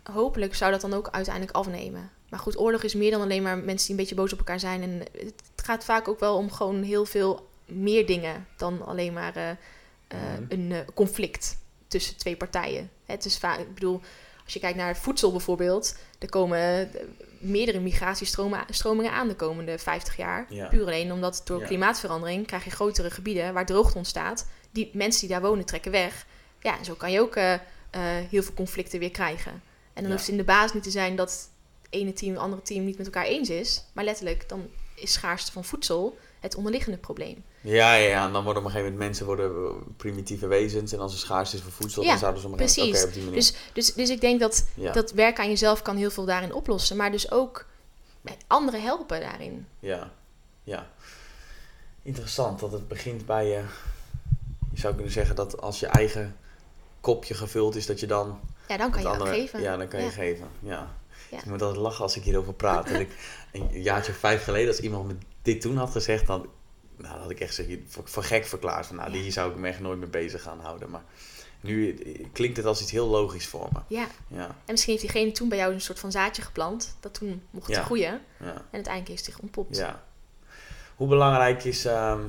[0.04, 2.12] hopelijk zou dat dan ook uiteindelijk afnemen.
[2.30, 4.60] Maar goed, oorlog is meer dan alleen maar mensen die een beetje boos op elkaar
[4.60, 4.82] zijn.
[4.82, 9.38] En het gaat vaak ook wel om gewoon heel veel meer dingen dan alleen maar
[9.38, 9.50] uh,
[10.40, 10.46] mm.
[10.50, 11.58] een uh, conflict
[11.94, 12.90] tussen twee partijen.
[13.06, 14.02] Het is vaak, ik bedoel,
[14.44, 16.92] als je kijkt naar voedsel bijvoorbeeld, er komen
[17.40, 20.48] meerdere migratiestromingen aan de komende 50 jaar.
[20.70, 24.48] Puur alleen omdat door klimaatverandering krijg je grotere gebieden waar droogte ontstaat.
[24.72, 26.26] Die mensen die daar wonen trekken weg.
[26.60, 27.60] Ja, en zo kan je ook uh, uh,
[28.30, 29.52] heel veel conflicten weer krijgen.
[29.94, 31.50] En dan hoeft het in de basis niet te zijn dat het
[31.90, 33.84] ene team het andere team niet met elkaar eens is.
[33.94, 37.44] Maar letterlijk, dan is schaarste van voedsel het onderliggende probleem.
[37.62, 38.26] Ja, ja, ja.
[38.26, 39.52] En dan worden op een gegeven moment mensen worden
[39.98, 40.92] primitieve wezens.
[40.92, 42.90] En als er schaarste is voor voedsel, dan zouden ze maar precies.
[42.90, 43.40] Okay, op die manier.
[43.40, 46.98] Dus, dus, dus ik denk dat dat werk aan jezelf kan heel veel daarin oplossen.
[46.98, 47.66] Maar dus ook
[48.48, 49.68] anderen helpen daarin.
[49.80, 50.12] Ja,
[50.64, 50.90] ja.
[52.02, 53.62] Interessant dat het begint bij je.
[54.74, 56.36] Je zou kunnen zeggen dat als je eigen
[57.02, 58.40] kopje gevuld is, dat je dan.
[58.68, 59.62] Ja, dan kan je andere, geven.
[59.62, 60.48] Ja, dan kan je geven.
[60.60, 60.96] Ja.
[61.30, 62.90] Ik moet altijd lachen als ik hierover praat.
[62.90, 63.10] en ik,
[63.52, 66.50] een jaartje vijf geleden, als iemand me dit toen had gezegd, dan
[66.98, 68.86] nou, had ik echt zeg, voor, voor gek verklaard.
[68.86, 70.90] Van, nou, hier zou ik me echt nooit mee bezig gaan houden.
[70.90, 71.04] Maar
[71.62, 71.98] nu
[72.32, 73.80] klinkt het als iets heel logisch voor me.
[73.88, 74.08] Ja.
[74.28, 74.46] ja.
[74.46, 76.96] En misschien heeft diegene toen bij jou een soort van zaadje geplant.
[77.00, 77.84] Dat toen mocht ja.
[77.84, 78.22] groeien.
[78.40, 78.54] Ja.
[78.54, 79.78] En uiteindelijk is het zich ontpopt.
[79.78, 80.04] Ja.
[80.96, 82.22] Hoe belangrijk is ehm,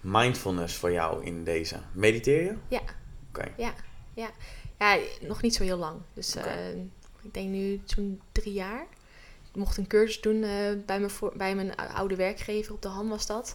[0.00, 1.76] mindfulness voor jou in deze?
[1.92, 2.54] Mediteer je?
[2.68, 2.80] Ja.
[3.28, 3.52] Oké.
[3.56, 3.74] Ja.
[4.14, 4.30] ja.
[4.78, 6.00] Ja, nog niet zo heel lang.
[6.14, 6.70] Dus uh,
[7.22, 8.86] ik denk nu zo'n drie jaar
[9.58, 10.50] mocht een cursus doen uh,
[10.86, 13.54] bij, mijn bij mijn oude werkgever, op de hand was dat.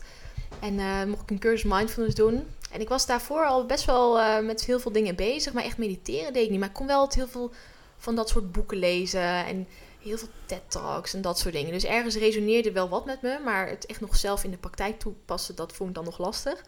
[0.59, 2.47] En uh, mocht ik een cursus mindfulness doen.
[2.71, 5.77] En ik was daarvoor al best wel uh, met heel veel dingen bezig, maar echt
[5.77, 6.59] mediteren deed ik niet.
[6.59, 7.51] Maar ik kon wel heel veel
[7.97, 9.67] van dat soort boeken lezen en
[10.01, 11.71] heel veel TED-talks en dat soort dingen.
[11.71, 14.99] Dus ergens resoneerde wel wat met me, maar het echt nog zelf in de praktijk
[14.99, 16.63] toepassen, dat vond ik dan nog lastig.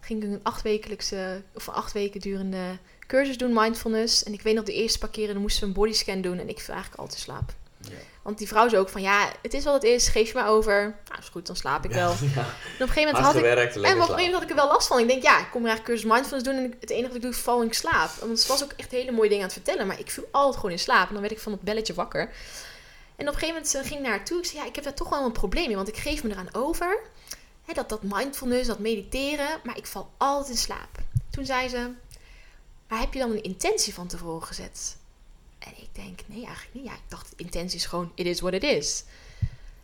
[0.00, 4.22] Ging ik een achtwekelijkse, of acht weken durende cursus doen, mindfulness.
[4.22, 6.60] En ik weet nog, de eerste paar keren moesten we een bodyscan doen en ik
[6.60, 7.54] viel eigenlijk altijd slaap.
[8.22, 8.28] Ja.
[8.28, 10.48] Want die vrouw zei ook van ja, het is wat het is, geef je maar
[10.48, 10.80] over.
[11.08, 12.10] Nou, is goed, dan slaap ik wel.
[12.78, 14.56] En op een gegeven moment had ik, en op een gegeven moment had ik er
[14.56, 14.98] wel last van.
[14.98, 17.30] Ik denk ja, ik kom eigenlijk cursus mindfulness doen en het enige wat ik doe
[17.30, 18.10] is val in slaap.
[18.20, 20.56] Want ze was ook echt hele mooie dingen aan het vertellen, maar ik viel altijd
[20.56, 21.06] gewoon in slaap.
[21.06, 22.20] En dan werd ik van het belletje wakker.
[23.16, 24.38] En op een gegeven moment ging ik naar haar toe.
[24.38, 26.30] Ik zei ja, ik heb daar toch wel een probleem in, want ik geef me
[26.30, 27.00] eraan over.
[27.64, 30.98] Hè, dat, dat mindfulness, dat mediteren, maar ik val altijd in slaap.
[31.30, 31.90] Toen zei ze,
[32.88, 34.96] maar heb je dan een intentie van tevoren gezet?
[35.64, 36.84] En ik denk, nee, eigenlijk niet.
[36.84, 39.04] Ja, ik dacht, intentie is gewoon, it is what it is.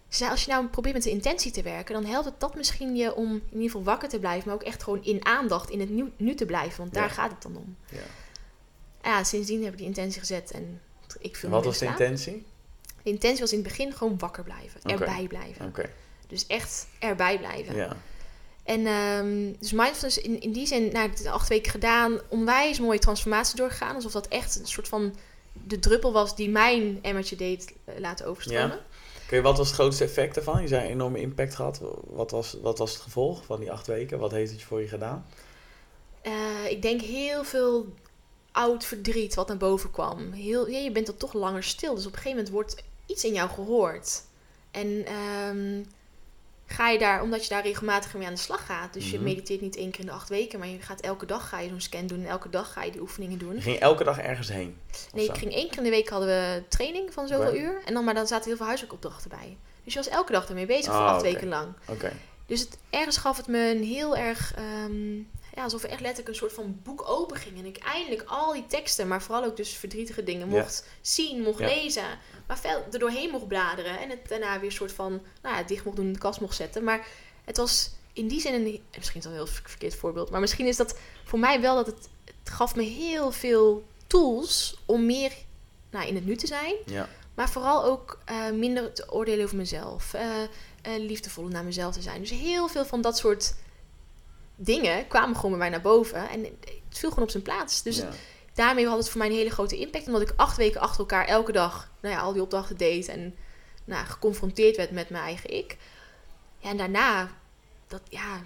[0.08, 2.96] Zei, als je nou probeert met de intentie te werken, dan helpt het dat misschien
[2.96, 5.80] je om in ieder geval wakker te blijven, maar ook echt gewoon in aandacht, in
[5.80, 7.76] het nu, nu te blijven, want daar gaat het dan om.
[7.90, 7.98] Ja.
[9.02, 10.80] ja, sindsdien heb ik die intentie gezet en
[11.18, 12.46] ik viel Wat was de intentie?
[13.02, 15.66] De intentie was in het begin gewoon wakker blijven, erbij blijven.
[15.66, 15.90] Okay.
[16.26, 17.76] Dus echt erbij blijven.
[17.76, 17.96] Ja.
[18.62, 22.98] En um, dus mindfulness in, in die zin, na nou, acht weken gedaan, onwijs mooie
[22.98, 23.94] transformatie doorgegaan.
[23.94, 25.14] Alsof dat echt een soort van
[25.66, 28.80] de druppel was die mijn emmertje deed eh, laten overstromen.
[29.30, 29.42] Ja.
[29.42, 30.62] wat was het grootste effect ervan?
[30.62, 31.80] Je zei een enorme impact gehad.
[32.04, 34.18] Wat was, wat was het gevolg van die acht weken?
[34.18, 35.26] Wat heeft het voor je gedaan?
[36.22, 37.86] Uh, ik denk heel veel
[38.52, 40.32] oud verdriet wat naar boven kwam.
[40.32, 41.94] Heel, ja, je bent er toch langer stil.
[41.94, 44.22] Dus op een gegeven moment wordt iets in jou gehoord.
[44.70, 45.86] En um,
[46.70, 48.92] ga je daar, omdat je daar regelmatig mee aan de slag gaat.
[48.92, 49.24] Dus je mhm.
[49.24, 51.68] mediteert niet één keer in de acht weken, maar je gaat elke dag ga je
[51.68, 53.54] zo'n scan doen en elke dag ga je die oefeningen doen.
[53.54, 54.76] Je ging elke dag ergens heen?
[55.12, 57.82] Nee, ik ging één keer in de week hadden we training van zoveel uur.
[57.84, 59.56] En dan, maar dan zaten heel veel huiswerkopdrachten bij.
[59.84, 61.72] Dus je was elke dag ermee bezig voor oh, acht weken lang.
[61.86, 62.12] Oké.
[62.46, 64.54] Dus het, ergens gaf het me een heel erg,
[64.86, 65.28] um,
[65.58, 67.58] ja, alsof er echt letterlijk een soort van boek open ging.
[67.58, 71.60] En ik eindelijk al die teksten, maar vooral ook dus verdrietige dingen mocht zien, mocht
[71.60, 72.18] lezen.
[72.46, 73.98] Maar veel er doorheen mocht bladeren.
[73.98, 76.40] En het daarna weer een soort van, nou ja, dicht mocht doen, in de kast
[76.40, 76.84] mocht zetten.
[76.84, 77.06] Maar
[77.44, 80.30] het was in die zin, een, misschien is dat een heel verkeerd voorbeeld.
[80.30, 82.08] Maar misschien is dat voor mij wel dat het
[82.44, 85.32] gaf me heel veel tools om meer
[85.90, 86.74] nou, in het nu te zijn.
[86.86, 87.08] Ja.
[87.34, 90.14] Maar vooral ook uh, minder te oordelen over mezelf.
[90.14, 92.20] Uh, uh, liefdevoller naar mezelf te zijn.
[92.20, 93.54] Dus heel veel van dat soort
[94.58, 96.28] dingen kwamen gewoon bij mij naar boven.
[96.28, 96.44] En
[96.88, 97.82] het viel gewoon op zijn plaats.
[97.82, 98.02] Dus
[98.54, 100.06] daarmee had het voor mij een hele grote impact.
[100.06, 103.08] Omdat ik acht weken achter elkaar elke dag nou ja, al die opdrachten deed.
[103.08, 103.34] En
[103.84, 105.76] nou, geconfronteerd werd met mijn eigen ik.
[106.58, 107.30] Ja, en daarna,
[107.86, 108.40] dat, ja,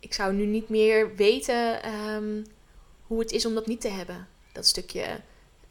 [0.00, 2.46] ik zou nu niet meer weten um,
[3.06, 4.28] hoe het is om dat niet te hebben.
[4.52, 5.20] Dat stukje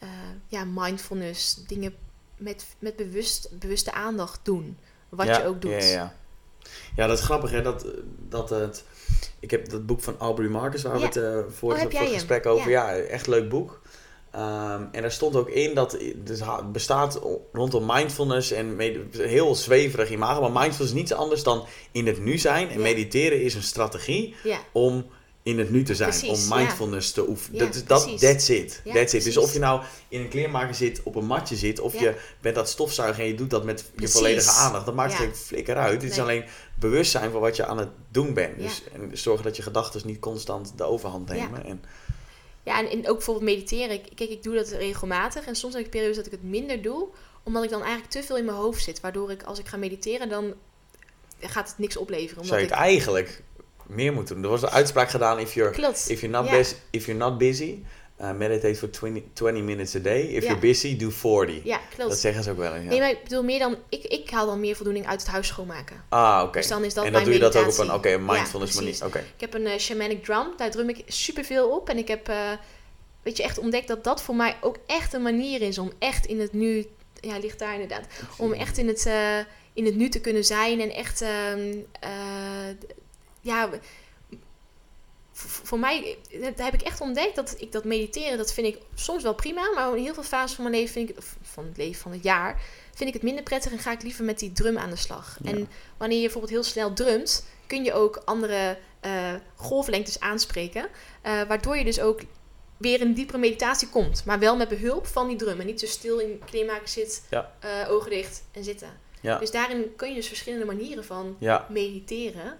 [0.04, 0.10] uh,
[0.48, 1.96] ja, mindfulness, dingen
[2.38, 4.78] met, met bewust, bewuste aandacht doen.
[5.10, 5.72] Wat je ook doet.
[5.72, 6.16] Ja, ja.
[6.96, 7.62] ja, dat is grappig hè.
[7.62, 7.86] Dat,
[8.30, 8.84] dat het,
[9.40, 12.02] ik heb dat boek van Aubrey Marcus waar we het uh, voor, oh, het, voor
[12.02, 12.70] het gesprek over.
[12.70, 12.96] Ja.
[12.96, 13.82] echt leuk boek.
[14.36, 17.20] Um, en daar stond ook in dat het bestaat
[17.54, 18.80] rondom mindfulness en
[19.12, 20.42] heel zweverig imago.
[20.42, 22.70] Maar mindfulness is niets anders dan in het nu zijn.
[22.70, 24.36] En mediteren is een strategie
[24.72, 25.06] om
[25.48, 26.14] in het nu te zijn.
[26.30, 27.60] om mindfulness te oefenen.
[27.60, 28.82] dat, dat, that's it.
[28.94, 29.24] that's it.
[29.24, 32.56] Dus of je nou in een kleermaker zit, op een matje zit, of je bent
[32.56, 34.86] dat stofzuigen en je doet dat met je volledige aandacht.
[34.86, 36.02] Dat maakt geen flikker uit.
[36.02, 36.44] Het is alleen
[36.80, 38.58] bewust zijn van wat je aan het doen bent.
[38.58, 41.66] Dus, en zorgen dat je gedachten niet constant de overhand nemen.
[41.66, 41.84] En,
[42.64, 44.02] ja, en, ook bijvoorbeeld mediteren.
[44.16, 45.46] Kijk, ik doe dat regelmatig.
[45.46, 47.08] En soms heb ik periodes dat ik het minder doe.
[47.44, 49.00] Omdat ik dan eigenlijk te veel in mijn hoofd zit.
[49.00, 50.54] Waardoor ik, als ik ga mediteren, dan
[51.40, 52.42] gaat het niks opleveren.
[52.42, 53.44] Omdat Zou je het eigenlijk
[53.86, 54.44] meer moeten doen?
[54.44, 55.72] Er was een uitspraak gedaan, if you're,
[56.08, 57.84] if you're, not, busy, if you're not busy,
[58.22, 60.22] uh, meditate for 20, 20 minutes a day.
[60.22, 61.64] If you're busy, do 40.
[61.64, 62.10] Ja, klopt.
[62.10, 62.84] Dat zeggen ze ook wel eens.
[62.84, 62.90] Ja.
[62.90, 63.78] Nee, maar ik bedoel meer dan...
[63.90, 66.04] Ik, ik haal dan meer voldoening uit het huis schoonmaken.
[66.10, 66.60] Ah, oké.
[66.60, 69.06] Dus dan is dat En dan doe je dat ook op een oké mindfulness manier.
[69.06, 69.18] Oké.
[69.18, 70.48] Ik heb een uh, shamanic drum.
[70.58, 71.90] Daar drum ik superveel op.
[71.90, 72.30] En ik heb...
[72.30, 72.52] Uh,
[73.24, 76.26] weet je, echt ontdekt dat dat voor mij ook echt een manier is om echt
[76.26, 76.86] in het nu...
[77.20, 78.06] Ja, ligt daar inderdaad.
[78.38, 79.10] Om echt in het,
[79.74, 81.22] in het nu te kunnen zijn en echt...
[81.22, 81.30] Uh,
[83.42, 83.70] ja
[85.68, 89.24] voor mij dat heb ik echt ontdekt dat ik dat mediteren, dat vind ik soms
[89.24, 91.78] wel prima, maar in heel veel fases van mijn leven vind ik, of van het
[91.78, 92.62] leven van het jaar,
[92.94, 95.38] vind ik het minder prettig en ga ik liever met die drum aan de slag.
[95.44, 100.88] En wanneer je bijvoorbeeld heel snel drumt, kun je ook andere uh, golflengtes aanspreken,
[101.26, 102.22] uh, waardoor je dus ook
[102.78, 105.86] weer in diepere meditatie komt, maar wel met behulp van die drum en niet zo
[105.86, 107.54] stil in kleermaker zit, ja.
[107.66, 109.06] uh, ogen dicht en zitten.
[109.40, 111.38] Dus daarin kun je dus verschillende manieren van
[111.70, 112.58] mediteren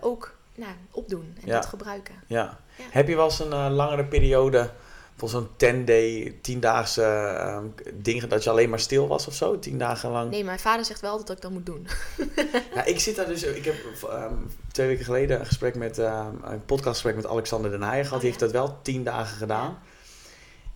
[0.00, 2.14] ook nou, opdoen en dat gebruiken.
[2.26, 2.58] Ja.
[2.76, 4.70] Heb je wel eens een uh, langere periode,
[5.16, 7.58] voor zo'n 10-day, 10-daagse uh,
[7.94, 9.58] ding, dat je alleen maar stil was of zo?
[9.58, 10.30] 10 dagen lang?
[10.30, 11.86] Nee, mijn vader zegt wel dat ik dat moet doen.
[12.74, 13.76] ja, ik zit daar dus, ik heb
[14.10, 18.16] um, twee weken geleden een gesprek met, uh, een podcastgesprek met Alexander Den Heijen gehad.
[18.16, 19.78] Oh, Die heeft dat wel 10 dagen gedaan.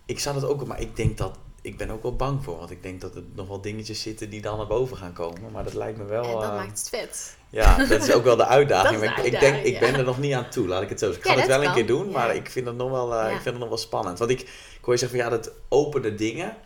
[0.05, 2.57] Ik zat het ook, maar ik denk dat ik ben ook wel bang voor.
[2.57, 5.51] Want ik denk dat er nog wel dingetjes zitten die dan naar boven gaan komen.
[5.51, 6.23] Maar dat lijkt me wel...
[6.23, 7.36] En dat uh, maakt het vet.
[7.49, 8.99] Ja, dat is ook wel de uitdaging.
[8.99, 11.31] maar ik, denk, ik ben er nog niet aan toe, laat ik het zo zeggen.
[11.31, 13.31] Ik ga het wel een keer doen, maar ik vind, het nog wel, uh, ik
[13.31, 14.19] vind het nog wel spannend.
[14.19, 16.57] Want ik, ik hoor je zeggen van ja, dat opende dingen,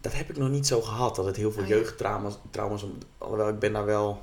[0.00, 1.16] dat heb ik nog niet zo gehad.
[1.16, 2.84] Dat het heel veel oh, jeugdtrauma's, trauma's,
[3.18, 4.22] alhoewel ik ben daar wel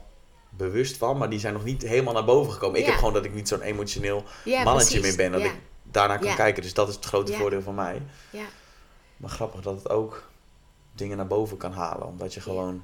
[0.50, 2.80] bewust van, maar die zijn nog niet helemaal naar boven gekomen.
[2.80, 4.24] Ik heb gewoon dat ik niet zo'n emotioneel
[4.64, 6.64] mannetje meer ben, dat ik daarna kan kijken.
[6.64, 8.02] Dus dat is het grote voordeel van mij.
[8.30, 8.46] Ja.
[9.18, 10.30] Maar grappig dat het ook
[10.94, 12.08] dingen naar boven kan halen.
[12.08, 12.84] Omdat je gewoon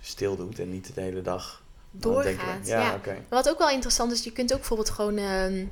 [0.00, 1.62] stil doet en niet de hele dag
[2.00, 2.66] doorgaat.
[2.66, 3.16] Ja, ja.
[3.28, 5.18] Wat ook wel interessant is, je kunt ook bijvoorbeeld gewoon...
[5.18, 5.66] Uh,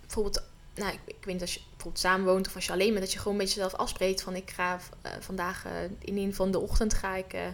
[0.00, 0.42] bijvoorbeeld,
[0.74, 3.00] nou, ik, ik, weet niet, als je bijvoorbeeld samen woont of als je alleen bent...
[3.00, 4.36] dat je gewoon met jezelf afspreekt van...
[4.36, 7.46] ik ga uh, vandaag uh, in ieder van de ochtend ga ik eh,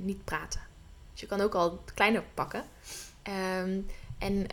[0.00, 0.60] niet praten.
[1.12, 2.64] Dus je kan ook al kleiner pakken.
[3.62, 3.86] Um,
[4.18, 4.46] en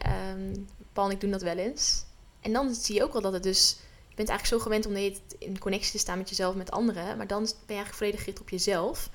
[0.93, 2.03] Paul en ik doen dat wel eens.
[2.41, 3.77] En dan zie je ook wel dat het dus
[4.11, 7.17] je bent eigenlijk zo gewend om in connectie te staan met jezelf, met anderen.
[7.17, 9.09] Maar dan ben je eigenlijk volledig gericht op jezelf.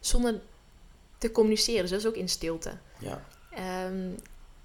[0.00, 0.40] Zonder
[1.22, 1.80] te communiceren.
[1.80, 2.72] Dus dat is ook in stilte.
[2.98, 3.24] Ja.
[3.50, 4.08] Ehm,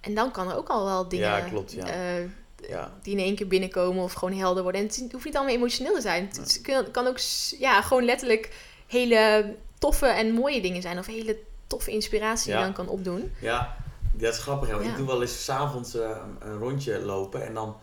[0.01, 1.28] en dan kan er ook al wel dingen...
[1.28, 2.18] Ja, klopt, ja.
[2.18, 2.30] Uh,
[2.70, 2.93] ja.
[3.01, 4.82] die in één keer binnenkomen of gewoon helder worden.
[4.82, 6.30] En het hoeft niet allemaal emotioneel te zijn.
[6.64, 7.18] Het kan ook
[7.60, 8.55] ja, gewoon letterlijk
[8.88, 10.99] hele toffe en mooie dingen zijn.
[10.99, 11.38] Of hele
[11.68, 13.31] toffe inspiratie die je dan kan opdoen.
[13.41, 13.77] Ja,
[14.14, 14.69] dat is grappig.
[14.69, 17.76] Ik doe wel eens s'avonds uh, een rondje lopen en dan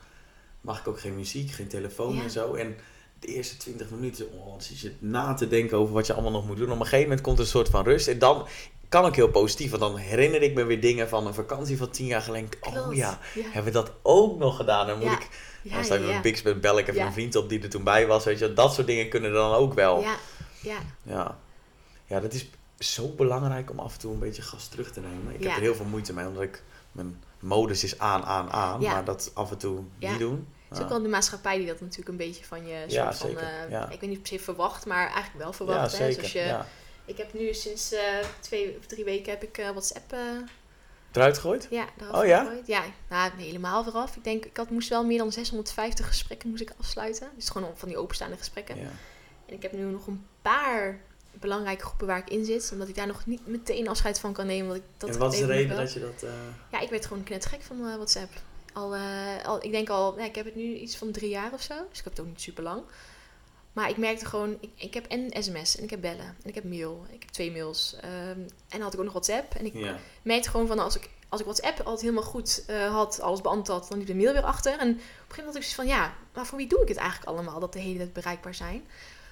[0.60, 2.54] mag ik ook geen muziek, geen telefoon en zo.
[2.54, 2.76] En
[3.18, 6.30] de eerste 20 minuten, oh, dan zit je na te denken over wat je allemaal
[6.30, 6.70] nog moet doen.
[6.70, 8.08] Op een gegeven moment komt er een soort van rust.
[8.08, 8.46] En dan
[8.94, 11.90] kan ik heel positief, want dan herinner ik me weer dingen van een vakantie van
[11.90, 12.48] tien jaar geleden.
[12.60, 14.86] Oh ja, hebben we dat ook nog gedaan?
[14.86, 15.28] Dan moet ik,
[15.62, 17.68] ja, dan sta ik met Bix met bel ik even een vriend op die er
[17.68, 18.24] toen bij was.
[18.24, 20.00] Weet je, dat soort dingen kunnen dan ook wel.
[20.00, 20.16] Ja,
[20.60, 20.78] ja.
[21.02, 21.38] Ja,
[22.06, 25.34] ja dat is zo belangrijk om af en toe een beetje gas terug te nemen.
[25.34, 26.62] Ik heb er heel veel moeite mee, omdat ik
[26.92, 28.82] mijn modus is aan, aan, aan.
[28.82, 30.48] Maar dat af en toe niet doen.
[30.68, 33.30] Het is ook wel de maatschappij die dat natuurlijk een beetje van je soort van,
[33.30, 35.92] uh, ik weet niet per se verwacht, maar eigenlijk wel verwacht.
[35.92, 36.16] Ja, zeker.
[36.16, 36.22] Hè?
[36.22, 36.58] Dus je,
[37.04, 38.00] Ik heb nu sinds uh,
[38.40, 40.14] twee of drie weken heb ik uh, WhatsApp
[41.14, 41.66] Eruit gegooid?
[41.70, 42.44] Ja, eraf oh, ja?
[42.44, 42.66] gegooid.
[42.66, 44.16] Ja, nou, helemaal eraf.
[44.16, 47.28] Ik denk, ik had, moest wel meer dan 650 gesprekken moest ik afsluiten.
[47.36, 48.76] Dus gewoon van die openstaande gesprekken.
[48.76, 48.90] Ja.
[49.46, 51.00] En ik heb nu nog een paar
[51.32, 52.70] belangrijke groepen waar ik in zit.
[52.72, 54.66] Omdat ik daar nog niet meteen afscheid van kan nemen.
[54.66, 56.24] Want ik, dat en wat is de reden dat je dat...
[56.70, 58.32] Ja, ik werd gewoon knettergek van WhatsApp.
[58.72, 58.96] Al,
[59.44, 61.74] al, ik denk al, ja, ik heb het nu iets van drie jaar of zo.
[61.88, 62.82] Dus ik heb het ook niet super lang.
[63.74, 66.54] Maar ik merkte gewoon, ik, ik heb en sms en ik heb bellen en ik
[66.54, 67.04] heb mail.
[67.10, 67.96] Ik heb twee mails.
[68.04, 69.54] Um, en dan had ik ook nog WhatsApp.
[69.54, 69.98] En ik ja.
[70.22, 73.78] merkte gewoon van als ik, als ik WhatsApp altijd helemaal goed uh, had, alles beantwoord
[73.78, 74.72] had, dan liep de mail weer achter.
[74.72, 76.88] En op een gegeven moment had ik zoiets van, ja, maar voor wie doe ik
[76.88, 77.60] het eigenlijk allemaal?
[77.60, 78.86] Dat de hele tijd bereikbaar zijn.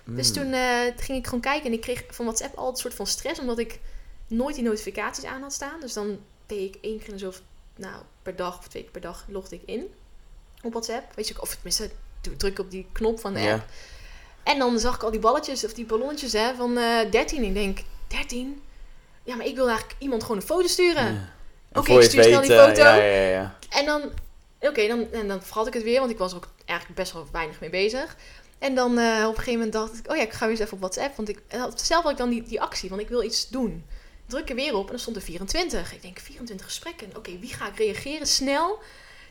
[0.05, 0.35] Dus mm.
[0.35, 3.07] toen uh, ging ik gewoon kijken en ik kreeg van WhatsApp altijd een soort van
[3.07, 3.81] stress, omdat ik
[4.27, 5.81] nooit die notificaties aan had staan.
[5.81, 7.33] Dus dan deed ik één keer zo,
[7.77, 9.95] nou, per dag of twee keer per dag logde ik in
[10.63, 11.15] op WhatsApp.
[11.15, 11.91] Weet je, of tenminste,
[12.37, 13.65] druk op die knop van de app.
[14.43, 17.43] En dan zag ik al die balletjes of die ballonnetjes hè, van uh, eh, 13.
[17.43, 18.63] Ik denk, 13?
[19.23, 21.33] Ja, maar ik wil eigenlijk iemand gewoon een foto sturen.
[21.73, 22.83] Oké, ik stuur snel die foto.
[22.83, 24.03] Ja, ja, ja, en dan,
[24.61, 27.13] oké, dan, en dan vergat ik het weer, want ik was er ook eigenlijk best
[27.13, 28.17] wel weinig mee bezig.
[28.59, 30.61] En dan uh, op een gegeven moment dacht ik, oh ja, ik ga weer eens
[30.61, 31.17] even op WhatsApp.
[31.17, 31.43] Want ik,
[31.75, 33.85] zelf had ik dan die, die actie, want ik wil iets doen.
[34.27, 35.93] Druk er weer op en dan stond er 24.
[35.93, 37.17] Ik denk, 24 gesprekken.
[37.17, 38.27] Oké, wie ga ik reageren?
[38.27, 38.79] Snel.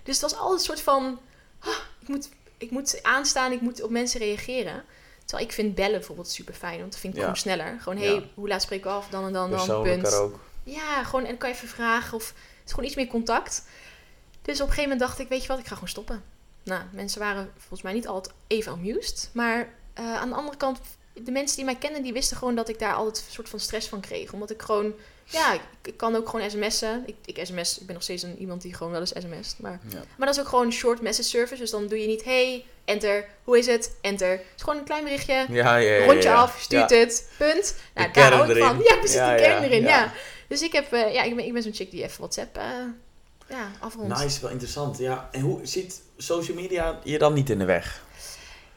[0.04, 1.20] Dus het was altijd een soort van,
[1.66, 4.84] oh, ik, moet, ik moet aanstaan, ik moet op mensen reageren.
[5.32, 7.78] Terwijl ik vind bellen bijvoorbeeld super fijn, want dat vind ik gewoon sneller.
[7.80, 9.08] Gewoon, hé, hey, hoe laat spreken we af?
[9.10, 10.14] Dan en dan, dan, punt.
[10.14, 10.40] Ook.
[10.64, 13.64] Ja, gewoon, en dan kan je even vragen of het is gewoon iets meer contact.
[14.42, 16.24] Dus op een gegeven moment dacht ik, weet je wat, ik ga gewoon stoppen.
[16.64, 19.30] Nou, mensen waren volgens mij niet altijd even amused.
[19.34, 20.80] Maar uh, aan de andere kant,
[21.14, 23.60] de mensen die mij kennen, die wisten gewoon dat ik daar altijd een soort van
[23.60, 24.34] stress van kreeg.
[24.34, 24.94] Omdat ik gewoon,
[25.24, 27.04] ja, ik, kan ook gewoon sms'en.
[27.06, 29.60] Ik, ik sms, ik ben nog steeds een, iemand die gewoon wel eens sms't.
[29.60, 29.80] Maar,
[30.18, 31.62] maar dat is ook gewoon short message service.
[31.62, 34.30] Dus dan doe je niet, hey, enter, hoe is het, enter.
[34.30, 37.76] Het is gewoon een klein berichtje, ja, ja, rondje af, stuurt het, punt.
[37.94, 38.78] Nou, daar hou ik van.
[38.84, 40.14] Ja, precies, de kern erin, ja.
[40.48, 42.58] Dus ik heb, uh, ja, ik ben, ik ben zo'n chick die even WhatsApp...
[42.58, 42.64] Uh,
[43.50, 44.08] ja, afrond.
[44.08, 44.98] Nice, wel interessant.
[44.98, 48.04] Ja, en hoe ziet social media je dan niet in de weg?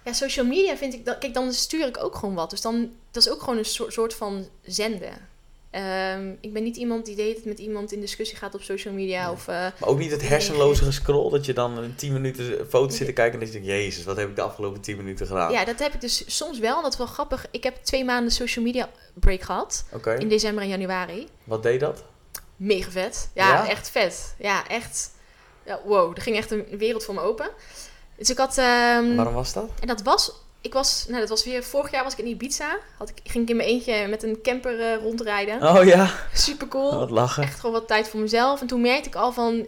[0.04, 1.04] Ja, social media vind ik...
[1.04, 2.50] Dat, kijk, dan stuur ik ook gewoon wat.
[2.50, 2.92] Dus dan...
[3.10, 5.28] Dat is ook gewoon een soort, soort van zenden.
[5.74, 8.94] Ehm, ik ben niet iemand die deed het met iemand in discussie gaat op social
[8.94, 9.30] media.
[9.30, 12.96] Of, uh, maar ook niet het hersenloze scroll dat je dan een 10 minuten foto's
[12.96, 15.26] zit te kijken en dat je denkt, jezus, wat heb ik de afgelopen 10 minuten
[15.26, 15.52] gedaan?
[15.52, 16.82] Ja, dat heb ik dus soms wel.
[16.82, 17.46] Dat is wel grappig.
[17.50, 19.84] Ik heb twee maanden social media break gehad.
[20.18, 21.28] In december en januari.
[21.44, 22.04] Wat deed dat?
[22.56, 23.30] Mega vet.
[23.34, 24.34] Ja, echt vet.
[24.38, 25.10] Ja, echt.
[25.66, 27.50] Ja, wow, er ging echt een wereld voor me open.
[28.16, 28.58] Dus ik had...
[28.58, 29.70] Um, Waarom was dat?
[29.80, 30.32] En dat was...
[30.64, 31.04] Ik was...
[31.08, 31.64] Nou, dat was weer...
[31.64, 32.78] Vorig jaar was ik in Ibiza.
[32.98, 35.62] Had ik, ging ik in mijn eentje met een camper uh, rondrijden.
[35.62, 36.10] Oh ja.
[36.32, 36.98] Super cool.
[36.98, 37.42] Wat lachen.
[37.42, 38.60] Echt gewoon wat tijd voor mezelf.
[38.60, 39.66] En toen merkte ik al van...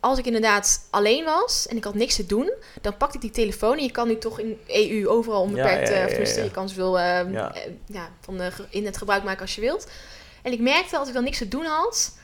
[0.00, 3.30] Als ik inderdaad alleen was en ik had niks te doen, dan pakte ik die
[3.30, 3.76] telefoon.
[3.76, 5.88] En je kan nu toch in EU overal onbeperkt...
[5.88, 7.54] Ja, ja, ja, ja, je kan zoveel uh, ja.
[7.86, 9.86] ja, van de internet gebruik maken als je wilt.
[10.42, 12.16] En ik merkte als ik dan niks te doen had,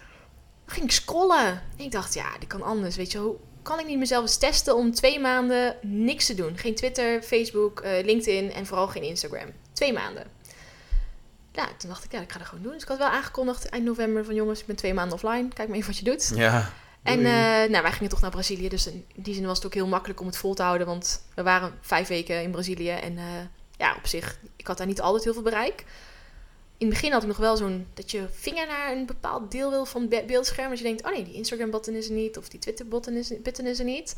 [0.66, 1.46] ging ik scrollen.
[1.76, 2.96] En ik dacht, ja, dit kan anders.
[2.96, 6.58] Weet je, hoe kan ik niet mezelf eens testen om twee maanden niks te doen?
[6.58, 9.52] Geen Twitter, Facebook, uh, LinkedIn en vooral geen Instagram.
[9.72, 10.26] Twee maanden.
[11.52, 12.72] Ja, toen dacht ik, ja, ik ga dat gewoon doen.
[12.72, 15.48] Dus ik had wel aangekondigd eind november van jongens, ik ben twee maanden offline.
[15.48, 16.32] Kijk maar even wat je doet.
[16.34, 16.72] Ja.
[17.02, 17.24] En uh,
[17.70, 18.68] nou, wij gingen toch naar Brazilië.
[18.68, 20.86] Dus in die zin was het ook heel makkelijk om het vol te houden.
[20.86, 22.90] Want we waren vijf weken in Brazilië.
[22.90, 23.22] En uh,
[23.76, 25.84] ja, op zich, ik had daar niet altijd heel veel bereik
[26.78, 29.70] in het begin had ik nog wel zo'n dat je vinger naar een bepaald deel
[29.70, 30.68] wil van het beeldscherm.
[30.68, 32.38] Dat je denkt, oh nee, die Instagram-button is er niet.
[32.38, 34.14] Of die Twitter-button is, button is er niet.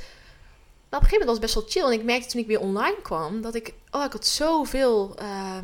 [0.88, 1.94] Maar op een gegeven moment was het best wel chill.
[1.94, 3.74] En ik merkte toen ik weer online kwam, dat ik...
[3.90, 5.58] Oh, ik had zoveel uh,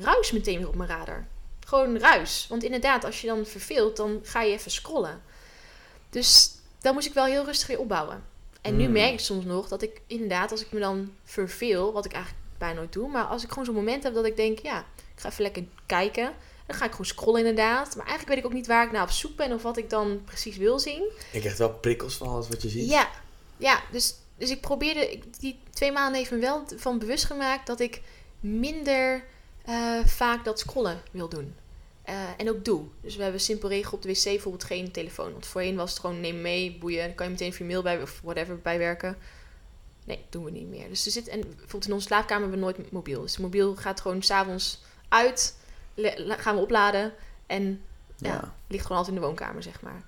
[0.00, 1.26] ruis meteen weer op mijn radar.
[1.66, 2.46] Gewoon ruis.
[2.48, 5.22] Want inderdaad, als je dan verveelt, dan ga je even scrollen.
[6.10, 6.50] Dus
[6.80, 8.24] dan moest ik wel heel rustig weer opbouwen.
[8.60, 8.92] En nu hmm.
[8.92, 12.44] merk ik soms nog dat ik inderdaad, als ik me dan verveel, wat ik eigenlijk
[12.58, 14.84] bijna nooit doe, maar als ik gewoon zo'n moment heb dat ik denk, ja,
[15.14, 16.32] ik ga even lekker kijken.
[16.66, 17.96] Dan ga ik gewoon scrollen inderdaad.
[17.96, 19.90] Maar eigenlijk weet ik ook niet waar ik nou op zoek ben of wat ik
[19.90, 21.10] dan precies wil zien.
[21.32, 22.90] Ik krijg wel prikkels van alles wat je ziet.
[22.90, 23.10] Ja,
[23.56, 27.80] ja dus, dus ik probeerde, die twee maanden heeft me wel van bewust gemaakt dat
[27.80, 28.00] ik
[28.40, 29.24] minder
[29.68, 31.54] uh, vaak dat scrollen wil doen.
[32.08, 32.84] Uh, en ook doe.
[33.00, 35.32] Dus we hebben een simpel regel op de wc bijvoorbeeld geen telefoon.
[35.32, 37.06] Want voorheen was het gewoon neem mee, boeien.
[37.06, 39.16] Dan kan je meteen je mail bij of whatever bijwerken.
[40.04, 40.88] Nee, doen we niet meer.
[40.88, 43.20] Dus er zit, en bijvoorbeeld in onze slaapkamer hebben we nooit mobiel.
[43.20, 44.82] Dus mobiel gaat gewoon s'avonds
[45.14, 45.54] uit,
[46.28, 47.12] gaan we opladen
[47.46, 47.82] en
[48.16, 48.54] ja.
[48.68, 50.02] ligt gewoon altijd in de woonkamer, zeg maar.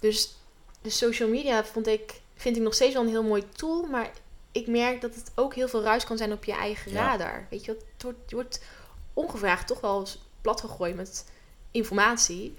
[0.00, 0.36] Dus
[0.82, 4.10] de social media vond ik, vind ik nog steeds wel een heel mooi tool, maar
[4.52, 7.46] ik merk dat het ook heel veel ruis kan zijn op je eigen radar.
[7.50, 8.62] Weet je, het wordt, je wordt
[9.14, 10.06] ongevraagd toch wel
[10.40, 11.24] plat gegooid met
[11.70, 12.56] informatie.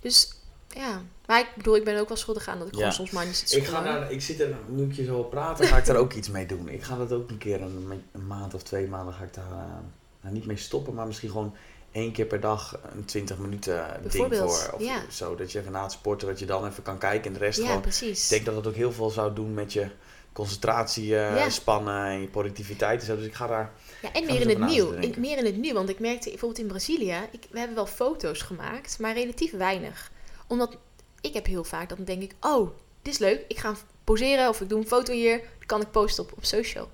[0.00, 0.34] Dus
[0.68, 3.26] ja, maar ik bedoel, ik ben ook wel schuldig aan dat ik gewoon soms maar
[3.26, 5.84] niet zit ik, ga daar, ik zit er, nu ik je zo praten, ga ik
[5.84, 6.68] daar ook iets mee doen.
[6.68, 9.50] Ik ga dat ook een keer, een, een maand of twee maanden ga ik daar...
[9.50, 9.76] Uh,
[10.20, 11.54] nou, niet mee stoppen, maar misschien gewoon
[11.92, 14.70] één keer per dag een 20 minuten ding voor.
[14.74, 15.02] Of ja.
[15.10, 15.34] zo.
[15.34, 17.58] Dat je even na het sporten, dat je dan even kan kijken en de rest
[17.58, 17.80] ja, gewoon.
[17.80, 18.24] precies.
[18.24, 19.90] Ik denk dat het ook heel veel zou doen met je
[20.32, 21.48] concentratie, eh, Ja.
[21.50, 23.06] spannen en je productiviteit.
[23.06, 23.72] Dus ik ga daar.
[24.02, 24.92] Ja, en meer we in het nieuw.
[24.92, 27.86] Ik, meer in het nieuw, want ik merkte bijvoorbeeld in Brazilië, ik, we hebben wel
[27.86, 30.10] foto's gemaakt, maar relatief weinig.
[30.46, 30.76] Omdat
[31.20, 32.70] ik heb heel vaak, dan denk ik, oh,
[33.02, 33.74] dit is leuk, ik ga
[34.04, 36.88] poseren of ik doe een foto hier, kan ik posten op, op social.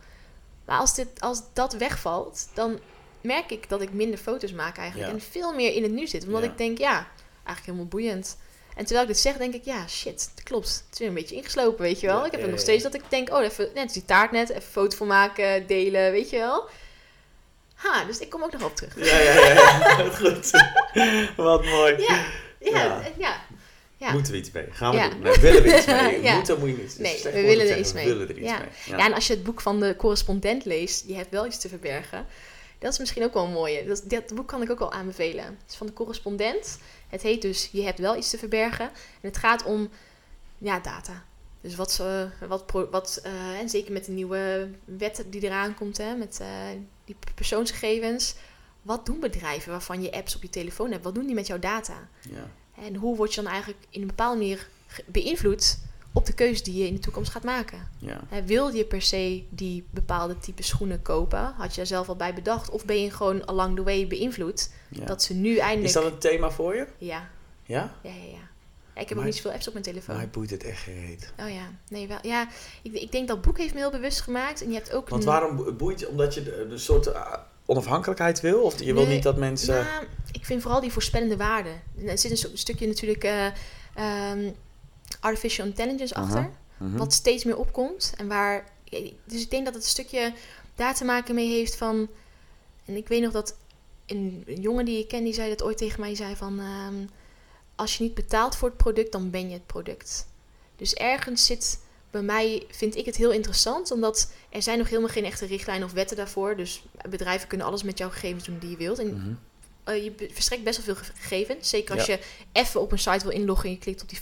[0.65, 2.78] Maar als, dit, als dat wegvalt, dan
[3.27, 5.15] merk ik dat ik minder foto's maak eigenlijk Ja.
[5.16, 6.24] en veel meer in het nu zit.
[6.27, 6.51] Omdat Ja.
[6.51, 6.94] ik denk, ja,
[7.35, 8.36] eigenlijk helemaal boeiend.
[8.77, 10.69] En terwijl ik dit zeg, denk ik, ja, shit, dat klopt.
[10.69, 12.19] Het is weer een beetje ingeslopen, weet je wel.
[12.19, 14.31] Ja, ik heb er nog steeds dat ik denk, oh, even, net als die taart
[14.31, 16.69] net, even foto van maken, delen, weet je wel.
[17.74, 18.97] Ha, dus ik kom ook nog op terug.
[18.97, 20.11] Ja, ja, ja.
[20.20, 20.51] goed.
[21.36, 21.94] Wat mooi.
[22.09, 22.24] Ja,
[22.59, 23.40] ja, Ja.
[23.97, 24.12] ja.
[24.12, 24.66] Moeten we iets mee?
[24.70, 25.09] Gaan we Ja.
[25.09, 25.20] doen?
[25.20, 26.23] Nee, willen we iets mee?
[26.28, 26.35] Ja.
[26.35, 26.98] Moeten moet je niet.
[26.98, 28.05] Nee, we willen er iets mee.
[28.05, 28.59] We willen er iets Ja.
[28.59, 28.98] mee.
[28.98, 29.05] Ja.
[29.07, 32.27] en als je het boek van de correspondent leest, je hebt wel iets te verbergen.
[32.78, 33.86] Dat is misschien ook wel een mooie.
[33.86, 35.44] Dat, dat boek kan ik ook wel aanbevelen.
[35.44, 36.78] Het is van de correspondent.
[37.09, 38.86] Het heet dus Je hebt wel iets te verbergen.
[38.86, 39.89] En het gaat om
[40.59, 41.24] ja, data.
[41.61, 45.97] Dus wat, ze, wat, wat eh, en zeker met de nieuwe wet die eraan komt,
[45.97, 46.48] hè, met eh,
[47.05, 48.35] die persoonsgegevens.
[48.82, 51.05] Wat doen bedrijven waarvan je apps op je telefoon hebt?
[51.05, 52.09] Wat doen die met jouw data?
[52.31, 52.51] Ja.
[52.85, 54.69] En hoe word je dan eigenlijk in een bepaalde manier
[55.07, 55.78] beïnvloed
[56.17, 57.89] op de keuze die je in de toekomst gaat maken?
[57.99, 58.21] Ja.
[58.29, 61.55] Hè, wil je per se die bepaalde type schoenen kopen?
[61.57, 62.71] Had je er zelf al bij bedacht?
[62.71, 64.71] Of ben je gewoon along the way beïnvloed?
[64.89, 65.05] Ja.
[65.05, 65.87] Dat ze nu eindelijk...
[65.87, 66.87] Is dat een thema voor je?
[66.99, 67.29] Ja,
[67.65, 67.95] Ja?
[68.03, 68.39] ja, ja, ja.
[68.95, 70.17] Ja, ik heb ook niet zoveel apps op mijn telefoon.
[70.17, 71.33] Maar boeit het echt gereed.
[71.41, 72.19] Oh ja, nee wel.
[72.23, 72.49] Ja,
[72.83, 74.63] ik, ik denk dat boek heeft me heel bewust gemaakt.
[74.63, 75.09] En je hebt ook...
[75.09, 76.09] Want een- waarom bo- boeit je?
[76.09, 77.33] Omdat je de, de soort eh,
[77.67, 78.61] onafhankelijkheid wil?
[78.63, 79.75] Of je wil niet dat mensen...
[79.75, 81.71] Nou, ik vind vooral die voorspellende waarde.
[81.99, 83.47] En Er zit een stukje natuurlijk eh,
[83.95, 84.51] ehm,
[85.21, 86.51] artificial intelligence achter.
[86.77, 86.97] Mhm.
[86.97, 88.13] Wat steeds meer opkomt.
[88.17, 88.69] En waar.
[89.25, 90.33] Dus ik denk dat het een stukje
[90.75, 92.09] daar te maken mee heeft van.
[92.85, 93.57] En ik weet nog dat
[94.07, 96.15] een, een jongen die ik ken, die zei dat ooit tegen mij.
[96.15, 96.59] Zei van.
[96.61, 96.95] ehm,
[97.75, 100.27] als je niet betaalt voor het product, dan ben je het product.
[100.77, 101.79] Dus ergens zit.
[102.11, 105.87] Bij mij vind ik het heel interessant, omdat er zijn nog helemaal geen echte richtlijnen
[105.87, 106.57] of wetten daarvoor.
[106.57, 108.99] Dus bedrijven kunnen alles met jouw gegevens doen die je wilt.
[108.99, 109.33] En Mhm.
[109.85, 111.69] eh, je verstrekt best wel veel ge- gegevens.
[111.69, 112.13] Zeker als Ja.
[112.15, 112.21] je
[112.53, 114.19] even op een site wil inloggen en je klikt op die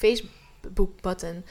[0.68, 1.44] Facebook-button.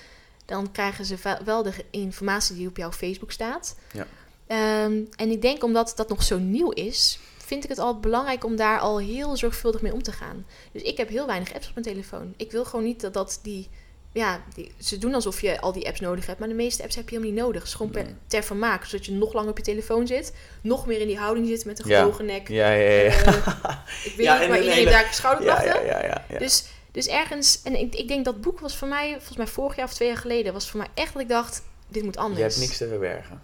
[0.45, 1.15] Dan krijgen ze
[1.45, 3.75] wel de informatie die op jouw Facebook staat.
[3.91, 4.07] Ja.
[4.47, 8.43] Ehm, en ik denk omdat dat nog zo nieuw is, vind ik het al belangrijk
[8.45, 10.45] om daar al heel zorgvuldig mee om te gaan.
[10.71, 12.33] Dus ik heb heel weinig apps op mijn telefoon.
[12.37, 13.69] Ik wil gewoon niet dat, dat die...
[14.11, 16.95] Ja, die, ze doen alsof je al die apps nodig hebt, maar de meeste apps
[16.95, 17.59] heb je helemaal niet nodig.
[17.61, 20.33] Het is gewoon per, ter vermaak, zodat je nog langer op je telefoon zit.
[20.61, 21.99] Nog meer in die houding zit met een Ja.
[22.01, 22.47] gebogen nek.
[22.47, 23.01] Ja, ja, ja.
[23.01, 23.09] ja.
[23.11, 25.85] Eh, ik weet Ja, niet, maar een iedereen hele- daar ja, schouderklachten.
[25.85, 26.37] ja, ja, ja, ja.
[26.37, 29.75] Dus, dus ergens, en ik, ik denk dat boek was voor mij, volgens mij vorig
[29.75, 32.37] jaar of twee jaar geleden, was voor mij echt dat ik dacht, dit moet anders.
[32.37, 33.41] Je hebt niks te verbergen.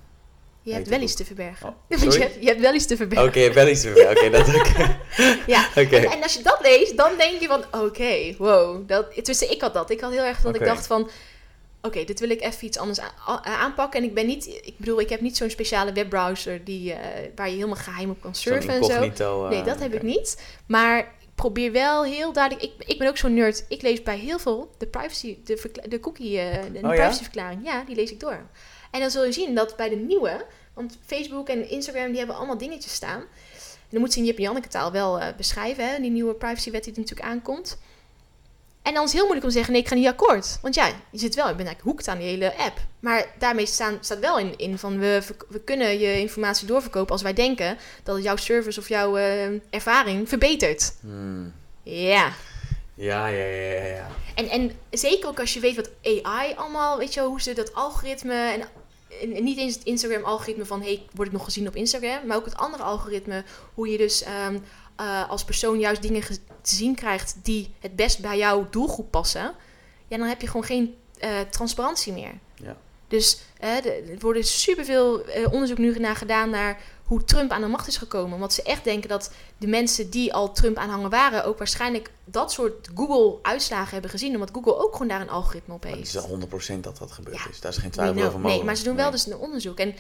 [0.62, 1.68] Je hebt wel iets te verbergen.
[1.70, 1.76] Oh,
[2.14, 3.28] je, hebt, je hebt wel iets te verbergen.
[3.28, 4.28] Oké, je hebt wel iets te verbergen.
[4.28, 4.48] Oké, dat.
[5.48, 5.68] Ja.
[5.84, 5.96] Oké.
[5.96, 8.88] En, en als je dat leest, dan denk je van, oké, wow.
[8.88, 9.90] Dat, tenminste, ik had dat.
[9.90, 11.10] Ik had heel erg dat ik dacht van,
[11.82, 13.00] oké, dit wil ik even iets anders
[13.44, 14.00] aanpakken.
[14.02, 17.00] En ik ben niet, ik bedoel, ik heb niet zo'n speciale webbrowser die, eh,
[17.36, 19.44] waar je helemaal geheim op kan surfen en zo.
[19.44, 19.96] eh, Nee, dat heb oké.
[19.96, 20.42] ik niet.
[20.66, 22.66] Maar probeer wel heel duidelijk.
[22.66, 23.66] Ik, ik ben ook zo'n nerd.
[23.68, 27.66] Ik lees bij heel veel de privacy, de, de cookie, eh, de, de Oh privacyverklaring.
[27.66, 28.45] Ja, die lees ik door.
[28.91, 32.36] En dan zul je zien dat bij de nieuwe, want Facebook en Instagram die hebben
[32.36, 33.20] allemaal dingetjes staan.
[33.20, 36.34] En dan moet ze in Jip en Janneke taal wel eh, beschrijven, hè, die nieuwe
[36.34, 37.78] privacywet die er natuurlijk aankomt.
[38.81, 40.60] En dan is het heel moeilijk om te zeggen, nee, ik ga niet akkoord.
[40.61, 42.77] Want ja, je zit wel, ik ben eigenlijk hoekt aan die hele app.
[42.99, 47.22] Maar daarmee staan, staat wel in, in van, we, we kunnen je informatie doorverkopen als
[47.22, 50.93] wij denken dat het jouw service of jouw eh, ervaring verbetert.
[51.01, 51.53] Hmm.
[51.84, 52.31] Ja.
[52.95, 54.07] Ja, ja, ja, ja.
[54.35, 57.73] En, en zeker ook als je weet wat AI allemaal, weet je hoe ze dat
[57.73, 58.61] algoritme en,
[59.22, 62.38] en- en niet eens het Instagram-algoritme van hey, word ik nog gezien op Instagram, maar
[62.38, 63.43] ook het andere algoritme,
[63.73, 64.57] hoe je dus ehm,
[65.00, 69.12] eh, als persoon juist dingen ge- te zien krijgt die het best bij jouw doelgroep
[69.12, 69.54] passen,
[70.08, 72.34] ja, dan heb je gewoon geen eh, transparantie meer.
[72.56, 72.78] Ja.
[73.08, 75.22] Dus eh, er worden superveel
[75.52, 78.34] onderzoek nu naar gedaan naar hoe Trump aan de macht is gekomen.
[78.34, 81.46] Omdat ze echt denken dat de mensen die al Trump aanhangen waren...
[81.46, 84.34] ook waarschijnlijk dat soort Google-uitslagen hebben gezien.
[84.34, 86.16] Omdat Google ook gewoon daar een algoritme op Maar het heeft.
[86.16, 87.50] is wel 100% dat dat gebeurd Ja.
[87.50, 87.60] is.
[87.60, 88.28] Daar is geen twijfel know.
[88.28, 88.58] over mogelijk.
[88.58, 89.14] Nee, maar ze doen wel Nee.
[89.14, 89.78] dus een onderzoek.
[89.80, 89.96] En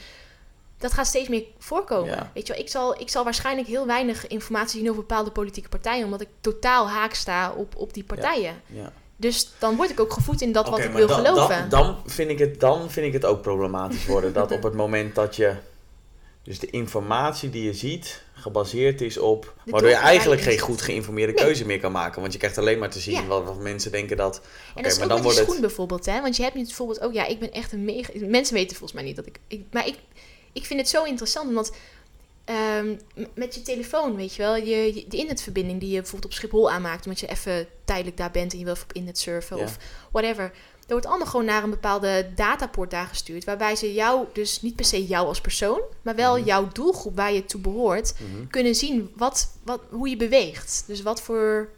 [0.79, 2.15] dat gaat steeds meer voorkomen.
[2.15, 2.31] Ja.
[2.33, 5.69] Weet je wel, ik zal, ik zal waarschijnlijk heel weinig informatie zien over bepaalde politieke
[5.69, 6.05] partijen...
[6.05, 8.61] omdat ik totaal haak sta op, op die partijen.
[8.65, 8.91] Ja.
[9.15, 11.69] Dus dan word ik ook gevoed in dat wat ik wil dan, geloven.
[11.69, 14.33] Dan, dan, vind ik het, dan vind ik het ook problematisch worden.
[14.33, 15.55] dat op het moment dat je...
[16.43, 19.53] Dus de informatie die je ziet gebaseerd is op...
[19.63, 21.43] De waardoor je eigenlijk geen goed geïnformeerde Nee.
[21.43, 22.21] keuze meer kan maken.
[22.21, 23.25] Want je krijgt alleen maar te zien Ja.
[23.25, 24.41] wat, wat mensen denken dat...
[24.75, 25.61] En dat is maar ook dan wordt schoen het...
[25.61, 26.21] bijvoorbeeld, hè?
[26.21, 28.11] Want je hebt nu bijvoorbeeld ook, ja, ik ben echt een mega...
[28.15, 29.39] Mensen weten volgens mij niet dat ik...
[29.47, 29.95] ik maar ik,
[30.53, 31.71] ik vind het zo interessant, omdat
[32.49, 32.95] Ehm,
[33.33, 36.71] met je telefoon, weet je wel, je, je, de internetverbinding die je bijvoorbeeld op Schiphol
[36.71, 39.77] aanmaakt, omdat je even tijdelijk daar bent en je wil even op internet surfen of
[40.11, 40.43] whatever.
[40.43, 44.75] Er wordt allemaal gewoon naar een bepaalde datapoort daar gestuurd, waarbij ze jou, dus niet
[44.75, 46.45] per se jou als persoon, maar wel mhm.
[46.45, 48.47] jouw doelgroep waar je toe behoort, mhm.
[48.47, 50.83] kunnen zien wat, wat, hoe je beweegt.
[50.87, 51.69] Dus wat voor,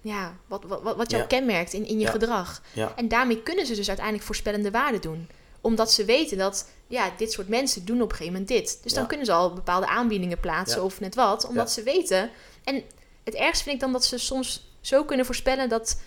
[0.00, 2.62] ja, wat, wat, wat jou kenmerkt in, in je gedrag.
[2.96, 5.28] En daarmee kunnen ze dus uiteindelijk voorspellende waarden doen
[5.64, 8.78] omdat ze weten dat ja, dit soort mensen doen op een gegeven moment dit.
[8.82, 11.46] Dus dan kunnen ze al bepaalde aanbiedingen plaatsen of net wat.
[11.46, 12.30] Omdat ze weten.
[12.64, 12.82] En
[13.24, 16.00] het ergste vind ik dan dat ze soms zo kunnen voorspellen dat,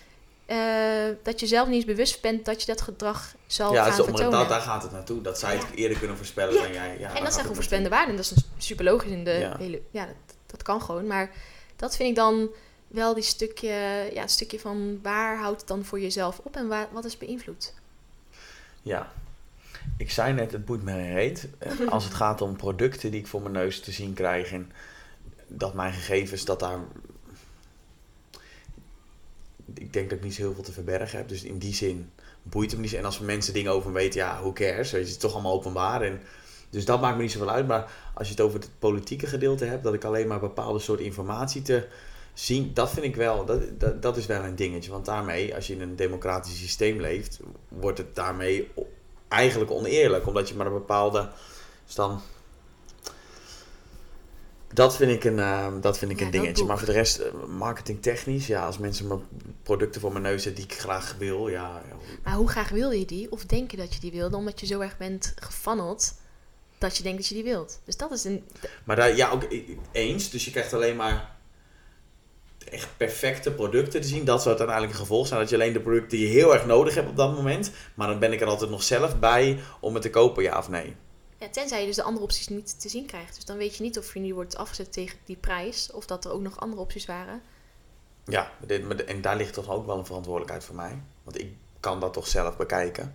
[0.46, 0.56] uh,
[1.22, 4.04] dat je zelf niet eens bewust bent dat je dat gedrag zal ja, gaan zo,
[4.04, 4.38] vertonen.
[4.38, 5.22] Ja, daar gaat het naartoe.
[5.22, 6.98] Dat zij het eerder kunnen voorspellen dan jij.
[6.98, 8.16] Ja, en dat zijn gewoon voorspellende waarden.
[8.16, 9.82] Dat is super logisch in de hele...
[9.90, 11.06] Ja, dat, dat kan gewoon.
[11.06, 11.30] Maar
[11.76, 12.48] dat vind ik dan
[12.88, 16.68] wel die stukje, ja, een stukje van waar houdt het dan voor jezelf op en
[16.68, 17.74] waar, wat is beïnvloed?
[18.82, 19.12] Ja,
[19.96, 21.48] ik zei net, het boeit me reet.
[21.88, 24.72] Als het gaat om producten die ik voor mijn neus te zien krijg en
[25.46, 26.78] dat mijn gegevens, dat daar.
[29.74, 31.28] Ik denk dat ik niet zo heel veel te verbergen heb.
[31.28, 32.10] Dus in die zin
[32.42, 32.94] boeit het me niet.
[32.94, 34.90] En als mensen dingen over me weten, ja, who cares?
[34.90, 36.02] Het is toch allemaal openbaar.
[36.02, 36.20] En,
[36.70, 37.66] dus dat maakt me niet zoveel uit.
[37.66, 41.00] Maar als je het over het politieke gedeelte hebt, dat ik alleen maar bepaalde soort
[41.00, 41.86] informatie te
[42.32, 44.90] zien, dat vind ik wel, dat, dat, dat is wel een dingetje.
[44.90, 48.70] Want daarmee, als je in een democratisch systeem leeft, wordt het daarmee
[49.28, 51.28] eigenlijk oneerlijk, omdat je maar een bepaalde.
[51.86, 52.20] Dus dan.
[54.72, 56.64] Dat vind ik een, uh, dat vind ik een dingetje.
[56.64, 59.18] Maar voor de rest, uh, marketingtechnisch, ja, als mensen me
[59.62, 61.82] producten voor mijn neus zetten die ik graag wil, ja.
[62.24, 63.32] Maar hoe graag wil je die?
[63.32, 66.14] Of denk je dat je die wil, omdat je zo erg bent gefanneld
[66.78, 67.80] dat je denkt dat je die wilt?
[67.84, 68.44] Dus dat is een.
[68.84, 69.46] Maar daar, ja, ook
[69.92, 70.30] eens.
[70.30, 71.36] Dus je krijgt alleen maar
[72.70, 74.24] echt perfecte producten te zien.
[74.24, 75.40] Dat zou uiteindelijk een gevolg zijn.
[75.40, 77.70] Dat je alleen de producten die je heel erg nodig hebt op dat moment.
[77.94, 80.68] Maar dan ben ik er altijd nog zelf bij om het te kopen, ja of
[80.68, 80.96] nee.
[81.38, 83.34] Ja, tenzij je dus de andere opties niet te zien krijgt.
[83.34, 85.92] Dus dan weet je niet of je nu wordt afgezet tegen die prijs.
[85.92, 87.42] Of dat er ook nog andere opties waren.
[88.24, 88.50] Ja,
[89.06, 91.02] en daar ligt toch ook wel een verantwoordelijkheid voor mij.
[91.22, 93.14] Want ik kan dat toch zelf bekijken.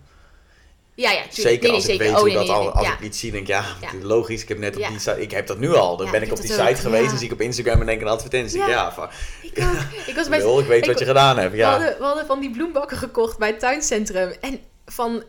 [0.96, 3.42] Ja, ja, Zeker als ik weet oh, hoe dat al, als ik iets zie, denk
[3.42, 3.64] ik, ja,
[4.02, 4.42] logisch.
[4.42, 5.96] Ik heb net op die site, ik heb dat nu al.
[5.96, 8.08] Dan ben ik op die site geweest en zie ik op Instagram en denk een
[8.08, 8.58] advertentie.
[8.58, 9.08] Ja, van,
[9.42, 9.58] ik,
[10.06, 11.54] ik, was bij, ik weet wat je gedaan hebt.
[11.54, 11.78] Ja.
[11.78, 14.32] We hadden, we, hadden, van die bloembakken gekocht bij het tuincentrum.
[14.40, 15.22] En van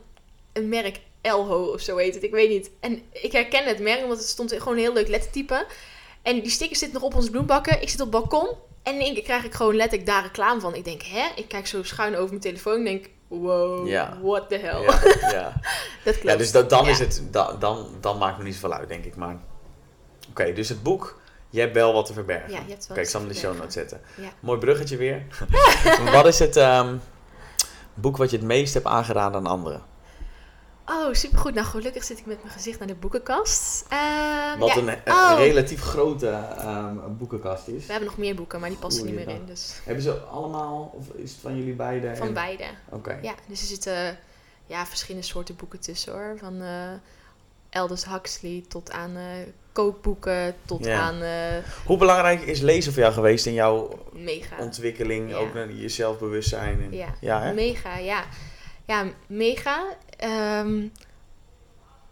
[0.54, 2.70] een merk Elho of zo heet het, ik weet niet.
[2.80, 5.66] En ik herken het merk, want het stond gewoon een heel leuk lettertype.
[6.22, 7.82] En die stickers zitten nog op onze bloembakken.
[7.82, 8.48] Ik zit op het balkon
[8.84, 10.76] en in één keer krijg ik gewoon letterlijk daar reclame van.
[10.76, 11.26] Ik denk, hè?
[11.36, 14.18] Ik kijk zo schuin over mijn telefoon en denk wow, ja.
[14.22, 14.82] what the hell.
[14.82, 15.54] Ja, ja.
[16.06, 16.22] dat klopt.
[16.22, 19.06] Ja, dus dat, dan, is het, dan, dan, dan maakt me niet zoveel uit, denk
[19.06, 19.16] ik.
[19.16, 19.38] Maar
[20.30, 21.20] oké, dus het boek,
[21.50, 22.52] je hebt wel wat te verbergen.
[22.52, 24.02] Ja, je hebt wel Kijk, ik zal hem de show notes zetten.
[24.40, 25.26] Mooi bruggetje weer.
[26.14, 27.02] wat is het um,
[27.94, 29.82] boek wat je het meest hebt aangeraden aan anderen?
[30.86, 31.54] Oh, supergoed.
[31.54, 33.86] Nou, gelukkig zit ik met mijn gezicht naar de boekenkast.
[33.94, 35.34] Uh, Wat een, oh.
[35.38, 37.86] relatief grote uh, boekenkast is.
[37.86, 39.46] We hebben nog meer boeken, maar die passen niet meer in.
[39.46, 39.80] Dus.
[39.84, 42.18] Hebben ze allemaal, of is het van jullie beiden?
[42.18, 42.64] Van beide.
[42.90, 43.20] Oké.
[43.22, 44.18] Ja, dus er zitten
[44.66, 46.36] ja, verschillende soorten boeken tussen hoor.
[46.40, 46.70] Van uh,
[47.70, 49.24] Aldous Huxley tot aan uh,
[49.72, 51.16] kookboeken, tot aan...
[51.86, 54.58] Hoe belangrijk is lezen voor jou geweest in jouw mega.
[54.60, 55.34] ontwikkeling?
[55.34, 56.82] Ook naar je zelfbewustzijn?
[56.82, 57.54] En, ja, ja hè?
[57.54, 58.24] mega, ja.
[58.86, 59.84] Ja, mega.
[60.24, 60.92] Um,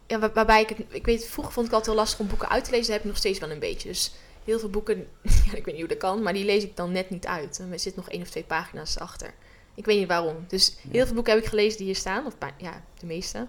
[0.08, 2.64] ja, waarbij ik het, ik weet, vroeger vond ik altijd wel lastig om boeken uit
[2.64, 2.86] te lezen.
[2.86, 3.88] Dat heb ik nog steeds wel een beetje.
[3.88, 4.14] Dus
[4.44, 4.98] heel veel boeken,
[5.46, 7.62] ja, ik weet niet hoe dat kan, maar die lees ik dan net niet uit.
[7.72, 9.34] Er zit nog één of twee pagina's achter.
[9.76, 10.46] Ik weet niet waarom.
[10.48, 12.26] Dus heel veel boeken heb ik gelezen die hier staan.
[12.26, 13.48] Of ja, de meeste.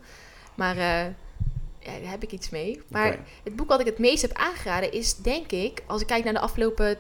[0.54, 1.04] Maar uh,
[1.78, 2.82] ja, daar heb ik iets mee.
[2.88, 6.24] Maar het boek wat ik het meest heb aangeraden is, denk ik, als ik kijk
[6.24, 6.96] naar de afgelopen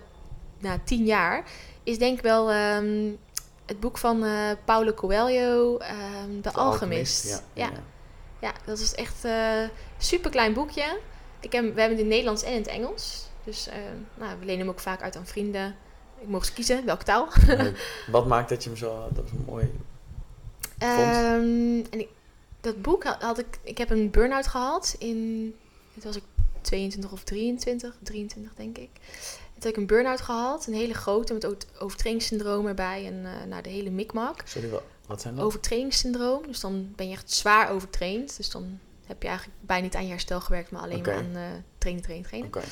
[0.58, 1.50] nou, tien jaar,
[1.82, 3.18] is denk ik wel um,
[3.66, 5.78] het boek van uh, Paulo Coelho,
[6.24, 7.28] um, De, Alchemist.
[7.28, 7.70] Ja, ja.
[8.38, 9.68] ja, dat is echt een uh,
[9.98, 10.98] super klein boekje.
[11.40, 13.28] Ik heb, we hebben het in het Nederlands en in het Engels.
[13.44, 13.74] Dus uh,
[14.14, 15.76] nou, we lenen hem ook vaak uit aan vrienden.
[16.20, 17.28] Ik mocht kiezen welke taal.
[18.10, 19.72] Wat maakt dat je hem zo, dat mooi
[20.82, 22.08] um, en ik,
[22.60, 25.54] dat boek had, ik, ik heb een burn-out gehad in,
[25.94, 26.22] het was ik
[26.60, 28.90] 22 of 23, 23 denk ik
[29.64, 30.66] heb ik een burn-out gehad.
[30.66, 33.06] Een hele grote met overtrainingssyndroom erbij.
[33.06, 34.42] En uh, nou, de hele mikmak.
[34.44, 34.68] Sorry,
[35.06, 35.44] wat zijn dat?
[35.44, 36.46] Overtrainingssyndroom.
[36.46, 38.36] Dus dan ben je echt zwaar overtraind.
[38.36, 41.36] Dus dan heb je eigenlijk bijna niet aan je herstel gewerkt, maar alleen maar aan
[41.36, 41.42] uh,
[41.78, 42.46] trainen, trainen, trainen.
[42.46, 42.62] Okay.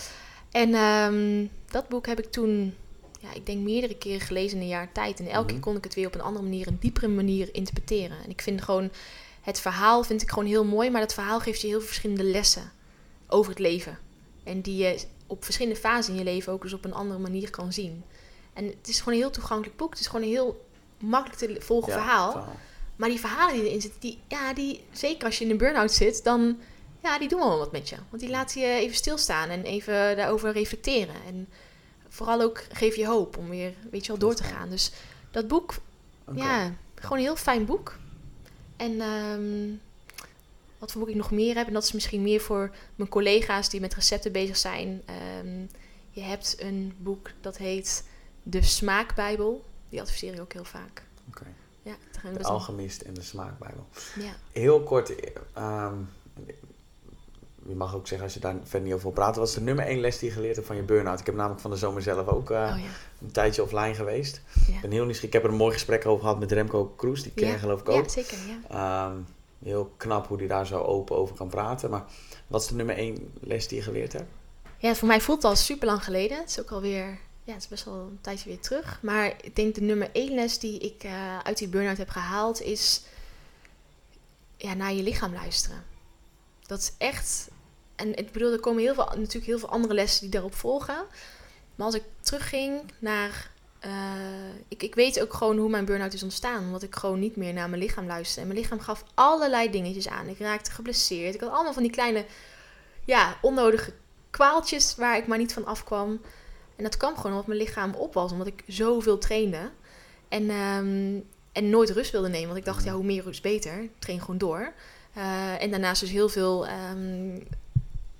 [0.51, 2.75] En um, dat boek heb ik toen,
[3.21, 5.21] ja, ik denk meerdere keren gelezen in een jaar tijd.
[5.21, 7.55] En elke mm keer kon ik het weer op een andere manier, een diepere manier
[7.55, 8.17] interpreteren.
[8.25, 8.91] En ik vind gewoon,
[9.41, 12.25] het verhaal vind ik gewoon heel mooi, maar dat verhaal geeft je heel veel verschillende
[12.25, 12.73] lessen
[13.29, 13.99] over het leven.
[14.45, 17.51] En die je op verschillende fasen in je leven ook eens op een andere manier
[17.51, 18.05] kan zien.
[18.53, 19.91] En het is gewoon een heel toegankelijk boek.
[19.91, 20.67] Het is gewoon een heel
[20.99, 22.49] makkelijk te volgen verhaal.
[22.97, 25.93] Maar die verhalen die erin zitten, die, ja, die, zeker als je in een burn-out
[25.93, 26.59] zit, dan
[27.03, 27.97] Ja, die doen wel wat met je.
[28.09, 31.15] Want die laten je even stilstaan en even daarover reflecteren.
[31.27, 31.49] En
[32.09, 34.71] vooral ook geef je hoop om weer, weet je wel, door te gaan.
[34.71, 34.93] Dus
[35.31, 35.75] dat boek,
[36.35, 37.99] ja, gewoon een heel fijn boek.
[38.77, 39.75] En ehm,
[40.83, 43.69] wat voor boek ik nog meer heb, en dat is misschien meer voor mijn collega's
[43.69, 45.03] die met recepten bezig zijn.
[45.05, 45.67] Ehm,
[46.11, 48.05] je hebt een boek dat heet
[48.43, 49.65] De Smaakbijbel.
[49.89, 51.03] Die adviseer ik ook heel vaak.
[51.29, 51.47] Oké.
[51.83, 51.95] Ja,
[52.39, 53.87] de Alchemist en de Smaakbijbel.
[54.19, 54.33] Ja.
[54.53, 55.11] Heel kort,
[55.59, 56.09] um,
[57.67, 59.41] je mag ook zeggen als je daar verder niet over wil praten.
[59.41, 61.21] Wat is de nummer één les die je geleerd hebt van je burn-out?
[61.21, 62.91] Ik heb namelijk van de zomer zelf ook uh, oh, ja.
[63.21, 64.41] een tijdje offline geweest.
[64.67, 65.23] Ik ben heel nieuwsgierig.
[65.23, 67.23] Ik heb er een mooi gesprek over gehad met Remco Kroes.
[67.23, 68.05] Die ken je geloof ik ook.
[68.05, 68.39] Ja, zeker.
[68.71, 69.11] Ja.
[69.11, 69.27] Um,
[69.63, 71.91] heel knap hoe hij daar zo open over kan praten.
[71.91, 72.05] Maar
[72.47, 74.31] wat is de nummer één les die je geleerd hebt?
[74.79, 76.39] Ja, voor mij voelt het al super lang geleden.
[76.39, 78.99] Het is ook alweer, ja, het is best wel een tijdje weer terug.
[79.03, 82.63] Maar ik denk de nummer één les die ik uh, uit die burn-out heb gehaald
[82.63, 83.03] is
[84.57, 85.85] ja, naar je lichaam luisteren.
[86.67, 87.51] Dat is echt
[88.03, 91.05] en ik bedoel, er komen heel veel, natuurlijk heel veel andere lessen die daarop volgen.
[91.75, 93.51] Maar als ik terugging naar.
[93.87, 93.93] Uh,
[94.69, 96.65] ik, ik weet ook gewoon hoe mijn burn-out is ontstaan.
[96.65, 98.41] Omdat ik gewoon niet meer naar mijn lichaam luisterde.
[98.41, 100.29] En mijn lichaam gaf allerlei dingetjes aan.
[100.29, 101.35] Ik raakte geblesseerd.
[101.35, 102.25] Ik had allemaal van die kleine,
[103.05, 103.93] ja, onnodige
[104.31, 106.21] kwaaltjes waar ik maar niet van afkwam.
[106.77, 108.33] En dat kwam gewoon omdat mijn lichaam op was.
[108.33, 109.71] Omdat ik zoveel trainde.
[110.29, 112.47] En, um, en nooit rust wilde nemen.
[112.47, 113.89] Want ik dacht, ja, hoe meer rust beter.
[113.99, 114.73] train gewoon door.
[115.17, 117.43] Uh, en daarnaast dus heel veel um,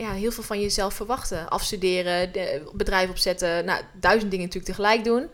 [0.03, 1.49] ja, heel veel van jezelf verwachten.
[1.49, 3.65] Afstuderen, de, bedrijf opzetten.
[3.65, 5.29] Nou, duizend dingen natuurlijk tegelijk doen.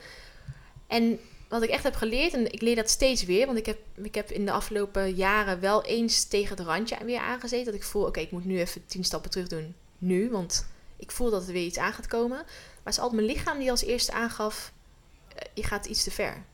[0.87, 3.79] En wat ik echt heb geleerd, en ik leer dat steeds weer, want ik heb,
[3.95, 7.65] ik heb in de afgelopen jaren wel eens tegen het randje weer aangezeten.
[7.65, 9.75] Dat ik voel, oké, ik moet nu even tien stappen terug doen.
[9.99, 10.67] Nu, want
[10.97, 12.37] ik voel dat er weer iets aan gaat komen.
[12.37, 14.73] Maar het is altijd mijn lichaam die als eerste aangaf,
[15.35, 16.45] eh, je gaat iets te ver.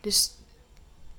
[0.00, 0.30] Dus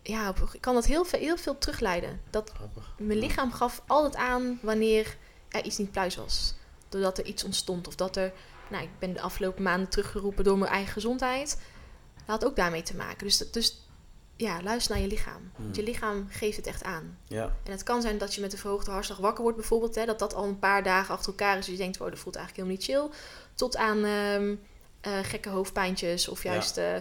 [0.01, 2.21] ja, ik kan dat heel veel, heel veel terugleiden.
[2.29, 2.51] Dat
[2.97, 5.17] mijn lichaam gaf altijd aan wanneer
[5.49, 6.53] er iets niet pluis was.
[6.89, 7.87] Doordat er iets ontstond.
[7.87, 8.33] Of dat er,
[8.69, 11.61] nou, ik ben de afgelopen maanden teruggeroepen door mijn eigen gezondheid.
[12.15, 13.25] Dat had ook daarmee te maken.
[13.25, 13.87] Dus, dus
[14.37, 15.51] ja, luister naar je lichaam.
[15.55, 15.91] Want je hmm.
[15.91, 17.17] lichaam geeft het echt aan.
[17.27, 17.55] Ja.
[17.63, 19.95] En het kan zijn dat je met een verhoogde hartslag wakker wordt bijvoorbeeld.
[19.95, 21.65] Hè, dat dat al een paar dagen achter elkaar is.
[21.65, 23.19] Dus je denkt, oh, dat voelt eigenlijk helemaal niet chill.
[23.55, 24.55] Tot aan ehm,
[25.01, 26.27] eh, gekke hoofdpijntjes.
[26.27, 26.95] Of juist uh,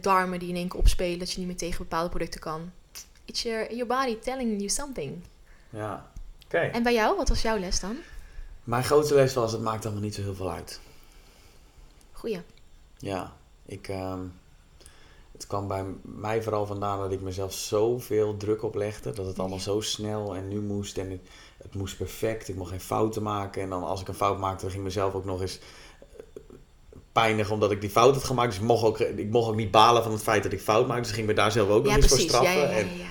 [0.00, 1.18] darmen die in één keer opspelen.
[1.18, 2.72] Dat je niet meer tegen bepaalde producten kan.
[3.24, 5.24] It's your, your body telling you something.
[5.70, 6.12] Ja,
[6.54, 7.96] en bij jou, wat was jouw les dan?
[8.64, 10.80] Mijn grootste les was, het maakt allemaal niet zo heel veel uit.
[12.12, 12.40] Goeie.
[12.98, 13.32] Ja,
[13.66, 14.14] ik, uh,
[15.32, 19.12] het kwam bij mij vooral vandaan dat ik mezelf zoveel druk oplegde.
[19.12, 20.98] Dat het allemaal zo snel en nu moest.
[20.98, 21.20] En het,
[21.62, 22.48] het, moest perfect.
[22.48, 23.62] Ik mocht geen fouten maken.
[23.62, 26.18] En dan als ik een fout maakte, dan ging ik mezelf ook nog eens eh,
[27.12, 28.50] pijnig omdat ik die fout had gemaakt.
[28.50, 30.86] Dus ik mocht ook, ik mocht ook niet balen van het feit dat ik fout
[30.86, 31.00] maakte.
[31.00, 32.52] Dus ik ging me daar zelf ook nog eens voor straffen.
[32.52, 33.08] Ja, ja, ja, en, ja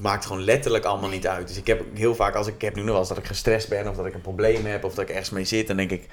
[0.00, 1.48] maakt gewoon letterlijk allemaal niet uit.
[1.48, 3.26] Dus ik heb heel vaak, als ik, ik heb nu nog wel eens dat ik
[3.26, 5.76] gestrest ben of dat ik een probleem heb of dat ik ergens mee zit, dan
[5.76, 6.08] denk ik,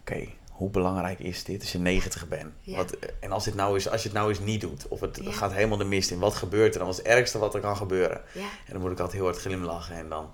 [0.00, 2.52] oké, hoe belangrijk is dit als je 90 bent?
[2.64, 5.20] Wat, en als, dit nou is, als je het nou eens niet doet, of het
[5.22, 6.88] gaat helemaal de mist in, wat gebeurt er dan?
[6.88, 8.20] Wat is het ergste wat er kan gebeuren?
[8.34, 10.30] En dan moet ik altijd heel hard glimlachen en dan...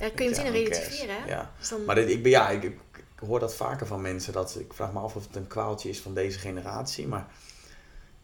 [0.00, 1.28] Ja, kun je meteen relativeren, hè?
[1.28, 1.50] Ja.
[1.58, 1.84] Dus dan...
[1.84, 2.78] Maar dit, ik, ben, ja, ik, ik,
[3.18, 6.00] hoor dat vaker van mensen, dat ik vraag me af of het een kwaaltje is
[6.00, 7.26] van deze generatie, maar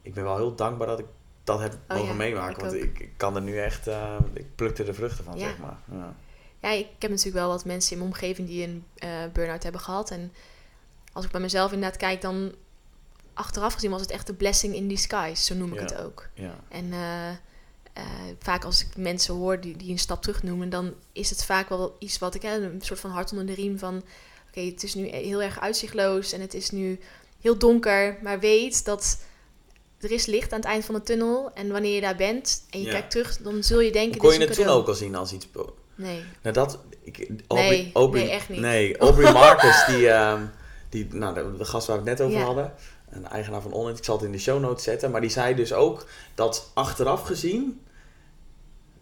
[0.02, 1.06] ik ben wel heel dankbaar dat ik
[1.48, 2.60] dat heb oh, mogen meemaken.
[2.60, 5.78] want ik, ik, kan er nu echt, uh, ik plukte de vruchten van, zeg maar.
[5.90, 6.14] Ja.
[6.60, 6.70] ja.
[6.70, 10.10] ik heb natuurlijk wel wat mensen in mijn omgeving die een uh, burn-out hebben gehad.
[10.10, 10.32] En
[11.12, 12.54] als ik bij mezelf inderdaad kijk, dan
[13.34, 16.28] achteraf gezien was het echt een blessing in disguise, zo noem ik het ook.
[16.34, 16.54] Ja.
[16.68, 17.30] En uh,
[18.38, 21.68] vaak als ik mensen hoor die, die een stap terug noemen, dan is het vaak
[21.68, 24.02] wel iets wat ik, hè, een soort van hart onder de riem van,
[24.48, 27.00] oké, het is nu heel erg uitzichtloos en het is nu
[27.40, 29.18] heel donker, maar weet dat
[30.00, 31.50] er is licht aan het eind van de tunnel.
[31.54, 34.18] En wanneer je daar bent en je kijkt terug, dan zul je denken...
[34.18, 35.48] Kon je het toen ook al zien als iets...
[35.94, 36.22] Nee.
[36.42, 36.78] Nou, dat...
[37.02, 38.60] Ik, Aubrey, nee, echt niet.
[38.60, 40.40] Nee, Aubrey Marcus, die, uh,
[40.88, 42.72] die nou, de, de, gast waar we het net over hadden,
[43.10, 45.54] een eigenaar van Online, ik zal het in de show notes zetten, maar die zei
[45.54, 47.80] dus ook dat achteraf gezien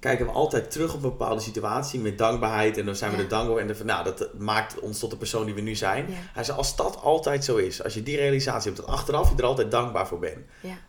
[0.01, 2.79] kijken we altijd terug op een bepaalde situatie met dankbaarheid.
[2.79, 3.59] En dan zijn we er dankbaar.
[3.59, 6.07] En de, nou, dat maakt ons tot de persoon die we nu zijn.
[6.09, 9.37] Hij zei, als dat altijd zo is, als je die realisatie hebt, dat achteraf je
[9.37, 10.39] er altijd dankbaar voor bent.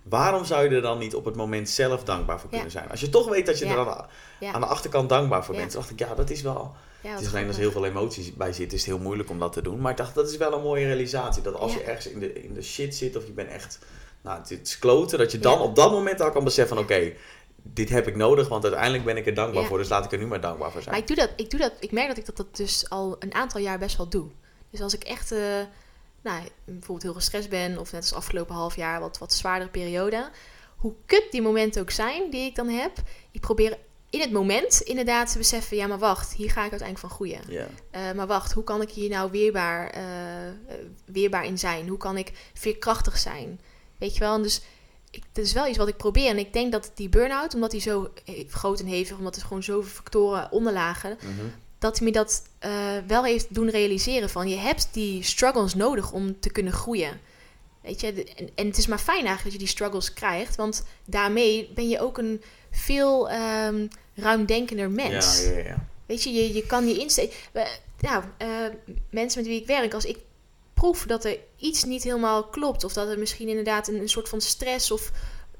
[0.03, 2.89] Waarom zou je er dan niet op het moment zelf dankbaar voor kunnen zijn?
[2.89, 4.07] Als je toch weet dat je er aan
[4.39, 5.71] de, aan de, achterkant dankbaar voor bent.
[5.71, 6.75] Toen dacht ik, ja, dat is wel...
[7.01, 9.39] het is alleen als er heel veel emoties bij zit, is het heel moeilijk om
[9.39, 9.81] dat te doen.
[9.81, 11.41] Maar ik dacht, dat is wel een mooie realisatie.
[11.41, 13.79] Dat als je ergens in de, in de shit zit of je bent echt...
[14.21, 15.17] Nou, het is kloten.
[15.17, 17.13] Dat je dan op dat moment al kan beseffen van, oké
[17.73, 19.77] dit heb ik nodig, want uiteindelijk ben ik er dankbaar voor.
[19.77, 20.93] Dus laat ik er nu maar dankbaar voor zijn.
[20.93, 23.15] Maar ik doe dat, ik doe dat, ik merk dat ik dat, dat dus al
[23.19, 24.27] een aantal jaar best wel doe.
[24.69, 25.39] Dus als ik echt, uh,
[26.21, 30.29] nou, bijvoorbeeld heel gestrest ben, of net als afgelopen half jaar wat, wat zwaardere periode.
[30.75, 32.91] Hoe kut die momenten ook zijn die ik dan heb,
[33.31, 33.77] ik probeer
[34.09, 37.41] in het moment inderdaad te beseffen, ja, maar wacht, hier ga ik uiteindelijk van groeien.
[37.47, 38.15] Yeah.
[38.15, 39.93] maar wacht, hoe kan ik hier nou weerbaar,
[41.05, 41.87] weerbaar in zijn?
[41.87, 43.59] Hoe kan ik veerkrachtig zijn?
[43.97, 44.61] Weet je wel, en dus
[45.09, 46.29] ik, dat is wel iets wat ik probeer.
[46.29, 48.09] En ik denk dat die burn-out, omdat die zo
[48.49, 52.71] groot en hevig, omdat er gewoon zoveel factoren onderlagen, mm dat hij me dat uh,
[53.07, 57.19] wel heeft doen realiseren van je hebt die struggles nodig om te kunnen groeien.
[57.81, 60.83] Weet je, en, en het is maar fijn eigenlijk dat je die struggles krijgt, want
[61.05, 65.43] daarmee ben je ook een veel um, ruimdenkender mens.
[65.43, 65.85] Ja, ja, ja.
[66.05, 67.35] Weet je, je, je kan je insteken.
[67.99, 68.47] Nou, uh,
[69.09, 70.17] mensen met wie ik werk, als ik
[70.77, 74.29] proef dat er iets niet helemaal klopt, of dat er misschien inderdaad een, een soort
[74.29, 75.11] van stress of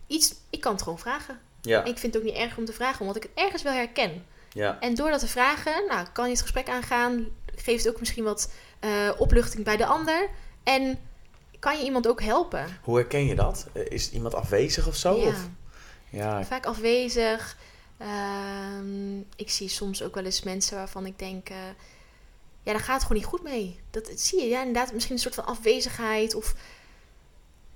[0.07, 1.39] iets, ik kan het gewoon vragen.
[1.61, 1.83] Ja.
[1.83, 4.25] ik vind het ook niet erg om te vragen, omdat ik het ergens wel herken.
[4.53, 4.79] Ja.
[4.79, 7.27] En door dat te vragen, nou, kan je het gesprek aangaan.
[7.55, 10.29] Geeft ook misschien wat uh, opluchting bij de ander.
[10.63, 10.99] En
[11.59, 12.65] kan je iemand ook helpen.
[12.83, 13.67] Hoe herken je dat?
[13.73, 15.15] Eh, is iemand afwezig of zo?
[15.15, 15.27] Ja.
[15.27, 15.49] Of?
[16.09, 16.45] ja.
[16.45, 17.57] Vaak afwezig.
[18.01, 18.07] Uh,
[19.35, 21.49] ik zie soms ook wel eens mensen waarvan ik denk...
[21.49, 21.57] Uh,
[22.67, 23.79] ja, daar gaat het gewoon niet goed mee.
[23.89, 24.93] Dat, dat zie je, ja, inderdaad.
[24.93, 26.55] Misschien een soort van afwezigheid of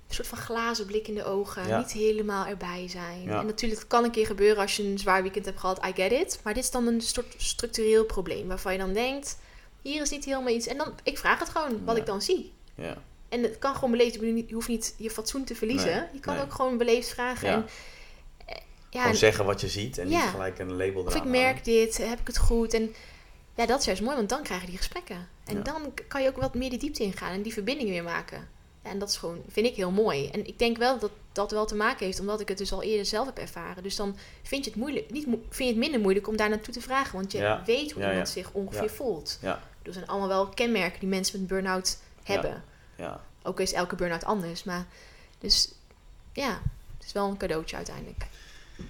[0.08, 1.78] een soort van glazen blik in de ogen.
[1.78, 3.28] Niet helemaal erbij zijn.
[3.30, 5.84] En natuurlijk dat kan een keer gebeuren als je een zwaar weekend hebt gehad.
[5.86, 6.40] I get it.
[6.44, 8.48] Maar dit is dan een soort structureel probleem.
[8.48, 9.38] Waarvan je dan denkt,
[9.82, 10.66] hier is niet helemaal iets.
[10.66, 12.52] En dan, ik vraag het gewoon, wat ik dan zie.
[12.74, 12.96] Ja.
[13.28, 14.14] En het kan gewoon beleefd.
[14.14, 16.08] Je hoeft niet je fatsoen te verliezen.
[16.12, 17.48] je kan ook gewoon beleefd vragen.
[17.48, 17.66] En,
[18.46, 18.56] eh,
[18.90, 21.96] ja, gewoon zeggen wat je ziet en niet gelijk een label Of ik merk dit,
[21.96, 22.74] heb ik het goed?
[22.74, 22.94] En
[23.54, 25.28] ja, dat is juist mooi, want dan krijg je die gesprekken.
[25.44, 28.48] En dan kan je ook wat meer de diepte ingaan en die verbindingen weer maken
[28.82, 30.28] en dat is gewoon, vind ik heel mooi.
[30.28, 32.82] En ik denk wel dat dat wel te maken heeft, omdat ik het dus al
[32.82, 33.82] eerder zelf heb ervaren.
[33.82, 36.74] Dus dan vind je het, moeilijk, niet, vind je het minder moeilijk om daar naartoe
[36.74, 37.14] te vragen.
[37.14, 39.38] Want je weet hoe iemand zich ongeveer voelt.
[39.42, 39.62] Ja.
[39.82, 42.64] Er zijn allemaal wel kenmerken die mensen met burn-out hebben.
[42.96, 43.20] Ja.
[43.42, 44.64] Ook is elke burn-out anders.
[44.64, 44.86] Maar
[45.38, 45.72] dus
[46.32, 46.60] ja,
[46.96, 48.26] het is wel een cadeautje uiteindelijk.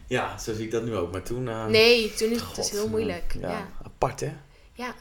[0.06, 1.12] Ja, zo zie ik dat nu ook.
[1.12, 1.46] Maar toen...
[1.46, 3.36] Uh, nee, toen is het dus heel moeilijk.
[3.40, 3.68] Ja.
[3.82, 4.32] Apart hè?
[4.72, 4.94] Ja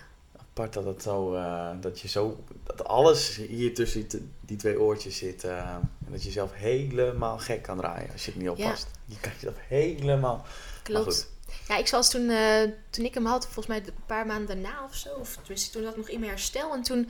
[0.51, 4.07] apart dat het zo, uh, dat je zo, dat alles hier tussen
[4.41, 5.43] die twee oortjes zit.
[5.43, 8.87] Uh, en dat je zelf helemaal gek kan draaien als je het niet oppast.
[8.91, 9.13] Ja.
[9.15, 10.45] Je kan jezelf helemaal.
[10.83, 11.29] Klopt.
[11.67, 14.83] Ja, ik zoals toen, uh, toen ik hem had, volgens mij een paar maanden daarna
[14.83, 16.73] of zo, of toen zat ik nog in mijn herstel.
[16.73, 17.09] En toen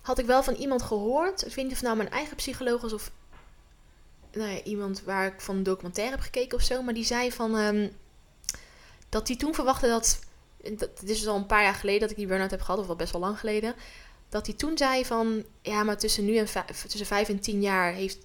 [0.00, 2.92] had ik wel van iemand gehoord, ik weet niet of nou mijn eigen psycholoog was
[2.92, 3.10] of
[4.32, 7.32] nou ja, iemand waar ik van een documentaire heb gekeken of zo, maar die zei
[7.32, 7.96] van um,
[9.08, 10.20] dat hij toen verwachtte dat
[10.76, 12.86] dat, dit is al een paar jaar geleden dat ik die burn-out heb gehad, of
[12.86, 13.74] wel best wel lang geleden.
[14.28, 16.46] Dat hij toen zei van, ja, maar tussen nu en
[16.88, 18.18] tussen vijf en tien jaar heeft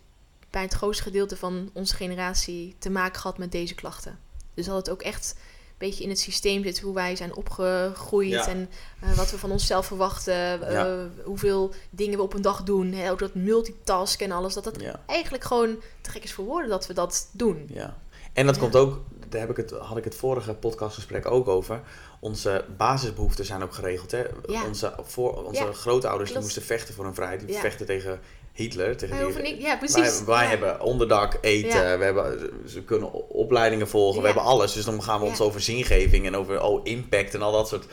[0.50, 4.20] bij het grootste gedeelte van onze generatie te maken gehad met deze klachten.
[4.54, 8.48] Dus dat het ook echt een beetje in het systeem zit hoe wij zijn opgegroeid
[8.48, 8.70] en
[9.04, 13.12] uh, wat we van onszelf verwachten, uh, hoeveel dingen we op een dag doen, hè,
[13.12, 16.88] ook dat multitasken en alles, dat dat eigenlijk gewoon te gek is voor woorden dat
[16.88, 17.70] we dat doen.
[17.74, 17.98] Ja.
[18.34, 21.82] En dat komt ook, daar heb ik het, had ik het vorige podcastgesprek ook over
[22.20, 24.12] onze basisbehoeften zijn ook geregeld.
[24.12, 24.24] Hè?
[24.68, 27.48] Onze, voor, onze grootouders die moesten vechten voor hun vrijheid.
[27.48, 28.20] Die vechten tegen
[28.58, 28.98] Hitler.
[28.98, 30.24] Tegen die, niet, ja, precies.
[30.24, 34.74] Wij, wij hebben onderdak, eten, we hebben, ze kunnen opleidingen volgen, we hebben alles.
[34.74, 37.86] Dus dan gaan we ons over zingeving en over oh, impact en al dat soort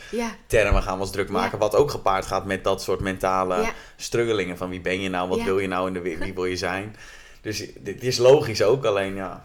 [0.47, 1.59] termen gaan we ons druk maken.
[1.59, 5.43] Wat ook gepaard gaat met dat soort mentale struggelingen van wie ben je nou, wat
[5.43, 6.97] wil je nou in de wie wil je zijn.
[7.41, 9.43] Dus dit is logisch ook, alleen ja,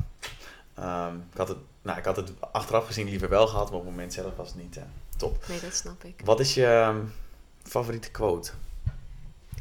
[0.80, 1.58] um, ik had het
[1.90, 4.48] nou, ik had het achteraf gezien liever wel gehad, maar op het moment zelf was
[4.48, 4.84] het niet uh,
[5.18, 5.44] top.
[5.48, 6.22] Nee, dat snap ik.
[6.24, 6.98] Wat is je ehm,
[7.64, 8.52] favoriete quote?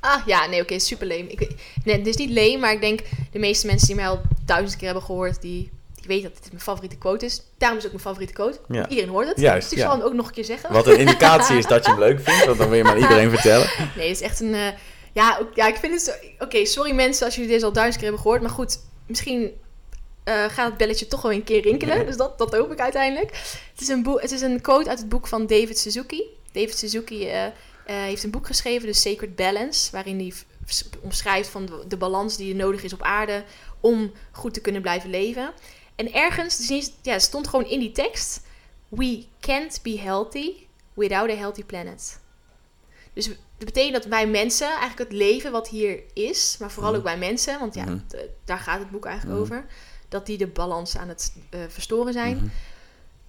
[0.00, 1.26] Ah ja, nee, oké, super leem.
[1.28, 1.38] Ik,
[1.84, 3.00] nee, het is niet leem, maar ik denk
[3.32, 6.52] de meeste mensen die mij al duizend keer hebben gehoord, die, die weten dat dit
[6.52, 7.42] mijn favoriete quote is.
[7.58, 8.58] Daarom is het ook mijn favoriete quote.
[8.68, 8.88] Ja.
[8.88, 9.40] Iedereen hoort het.
[9.40, 10.72] Juist, dus ik zal hem ook nog een keer zeggen.
[10.72, 13.30] Wat een indicatie is dat je hem leuk vindt, want dan wil je maar iedereen
[13.30, 13.68] vertellen.
[13.96, 14.54] Nee, het is echt een...
[14.54, 14.68] Uh,
[15.12, 16.44] ja, ja, ik vind het zo...
[16.44, 19.52] Oké, sorry mensen als jullie deze al duizend keer hebben gehoord, maar goed, misschien
[20.28, 22.06] uh, gaat het belletje toch wel een keer rinkelen.
[22.06, 23.30] Dus dat, dat hoop ik uiteindelijk.
[23.72, 26.22] Het is, een het is een quote uit het boek van David Suzuki.
[26.52, 27.50] David Suzuki uh, uh,
[27.86, 30.32] heeft een boek geschreven, The Sacred Balance, waarin hij
[31.00, 33.44] omschrijft van de, de, balans die er nodig is op aarde
[33.80, 35.52] om goed te kunnen blijven leven.
[35.94, 38.40] En ergens, dus ja, stond gewoon in die tekst:
[38.88, 40.52] We can't be healthy
[40.94, 42.20] without a healthy planet.
[43.12, 47.00] Dus dat betekent dat wij mensen, eigenlijk het leven wat hier is, maar vooral mhm.
[47.00, 48.04] ook wij mensen, want ja, mm
[48.44, 49.46] daar gaat het boek eigenlijk mhm.
[49.46, 49.66] over
[50.08, 52.36] dat die de balans aan het uh, verstoren zijn.
[52.36, 52.50] Mm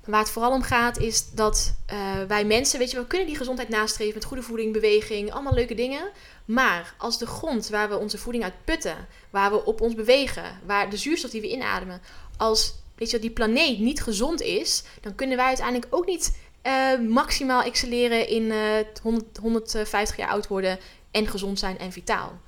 [0.06, 3.38] Waar het vooral om gaat is dat uh, wij mensen, weet je, we kunnen die
[3.38, 6.10] gezondheid nastreven met goede voeding, beweging, allemaal leuke dingen.
[6.46, 10.60] Maar als de grond waar we onze voeding uit putten, waar we op ons bewegen,
[10.66, 12.02] waar de zuurstof die we inademen,
[12.38, 17.00] als weet je, die planeet niet gezond is, dan kunnen wij uiteindelijk ook niet uh,
[17.00, 18.54] maximaal excelleren in
[19.02, 20.80] 100, 150 jaar oud worden
[21.12, 22.40] en gezond zijn en vitaal.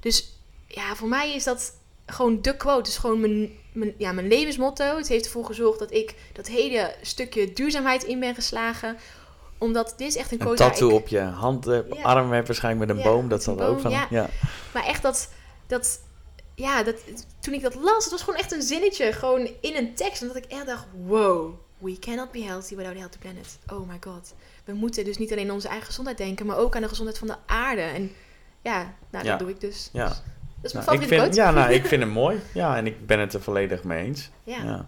[0.00, 0.32] Dus
[0.66, 1.72] ja, voor mij is dat
[2.12, 2.78] gewoon de quote.
[2.78, 4.96] Het is gewoon mijn, mijn, ja, mijn levensmotto.
[4.96, 8.96] Het heeft ervoor gezorgd dat ik dat hele stukje duurzaamheid in ben geslagen
[9.60, 10.62] omdat dit is echt een quote.
[10.62, 13.28] Een tattoo op je hand, uh, arm hebt waarschijnlijk met een boom.
[13.28, 13.90] Dat zal er ook van.
[13.90, 14.28] Ja.
[14.74, 15.28] Maar echt dat,
[15.66, 16.00] dat,
[16.54, 16.96] ja, dat,
[17.40, 20.22] toen ik dat las, het was gewoon echt een zinnetje, gewoon in een tekst.
[20.22, 23.58] En dat ik echt dacht, wow, we cannot be healthy without a healthy planet.
[23.68, 24.34] Oh my god.
[24.64, 27.18] We moeten dus niet alleen aan onze eigen gezondheid denken, maar ook aan de gezondheid
[27.18, 27.82] van de aarde.
[27.82, 28.12] En
[28.62, 29.88] ja, nou, dat doe ik dus.
[29.92, 30.08] Ja.
[30.08, 30.22] Dus,
[30.60, 32.40] dat is mijn nou, ik vind, Ja, nou, ik vind hem mooi.
[32.54, 34.30] Ja, en ik ben het er volledig mee eens.
[34.44, 34.86] Ja.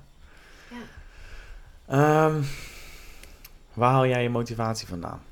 [1.89, 2.25] ja.
[2.27, 2.47] Um,
[3.73, 5.23] waar haal jij je motivatie vandaan?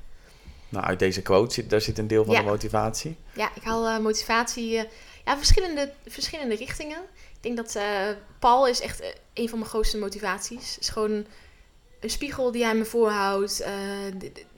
[0.69, 3.17] Nou, uit deze quote zit, daar zit een deel van de motivatie.
[3.33, 4.73] Ja, ik haal uh, motivatie...
[4.73, 4.83] Uh,
[5.25, 6.97] ja, verschillende, verschillende richtingen.
[7.13, 7.83] Ik denk dat uh,
[8.39, 10.77] Paul is echt een van mijn grootste motivaties.
[10.79, 11.25] is gewoon
[11.99, 13.65] een spiegel die hij me voorhoudt.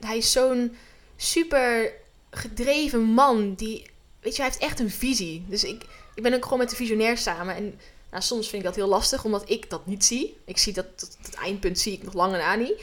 [0.00, 0.76] hij is zo'n
[1.16, 1.92] super
[2.30, 3.54] gedreven man.
[3.54, 3.90] Die,
[4.24, 5.44] weet je, hij heeft echt een visie.
[5.48, 5.82] Dus ik,
[6.14, 7.54] ik ben ook gewoon met de visionair samen.
[7.54, 7.80] En
[8.10, 10.36] nou, soms vind ik dat heel lastig, omdat ik dat niet zie.
[10.44, 12.82] Ik zie dat, dat, dat eindpunt zie ik nog lang en aan niet.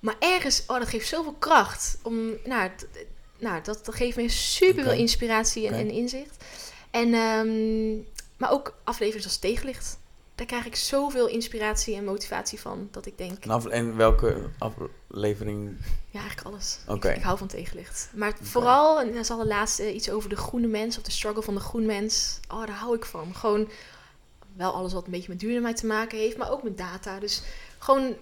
[0.00, 1.98] Maar ergens, oh, dat geeft zoveel kracht.
[2.02, 2.70] Om, nou,
[3.38, 6.44] nou dat, dat geeft me super veel inspiratie en, en, inzicht.
[6.90, 8.06] En, um,
[8.36, 9.98] maar ook afleveringen als Tegenlicht.
[10.36, 12.88] Daar krijg ik zoveel inspiratie en motivatie van.
[12.90, 13.44] Dat ik denk.
[13.44, 15.76] En, en welke aflevering?
[16.10, 16.78] Ja, eigenlijk alles.
[16.88, 17.08] Oké.
[17.08, 18.10] Ik, hou van tegenlicht.
[18.14, 20.96] Maar vooral, en dan zal de laatste iets over de groene mens.
[20.96, 22.40] Of de struggle van de groene mens.
[22.52, 23.34] Oh, daar hou ik van.
[23.34, 23.68] Gewoon
[24.56, 26.36] wel alles wat een beetje met duurzaamheid te maken heeft.
[26.36, 27.18] Maar ook met data.
[27.18, 27.42] Dus
[27.78, 28.16] gewoon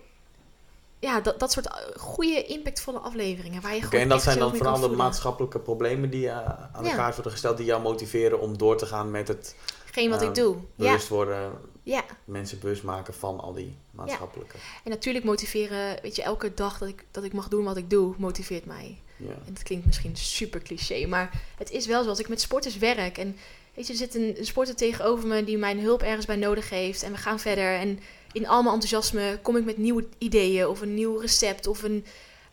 [0.98, 3.62] ja, dat, dat soort eh, goede, impactvolle afleveringen.
[3.62, 6.36] Waar je okay, en dat zijn dan vooral de maatschappelijke problemen die uh,
[6.72, 9.56] aan elkaar worden gesteld, die jou motiveren om door te gaan met het.
[9.84, 10.56] Geen wat ik doe.
[10.74, 11.52] Bewust worden,
[11.84, 12.04] ja.
[12.24, 14.56] mensen bewust maken van al die maatschappelijke.
[14.84, 17.90] En natuurlijk motiveren, weet je, elke dag dat ik, dat ik mag doen wat ik
[17.90, 18.98] doe, motiveert mij.
[19.18, 23.18] En dat klinkt misschien super cliché, maar het is wel zoals ik met sporters werk.
[23.18, 23.36] En
[23.74, 26.70] weet je, er zit een, een sporter tegenover me die mijn hulp ergens bij nodig
[26.70, 27.02] heeft.
[27.02, 27.74] En we gaan verder.
[27.74, 28.00] En
[28.32, 32.04] in al mijn enthousiasme kom ik met nieuwe ideeën of een nieuw recept of een,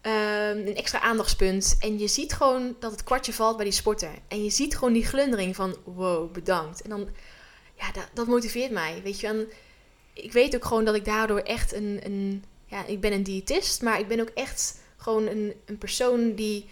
[0.02, 1.76] ehm, een extra aandachtspunt.
[1.80, 4.12] En je ziet gewoon dat het kwartje valt bij die sporter.
[4.28, 6.82] En je ziet gewoon die glundering van wow, bedankt.
[6.82, 7.10] En dan,
[7.82, 9.02] ja, dat, dat motiveert mij.
[9.04, 9.50] Weet je, en
[10.14, 13.82] ik weet ook gewoon dat ik daardoor echt een, een, ja, ik ben een diëtist,
[13.82, 16.70] maar ik ben ook echt gewoon een, een persoon die,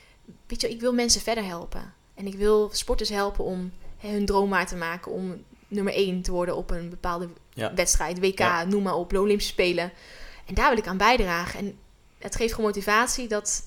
[0.48, 1.94] weet je, ik wil mensen verder helpen.
[2.14, 6.32] En ik wil sporters helpen om hun droom maar te maken om nummer 1 te
[6.32, 7.30] worden op een bepaalde
[7.76, 9.92] wedstrijd, WK, noem maar op, Olympische Spelen.
[10.46, 11.60] En daar wil ik aan bijdragen.
[11.60, 11.78] En
[12.18, 13.64] het geeft gewoon motivatie dat,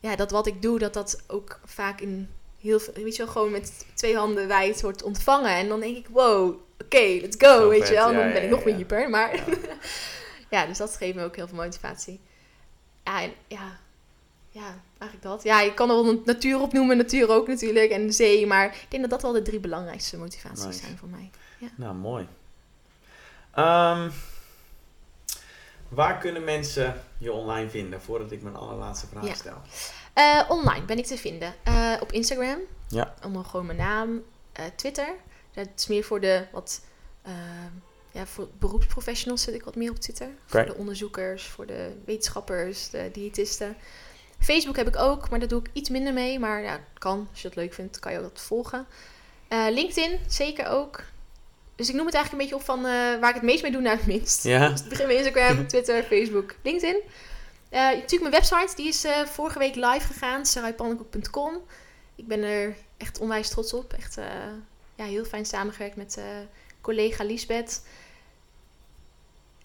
[0.00, 2.28] ja, dat wat ik doe, dat dat ook vaak in
[2.60, 5.56] heel veel, weet je wel, gewoon met twee handen wijd wordt ontvangen.
[5.56, 8.08] En dan denk ik, wow, oké, let's go, weet je wel.
[8.08, 9.44] En dan ben ik nog meer hyper, maar...
[10.50, 12.20] ja, dus dat geeft me ook heel veel motivatie.
[13.04, 13.78] Ja, en, ja,
[14.50, 15.42] ja, eigenlijk dat.
[15.42, 18.46] Ja, je kan er wel natuur opnoemen, natuur ook natuurlijk, en de zee.
[18.46, 21.30] Maar ik denk dat dat wel de drie belangrijkste motivaties zijn voor mij.
[21.58, 21.68] Ja.
[21.76, 22.26] Nou, mooi.
[23.58, 24.12] Um,
[25.88, 29.62] waar kunnen mensen je online vinden, voordat ik mijn allerlaatste vraag stel?
[30.20, 31.54] Uh, online ben ik te vinden.
[31.68, 32.58] Uh, op Instagram.
[32.88, 33.14] Ja.
[33.24, 34.10] Onder gewoon mijn naam.
[34.10, 35.14] Uh, Twitter.
[35.52, 36.80] Dat is meer voor de wat...
[38.10, 40.28] ja, voor beroepsprofessionals zit ik wat meer op Twitter.
[40.46, 43.76] Voor de onderzoekers, voor de wetenschappers, de diëtisten.
[44.38, 46.38] Facebook heb ik ook, maar daar doe ik iets minder mee.
[46.38, 47.28] Maar ja, kan.
[47.30, 48.86] Als je het leuk vindt, kan je ook dat volgen.
[49.48, 51.02] LinkedIn zeker ook.
[51.80, 53.72] Dus ik noem het eigenlijk een beetje op van uh, waar ik het meest mee
[53.72, 54.44] doe naar het minst.
[54.44, 54.68] Ja.
[54.68, 57.00] Dus begin met Instagram, Twitter, Facebook, LinkedIn.
[57.70, 61.60] Uh, natuurlijk mijn website, die is uh, vorige week live gegaan, saraypannenkoek.com.
[62.14, 63.92] Ik ben er echt onwijs trots op.
[63.92, 64.18] Echt
[64.94, 66.20] ja, heel fijn samengewerkt met
[66.80, 67.82] collega Lisbeth.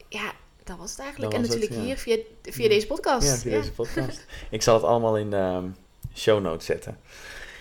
[0.10, 0.32] Ja,
[0.64, 1.34] dat was het eigenlijk.
[1.34, 3.28] en natuurlijk hier via, via deze podcast.
[3.28, 4.26] Ja, via deze podcast.
[4.50, 5.68] ik zal het allemaal in de ehm,
[6.16, 7.00] show notes zetten.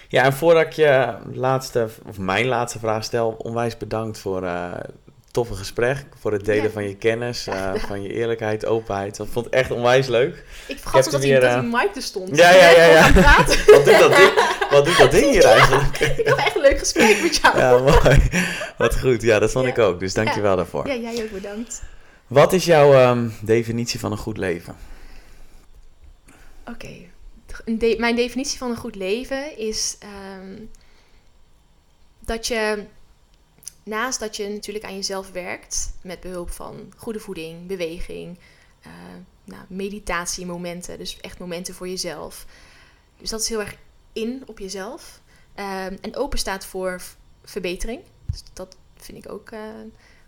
[0.08, 4.42] Ja, en voordat ik je laatste, of mijn laatste vraag stel, onwijs bedankt voor
[5.34, 9.16] toffe gesprek, voor het delen van je kennis, uh, van je eerlijkheid, openheid.
[9.16, 10.44] Dat vond ik echt onwijs leuk.
[10.66, 12.36] Ik vergat dat, weer, dat die mic er stond.
[12.36, 12.86] Ja, ja, ja.
[12.86, 13.12] ja.
[13.66, 14.32] wat, doet dat ding,
[14.70, 15.98] wat doet dat ding hier eigenlijk?
[16.18, 17.58] ik had echt een leuk gesprek met jou.
[17.58, 18.18] Ja, mooi.
[18.76, 19.22] Wat goed.
[19.22, 20.00] Ja, dat vond ik ook.
[20.00, 20.88] Dus dank je wel daarvoor.
[20.88, 21.82] Ja, jij ook bedankt.
[22.26, 24.76] Wat is jouw um, definitie van een goed leven?
[26.68, 27.12] Oké
[27.98, 30.62] mijn definitie van een goed leven is ehm,
[32.20, 32.84] dat je
[33.84, 38.38] naast dat je natuurlijk aan jezelf werkt met behulp van goede voeding, beweging,
[38.86, 38.92] uh,
[39.44, 42.46] nou, meditatiemomenten, dus echt momenten voor jezelf.
[43.18, 43.76] Dus dat is heel erg
[44.12, 45.20] in op jezelf.
[45.56, 47.02] Um, en open staat voor
[47.44, 48.00] verbetering.
[48.30, 49.60] Dus dat vind ik ook uh,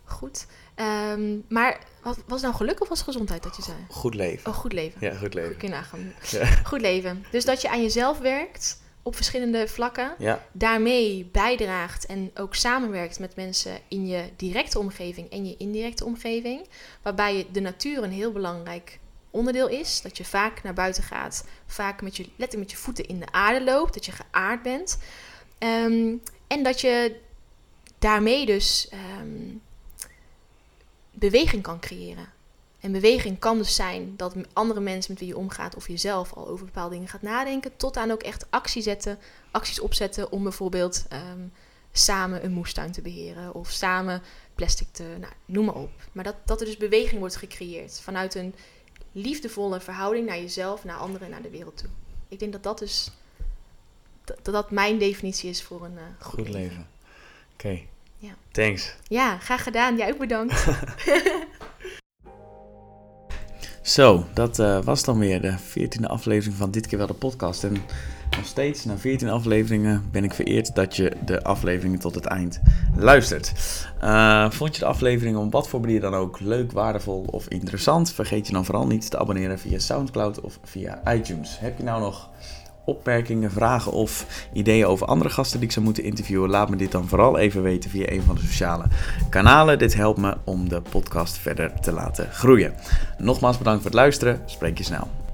[0.03, 0.45] goed.
[0.75, 3.77] Um, maar wat, was nou geluk of was gezondheid dat je zei?
[3.89, 4.51] Goed leven.
[4.51, 4.97] Oh, goed leven.
[5.01, 5.85] Ja, goed leven.
[5.89, 6.45] Goed, Ja.
[6.45, 7.25] goed leven.
[7.31, 10.15] Dus dat je aan jezelf werkt op verschillende vlakken.
[10.17, 10.43] Ja.
[10.51, 16.67] Daarmee bijdraagt en ook samenwerkt met mensen in je directe omgeving en je indirecte omgeving.
[17.01, 20.01] Waarbij de natuur een heel belangrijk onderdeel is.
[20.01, 23.31] Dat je vaak naar buiten gaat, vaak met je, letterlijk met je voeten in de
[23.31, 24.99] aarde loopt, dat je geaard bent.
[25.57, 26.15] Ehm,
[26.47, 27.19] en dat je
[27.99, 29.55] daarmee dus ehm,
[31.11, 32.29] beweging kan creëren.
[32.87, 36.47] En beweging kan dus zijn dat andere mensen met wie je omgaat of jezelf al
[36.47, 39.19] over bepaalde dingen gaat nadenken, tot aan ook echt actie zetten,
[39.51, 41.47] acties opzetten om bijvoorbeeld ehm,
[41.91, 44.21] samen een moestuin te beheren of samen
[44.55, 45.91] plastic te, nou, noem maar op.
[46.11, 48.55] Maar dat, dat er dus beweging wordt gecreëerd vanuit een
[49.11, 51.89] liefdevolle verhouding naar jezelf, naar anderen, naar de wereld toe.
[52.27, 53.11] Ik denk dat dat dus
[54.23, 56.87] dat dat mijn definitie is voor een uh, goed, leven.
[57.53, 57.81] Oké.
[58.17, 58.35] Ja.
[58.51, 58.95] Thanks.
[59.07, 59.97] Ja, graag gedaan.
[59.97, 60.65] Jij ook bedankt.
[63.87, 67.63] Zo, dat uh, was dan weer de 14e aflevering van Dit keer wel de podcast.
[67.63, 67.73] En
[68.35, 72.59] nog steeds, na 14 afleveringen, ben ik vereerd dat je de afleveringen tot het eind
[72.95, 73.53] luistert.
[74.03, 78.11] Uh, vond je de aflevering om wat voor manier dan ook leuk, waardevol of interessant?
[78.11, 81.59] Vergeet je dan vooral niet te abonneren via Soundcloud of via iTunes.
[81.59, 82.29] Heb je nou nog
[82.87, 86.91] opmerkingen, vragen of ideeën over andere gasten die ik zou moeten interviewen, laat me dit
[86.91, 88.85] dan vooral even weten via een van de sociale
[89.29, 89.79] kanalen.
[89.79, 92.73] Dit helpt me om de podcast verder te laten groeien.
[93.17, 94.41] Nogmaals bedankt voor het luisteren.
[94.45, 95.26] Spreek je snel.